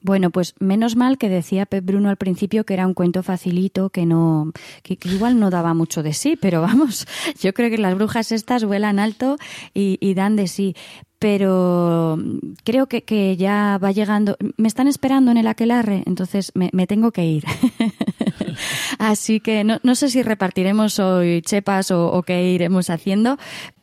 Bueno, 0.00 0.30
pues 0.30 0.54
menos 0.60 0.94
mal 0.96 1.18
que 1.18 1.28
decía 1.28 1.66
Pep 1.66 1.84
Bruno 1.84 2.08
al 2.08 2.16
principio 2.16 2.64
que 2.64 2.74
era 2.74 2.86
un 2.86 2.94
cuento 2.94 3.22
facilito, 3.22 3.90
que 3.90 4.06
no, 4.06 4.52
que, 4.82 4.98
igual 5.04 5.40
no 5.40 5.50
daba 5.50 5.74
mucho 5.74 6.02
de 6.02 6.12
sí, 6.12 6.36
pero 6.40 6.60
vamos, 6.62 7.06
yo 7.40 7.52
creo 7.52 7.70
que 7.70 7.78
las 7.78 7.94
brujas 7.94 8.32
estas 8.32 8.64
vuelan 8.64 8.98
alto 8.98 9.36
y, 9.74 9.98
y 10.00 10.14
dan 10.14 10.36
de 10.36 10.46
sí 10.46 10.74
pero 11.18 12.16
creo 12.64 12.86
que, 12.86 13.02
que, 13.02 13.36
ya 13.36 13.78
va 13.82 13.90
llegando. 13.90 14.36
Me 14.56 14.68
están 14.68 14.86
esperando 14.86 15.30
en 15.30 15.36
el 15.36 15.46
aquelarre, 15.48 16.02
entonces 16.06 16.52
me, 16.54 16.86
tengo 16.86 17.10
que 17.10 17.24
ir. 17.24 17.44
Así 18.98 19.40
que 19.40 19.64
no, 19.64 19.80
no, 19.82 19.94
sé 19.94 20.10
si 20.10 20.22
repartiremos 20.22 20.98
hoy 21.00 21.42
chepas 21.42 21.90
o, 21.90 22.22
qué 22.22 22.50
iremos 22.50 22.90
haciendo, 22.90 23.36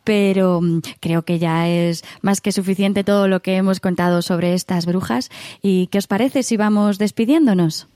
pero 0.05 0.61
mm, 0.61 0.81
creo 1.01 1.23
que 1.23 1.39
ya 1.39 1.67
es 1.67 2.05
más 2.21 2.39
que 2.39 2.53
suficiente 2.53 3.03
todo 3.03 3.27
lo 3.27 3.41
que 3.41 3.57
hemos 3.57 3.81
contado 3.81 4.21
sobre 4.21 4.53
estas 4.53 4.85
brujas. 4.85 5.29
¿Y 5.61 5.87
qué 5.87 5.97
os 5.97 6.07
parece 6.07 6.43
si 6.43 6.55
vamos 6.55 6.97
despidiéndonos? 6.97 7.89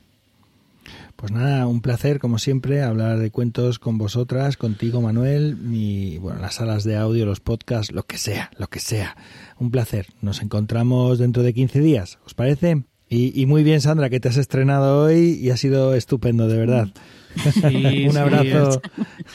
Pues 1.16 1.34
nada, 1.34 1.68
un 1.68 1.82
placer, 1.82 2.18
como 2.20 2.40
siempre, 2.40 2.82
hablar 2.82 3.20
de 3.20 3.30
cuentos 3.30 3.78
con 3.78 3.98
vosotras, 3.98 4.56
contigo, 4.56 5.02
Manuel, 5.02 5.58
mi, 5.58 6.18
bueno, 6.18 6.40
las 6.40 6.56
salas 6.56 6.86
de 6.86 6.96
audio, 6.96 7.26
los 7.26 7.42
podcasts, 7.42 7.92
lo 7.92 8.04
que 8.04 8.18
sea, 8.18 8.52
lo 8.58 8.68
que 8.68 8.80
sea. 8.80 9.18
Un 9.60 9.70
placer. 9.70 10.08
Nos 10.22 10.42
encontramos 10.42 11.20
dentro 11.20 11.44
de 11.44 11.54
15 11.54 11.82
días, 11.82 12.20
¿os 12.26 12.36
parece? 12.36 12.84
Y, 13.10 13.40
y 13.40 13.46
muy 13.48 13.64
bien, 13.64 13.82
Sandra, 13.82 14.10
que 14.10 14.22
te 14.22 14.30
has 14.30 14.38
estrenado 14.38 15.04
hoy 15.04 15.38
y 15.42 15.50
ha 15.50 15.58
sido 15.58 15.94
estupendo, 15.94 16.48
de 16.48 16.58
verdad. 16.58 16.88
Sí, 17.54 18.08
un 18.10 18.16
abrazo. 18.16 18.82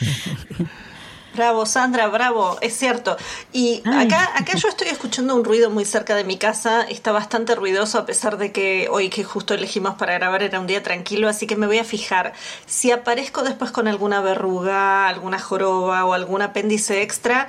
Sí, 0.01 0.65
Bravo, 1.35 1.67
Sandra, 1.67 2.07
bravo, 2.07 2.59
es 2.61 2.77
cierto. 2.77 3.17
Y 3.53 3.83
acá, 3.87 4.31
acá 4.37 4.57
yo 4.57 4.69
estoy 4.69 4.89
escuchando 4.89 5.35
un 5.35 5.45
ruido 5.45 5.69
muy 5.69 5.85
cerca 5.85 6.15
de 6.15 6.23
mi 6.23 6.39
casa, 6.39 6.83
está 6.83 7.11
bastante 7.11 7.57
ruidoso 7.57 7.99
a 7.99 8.07
pesar 8.07 8.37
de 8.37 8.53
que 8.53 8.89
hoy 8.89 9.09
que 9.09 9.25
justo 9.25 9.53
elegimos 9.53 9.97
para 9.97 10.15
grabar 10.15 10.45
era 10.45 10.61
un 10.61 10.69
día 10.69 10.83
tranquilo, 10.83 11.29
así 11.29 11.49
que 11.49 11.57
me 11.57 11.67
voy 11.67 11.79
a 11.79 11.85
fijar. 11.85 12.35
Si 12.67 12.93
aparezco 12.93 13.43
después 13.43 13.73
con 13.73 13.89
alguna 13.89 14.21
verruga, 14.21 15.09
alguna 15.09 15.41
joroba 15.41 16.05
o 16.05 16.13
algún 16.13 16.41
apéndice 16.41 17.03
extra, 17.03 17.49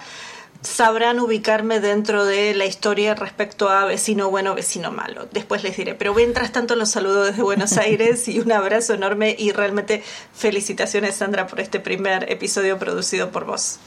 sabrán 0.65 1.19
ubicarme 1.19 1.79
dentro 1.79 2.25
de 2.25 2.53
la 2.53 2.65
historia 2.65 3.15
respecto 3.15 3.69
a 3.69 3.85
vecino 3.85 4.29
bueno, 4.29 4.55
vecino 4.55 4.91
malo. 4.91 5.27
Después 5.31 5.63
les 5.63 5.77
diré. 5.77 5.95
Pero 5.95 6.13
mientras 6.13 6.51
tanto 6.51 6.75
los 6.75 6.89
saludo 6.91 7.23
desde 7.23 7.43
Buenos 7.43 7.73
Aires 7.77 8.27
y 8.27 8.39
un 8.39 8.51
abrazo 8.51 8.93
enorme 8.93 9.35
y 9.37 9.51
realmente 9.51 10.03
felicitaciones 10.33 11.15
Sandra 11.15 11.47
por 11.47 11.59
este 11.59 11.79
primer 11.79 12.31
episodio 12.31 12.77
producido 12.77 13.31
por 13.31 13.45
vos. 13.45 13.79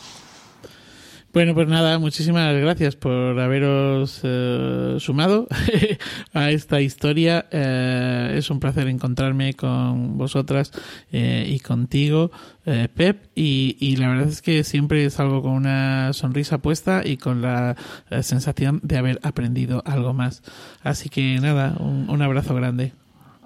Bueno, 1.30 1.54
pues 1.54 1.68
nada, 1.68 1.98
muchísimas 1.98 2.54
gracias 2.56 2.96
por 2.96 3.38
haberos 3.38 4.20
eh, 4.22 4.96
sumado 4.98 5.46
a 6.32 6.50
esta 6.50 6.80
historia. 6.80 7.46
Eh, 7.50 8.36
es 8.38 8.50
un 8.50 8.60
placer 8.60 8.88
encontrarme 8.88 9.52
con 9.52 10.16
vosotras 10.16 10.72
eh, 11.12 11.44
y 11.46 11.60
contigo, 11.60 12.30
eh, 12.64 12.88
Pep, 12.92 13.26
y, 13.34 13.76
y, 13.78 13.96
la 13.96 14.08
verdad 14.08 14.28
es 14.28 14.40
que 14.40 14.64
siempre 14.64 15.08
salgo 15.10 15.42
con 15.42 15.52
una 15.52 16.14
sonrisa 16.14 16.58
puesta 16.58 17.02
y 17.04 17.18
con 17.18 17.42
la, 17.42 17.76
sensación 18.22 18.80
de 18.82 18.96
haber 18.96 19.20
aprendido 19.22 19.82
algo 19.84 20.14
más. 20.14 20.42
Así 20.82 21.10
que 21.10 21.38
nada, 21.40 21.76
un 21.78 22.22
abrazo 22.22 22.54
grande. 22.54 22.94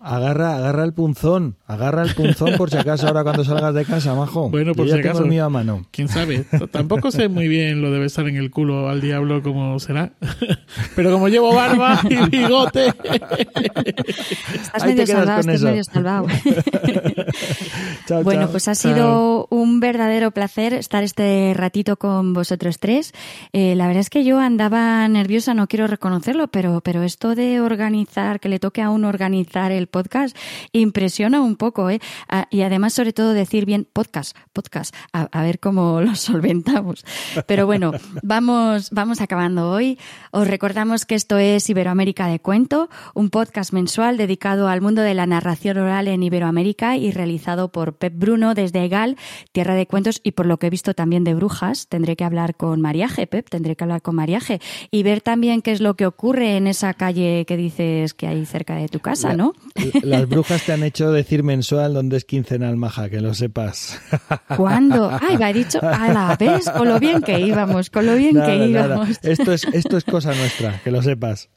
Agarra, 0.04 0.56
agarra 0.56 0.84
el 0.84 0.92
punzón, 0.94 1.56
agarra 1.66 2.02
el 2.02 2.12
punzón 2.14 2.54
por 2.56 2.70
si 2.70 2.76
acaso 2.76 3.06
ahora 3.06 3.22
cuando 3.22 3.44
salgas 3.44 3.72
de 3.74 3.84
casa, 3.84 4.14
majo. 4.14 4.50
Bueno, 4.50 4.74
por 4.74 4.86
Yo 4.86 4.92
si 4.96 4.98
ya 4.98 5.00
acaso. 5.00 5.18
tengo 5.20 5.26
el 5.26 5.30
mío 5.30 5.44
a 5.44 5.48
mano. 5.48 5.86
Quién 5.92 6.08
sabe. 6.08 6.44
Tampoco 6.72 7.10
sé 7.12 7.28
muy 7.28 7.46
bien 7.46 7.80
lo 7.82 7.90
de 7.92 8.00
besar 8.00 8.26
en 8.28 8.36
el 8.36 8.50
culo 8.50 8.88
al 8.88 9.00
diablo 9.00 9.42
como 9.42 9.78
será. 9.78 10.12
Pero 10.96 11.12
como 11.12 11.28
llevo 11.28 11.54
barba 11.54 12.00
y 12.10 12.16
bigote. 12.30 12.88
Estás 12.88 14.82
Ahí 14.82 14.94
medio 14.94 15.06
salvado, 15.06 15.40
estás 15.40 15.54
eso. 15.56 15.66
medio 15.66 15.84
salvado. 15.84 16.26
Chao, 18.06 18.22
Bueno, 18.24 18.42
chao. 18.42 18.50
pues 18.50 18.68
ha 18.68 18.74
sido 18.74 19.46
un 19.50 19.80
verdadero 19.80 20.30
placer 20.32 20.74
estar 20.74 21.02
este 21.04 21.52
ratito 21.56 21.96
con 21.96 22.32
vosotros 22.34 22.78
tres. 22.78 23.12
Eh, 23.52 23.74
la 23.76 23.86
verdad 23.86 24.00
es 24.00 24.10
que 24.10 24.24
yo 24.24 24.38
andaba 24.40 25.06
nerviosa, 25.08 25.54
no 25.54 25.66
quiero 25.68 25.86
reconocerlo, 25.86 26.48
pero, 26.48 26.80
pero 26.80 27.02
esto 27.02 27.34
de 27.34 27.60
organizar, 27.60 28.40
que 28.40 28.48
le 28.48 28.58
toque 28.58 28.82
a 28.82 28.90
uno 28.90 29.08
organizar 29.08 29.70
el 29.72 29.86
podcast 29.92 30.36
impresiona 30.72 31.40
un 31.40 31.54
poco, 31.54 31.88
¿eh? 31.88 32.00
Ah, 32.28 32.48
y 32.50 32.62
además, 32.62 32.94
sobre 32.94 33.12
todo, 33.12 33.32
decir 33.32 33.64
bien 33.64 33.86
podcast, 33.92 34.36
podcast, 34.52 34.92
a, 35.12 35.28
a 35.30 35.42
ver 35.42 35.60
cómo 35.60 36.00
lo 36.02 36.16
solventamos. 36.16 37.04
Pero 37.46 37.66
bueno, 37.66 37.92
vamos, 38.24 38.90
vamos 38.90 39.20
acabando 39.20 39.70
hoy. 39.70 39.98
Os 40.32 40.48
recordamos 40.48 41.06
que 41.06 41.14
esto 41.14 41.38
es 41.38 41.70
Iberoamérica 41.70 42.26
de 42.26 42.40
Cuento, 42.40 42.88
un 43.14 43.30
podcast 43.30 43.72
mensual 43.72 44.16
dedicado 44.16 44.66
al 44.68 44.80
mundo 44.80 45.02
de 45.02 45.14
la 45.14 45.26
narración 45.26 45.78
oral 45.78 46.08
en 46.08 46.22
Iberoamérica 46.22 46.96
y 46.96 47.12
realizado 47.12 47.70
por 47.70 47.94
Pep 47.94 48.14
Bruno 48.16 48.54
desde 48.54 48.84
Egal, 48.84 49.16
Tierra 49.52 49.74
de 49.74 49.86
Cuentos, 49.86 50.20
y 50.24 50.32
por 50.32 50.46
lo 50.46 50.58
que 50.58 50.68
he 50.68 50.70
visto 50.70 50.94
también 50.94 51.22
de 51.22 51.34
Brujas. 51.34 51.86
Tendré 51.88 52.16
que 52.16 52.24
hablar 52.24 52.56
con 52.56 52.80
Mariaje, 52.80 53.26
Pep, 53.26 53.48
tendré 53.48 53.76
que 53.76 53.84
hablar 53.84 54.02
con 54.02 54.16
Mariaje 54.16 54.60
y 54.90 55.02
ver 55.02 55.20
también 55.20 55.60
qué 55.60 55.72
es 55.72 55.80
lo 55.80 55.94
que 55.94 56.06
ocurre 56.06 56.56
en 56.56 56.66
esa 56.66 56.94
calle 56.94 57.44
que 57.46 57.56
dices 57.56 58.14
que 58.14 58.26
hay 58.26 58.46
cerca 58.46 58.74
de 58.74 58.88
tu 58.88 59.00
casa, 59.00 59.34
¿no? 59.34 59.52
Las 60.02 60.28
brujas 60.28 60.64
te 60.64 60.72
han 60.72 60.82
hecho 60.82 61.12
decir 61.12 61.42
mensual 61.42 61.94
donde 61.94 62.16
es 62.16 62.24
quincenal 62.24 62.76
maja, 62.76 63.08
que 63.08 63.20
lo 63.20 63.34
sepas. 63.34 64.00
¿Cuándo? 64.56 65.10
Ay, 65.20 65.36
me 65.38 65.44
ha 65.46 65.52
dicho, 65.52 65.80
a 65.82 66.12
la 66.12 66.36
vez, 66.36 66.68
con 66.70 66.88
lo 66.88 66.98
bien 66.98 67.22
que 67.22 67.40
íbamos, 67.40 67.90
con 67.90 68.06
lo 68.06 68.14
bien 68.14 68.40
que 68.42 68.66
íbamos. 68.66 69.18
Esto 69.22 69.52
es, 69.52 69.64
esto 69.72 69.96
es 69.96 70.04
cosa 70.04 70.34
nuestra, 70.34 70.80
que 70.82 70.90
lo 70.90 71.02
sepas. 71.02 71.48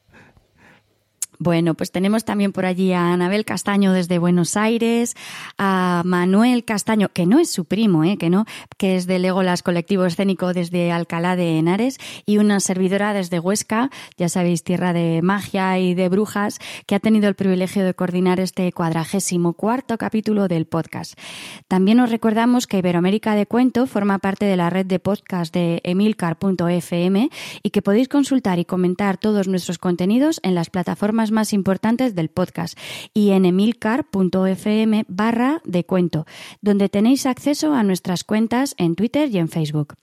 Bueno, 1.37 1.73
pues 1.73 1.91
tenemos 1.91 2.23
también 2.23 2.51
por 2.51 2.65
allí 2.65 2.93
a 2.93 3.11
Anabel 3.11 3.45
Castaño 3.45 3.91
desde 3.91 4.19
Buenos 4.19 4.55
Aires, 4.55 5.15
a 5.57 6.01
Manuel 6.05 6.63
Castaño, 6.63 7.09
que 7.09 7.25
no 7.25 7.39
es 7.39 7.51
su 7.51 7.65
primo, 7.65 8.03
¿eh? 8.03 8.17
que 8.17 8.29
no, 8.29 8.45
que 8.77 8.95
es 8.95 9.05
de 9.05 9.19
Legolas 9.19 9.61
Colectivo 9.61 10.05
Escénico 10.05 10.53
desde 10.53 10.91
Alcalá 10.91 11.35
de 11.35 11.57
Henares, 11.57 11.97
y 12.25 12.37
una 12.37 12.59
servidora 12.59 13.13
desde 13.13 13.39
Huesca, 13.39 13.89
ya 14.17 14.29
sabéis, 14.29 14.63
tierra 14.63 14.93
de 14.93 15.21
magia 15.21 15.77
y 15.79 15.93
de 15.93 16.07
brujas, 16.07 16.59
que 16.85 16.95
ha 16.95 16.99
tenido 16.99 17.27
el 17.27 17.35
privilegio 17.35 17.83
de 17.83 17.93
coordinar 17.93 18.39
este 18.39 18.71
cuadragésimo 18.71 19.53
cuarto 19.53 19.97
capítulo 19.97 20.47
del 20.47 20.65
podcast. 20.65 21.19
También 21.67 21.99
os 21.99 22.11
recordamos 22.11 22.67
que 22.67 22.77
Iberoamérica 22.77 23.35
de 23.35 23.45
Cuento 23.45 23.87
forma 23.87 24.19
parte 24.19 24.45
de 24.45 24.55
la 24.55 24.69
red 24.69 24.85
de 24.85 24.99
podcast 24.99 25.53
de 25.53 25.81
emilcar.fm 25.83 27.29
y 27.61 27.69
que 27.69 27.81
podéis 27.81 28.07
consultar 28.07 28.59
y 28.59 28.65
comentar 28.65 29.17
todos 29.17 29.47
nuestros 29.47 29.77
contenidos 29.77 30.39
en 30.43 30.55
las 30.55 30.69
plataformas 30.69 31.24
más 31.31 31.53
importantes 31.53 32.15
del 32.15 32.29
podcast 32.29 32.77
y 33.13 33.31
en 33.31 33.45
emilcar.fm 33.45 35.05
barra 35.07 35.61
de 35.65 35.85
cuento, 35.85 36.25
donde 36.61 36.89
tenéis 36.89 37.25
acceso 37.25 37.73
a 37.73 37.83
nuestras 37.83 38.23
cuentas 38.23 38.75
en 38.77 38.95
Twitter 38.95 39.29
y 39.29 39.37
en 39.37 39.49
Facebook. 39.49 39.95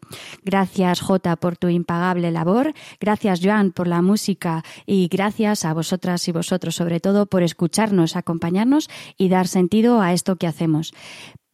Gracias 0.45 1.01
Jota 1.01 1.37
por 1.37 1.57
tu 1.57 1.69
impagable 1.69 2.31
labor, 2.31 2.75
gracias 3.01 3.41
Joan 3.43 3.73
por 3.73 3.89
la 3.89 4.03
música 4.03 4.65
y 4.87 5.09
gracias 5.09 5.65
a 5.65 5.75
vosotras 5.75 6.27
y 6.29 6.33
vosotros 6.33 6.75
sobre 6.75 7.01
todo 7.01 7.27
por 7.27 7.43
escucharnos, 7.43 8.17
acompañarnos 8.17 8.89
y 9.17 9.29
dar 9.29 9.49
sentido 9.49 10.01
a 10.01 10.13
esto 10.13 10.37
que 10.37 10.47
hacemos. 10.47 10.93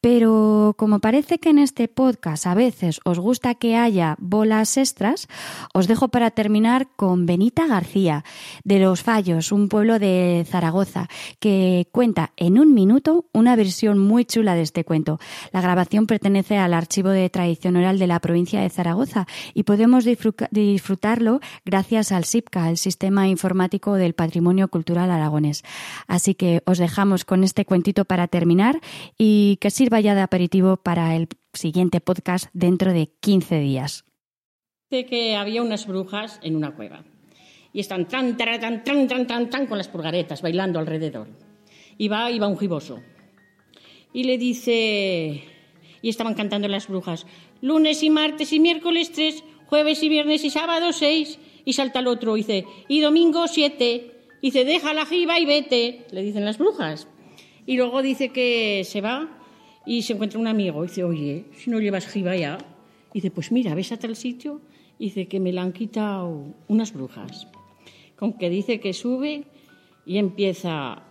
Pero 0.00 0.76
como 0.78 1.00
parece 1.00 1.38
que 1.38 1.50
en 1.50 1.58
este 1.58 1.88
podcast 1.88 2.46
a 2.46 2.54
veces 2.54 3.00
os 3.04 3.18
gusta 3.18 3.56
que 3.56 3.76
haya 3.76 4.14
bolas 4.20 4.76
extras, 4.76 5.26
os 5.74 5.88
dejo 5.88 6.06
para 6.06 6.30
terminar 6.30 6.86
con 6.94 7.26
Benita 7.26 7.66
García, 7.66 8.24
de 8.62 8.78
Los 8.78 9.02
Fallos, 9.02 9.50
un 9.50 9.68
pueblo 9.68 9.98
de 9.98 10.46
Zaragoza, 10.48 11.08
que 11.40 11.88
cuenta 11.90 12.32
en 12.36 12.60
un 12.60 12.74
minuto 12.74 13.26
una 13.32 13.56
versión 13.56 13.98
muy 13.98 14.24
chula 14.24 14.54
de 14.54 14.62
este 14.62 14.84
cuento. 14.84 15.18
La 15.52 15.60
grabación 15.60 16.06
pertenece 16.06 16.58
al 16.58 16.74
Archivo 16.74 17.08
de 17.08 17.28
Tradición 17.28 17.74
Oral 17.74 17.98
de 17.98 18.06
la 18.06 18.20
provincia 18.20 18.60
de 18.60 18.70
Zaragoza 18.70 19.26
y 19.52 19.64
podemos 19.64 20.04
disfrutarlo 20.04 21.40
gracias 21.64 22.12
al 22.12 22.24
SIPCA, 22.24 22.70
el 22.70 22.76
Sistema 22.76 23.26
Informático 23.26 23.94
del 23.94 24.14
Patrimonio 24.14 24.68
Cultural 24.68 25.10
Aragonés. 25.10 25.64
Así 26.06 26.34
que 26.34 26.62
os 26.66 26.78
dejamos 26.78 27.24
con 27.24 27.42
este 27.42 27.64
cuentito 27.64 28.04
para 28.04 28.28
terminar 28.28 28.80
y 29.16 29.58
que 29.60 29.70
sirva 29.88 30.00
ya 30.00 30.14
de 30.14 30.20
aperitivo 30.20 30.76
para 30.76 31.16
el 31.16 31.28
siguiente 31.54 32.02
podcast 32.02 32.50
dentro 32.52 32.92
de 32.92 33.10
15 33.20 33.58
días. 33.58 34.04
Dice 34.90 35.06
que 35.06 35.34
había 35.34 35.62
unas 35.62 35.86
brujas 35.86 36.38
en 36.42 36.56
una 36.56 36.74
cueva 36.74 37.06
y 37.72 37.80
están 37.80 38.06
tan, 38.06 38.36
tan, 38.36 38.84
tan, 38.84 39.08
tan, 39.08 39.26
tan, 39.26 39.48
tan 39.48 39.66
con 39.66 39.78
las 39.78 39.88
pulgaretas 39.88 40.42
bailando 40.42 40.78
alrededor. 40.78 41.28
Y 41.96 42.08
va, 42.08 42.30
y 42.30 42.38
va 42.38 42.48
un 42.48 42.58
giboso. 42.58 43.00
Y 44.12 44.24
le 44.24 44.36
dice, 44.36 45.44
y 46.02 46.08
estaban 46.10 46.34
cantando 46.34 46.68
las 46.68 46.86
brujas, 46.86 47.24
lunes 47.62 48.02
y 48.02 48.10
martes 48.10 48.52
y 48.52 48.60
miércoles 48.60 49.10
tres, 49.10 49.42
jueves 49.68 50.02
y 50.02 50.10
viernes 50.10 50.44
y 50.44 50.50
sábado 50.50 50.92
seis, 50.92 51.38
y 51.64 51.72
salta 51.72 52.00
el 52.00 52.08
otro, 52.08 52.36
y 52.36 52.40
dice, 52.40 52.66
y 52.88 53.00
domingo 53.00 53.48
siete, 53.48 54.26
y 54.42 54.48
dice, 54.48 54.66
deja 54.66 54.92
la 54.92 55.06
jiba 55.06 55.40
y 55.40 55.46
vete, 55.46 56.04
le 56.10 56.20
dicen 56.20 56.44
las 56.44 56.58
brujas. 56.58 57.08
Y 57.64 57.78
luego 57.78 58.02
dice 58.02 58.28
que 58.28 58.82
se 58.84 59.00
va 59.00 59.37
y 59.88 60.02
se 60.02 60.12
encuentra 60.12 60.38
un 60.38 60.46
amigo 60.46 60.84
y 60.84 60.88
dice, 60.88 61.02
oye, 61.02 61.46
si 61.56 61.70
no 61.70 61.80
llevas 61.80 62.06
jiba 62.06 62.36
ya. 62.36 62.58
Y 63.14 63.20
dice, 63.20 63.30
pues 63.30 63.50
mira, 63.50 63.74
ves 63.74 63.90
a 63.90 63.96
tal 63.96 64.16
sitio. 64.16 64.60
Y 64.98 65.06
dice 65.06 65.28
que 65.28 65.40
me 65.40 65.50
la 65.50 65.62
han 65.62 65.72
quitado 65.72 66.54
unas 66.68 66.92
brujas. 66.92 67.48
Con 68.14 68.34
que 68.34 68.50
dice 68.50 68.80
que 68.80 68.92
sube 68.92 69.44
y 70.04 70.18
empieza, 70.18 71.04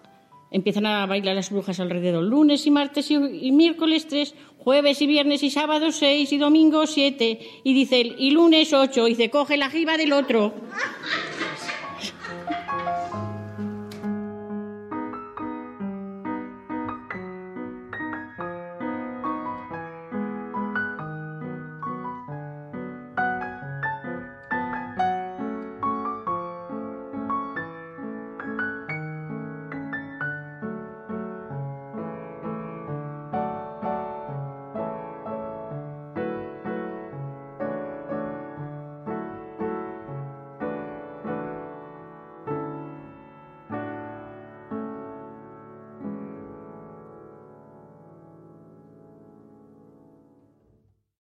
empiezan 0.51 0.86
a 0.86 1.07
bailar 1.07 1.36
las 1.36 1.49
brujas 1.49 1.80
alrededor. 1.80 2.23
Lunes 2.23 2.67
y 2.67 2.71
martes 2.71 3.09
y, 3.09 3.15
y 3.15 3.51
miércoles 3.51 4.07
tres, 4.07 4.36
jueves 4.59 5.01
y 5.01 5.07
viernes 5.07 5.41
y 5.41 5.49
sábado 5.49 5.91
seis 5.91 6.32
y 6.32 6.38
domingo 6.38 6.86
siete. 6.86 7.39
Y 7.63 7.73
dice, 7.73 7.99
y 7.99 8.30
lunes 8.30 8.73
ocho. 8.73 9.07
Y 9.07 9.11
dice, 9.15 9.32
coge 9.32 9.57
la 9.57 9.71
jiba 9.71 9.97
del 9.97 10.13
otro. 10.13 10.53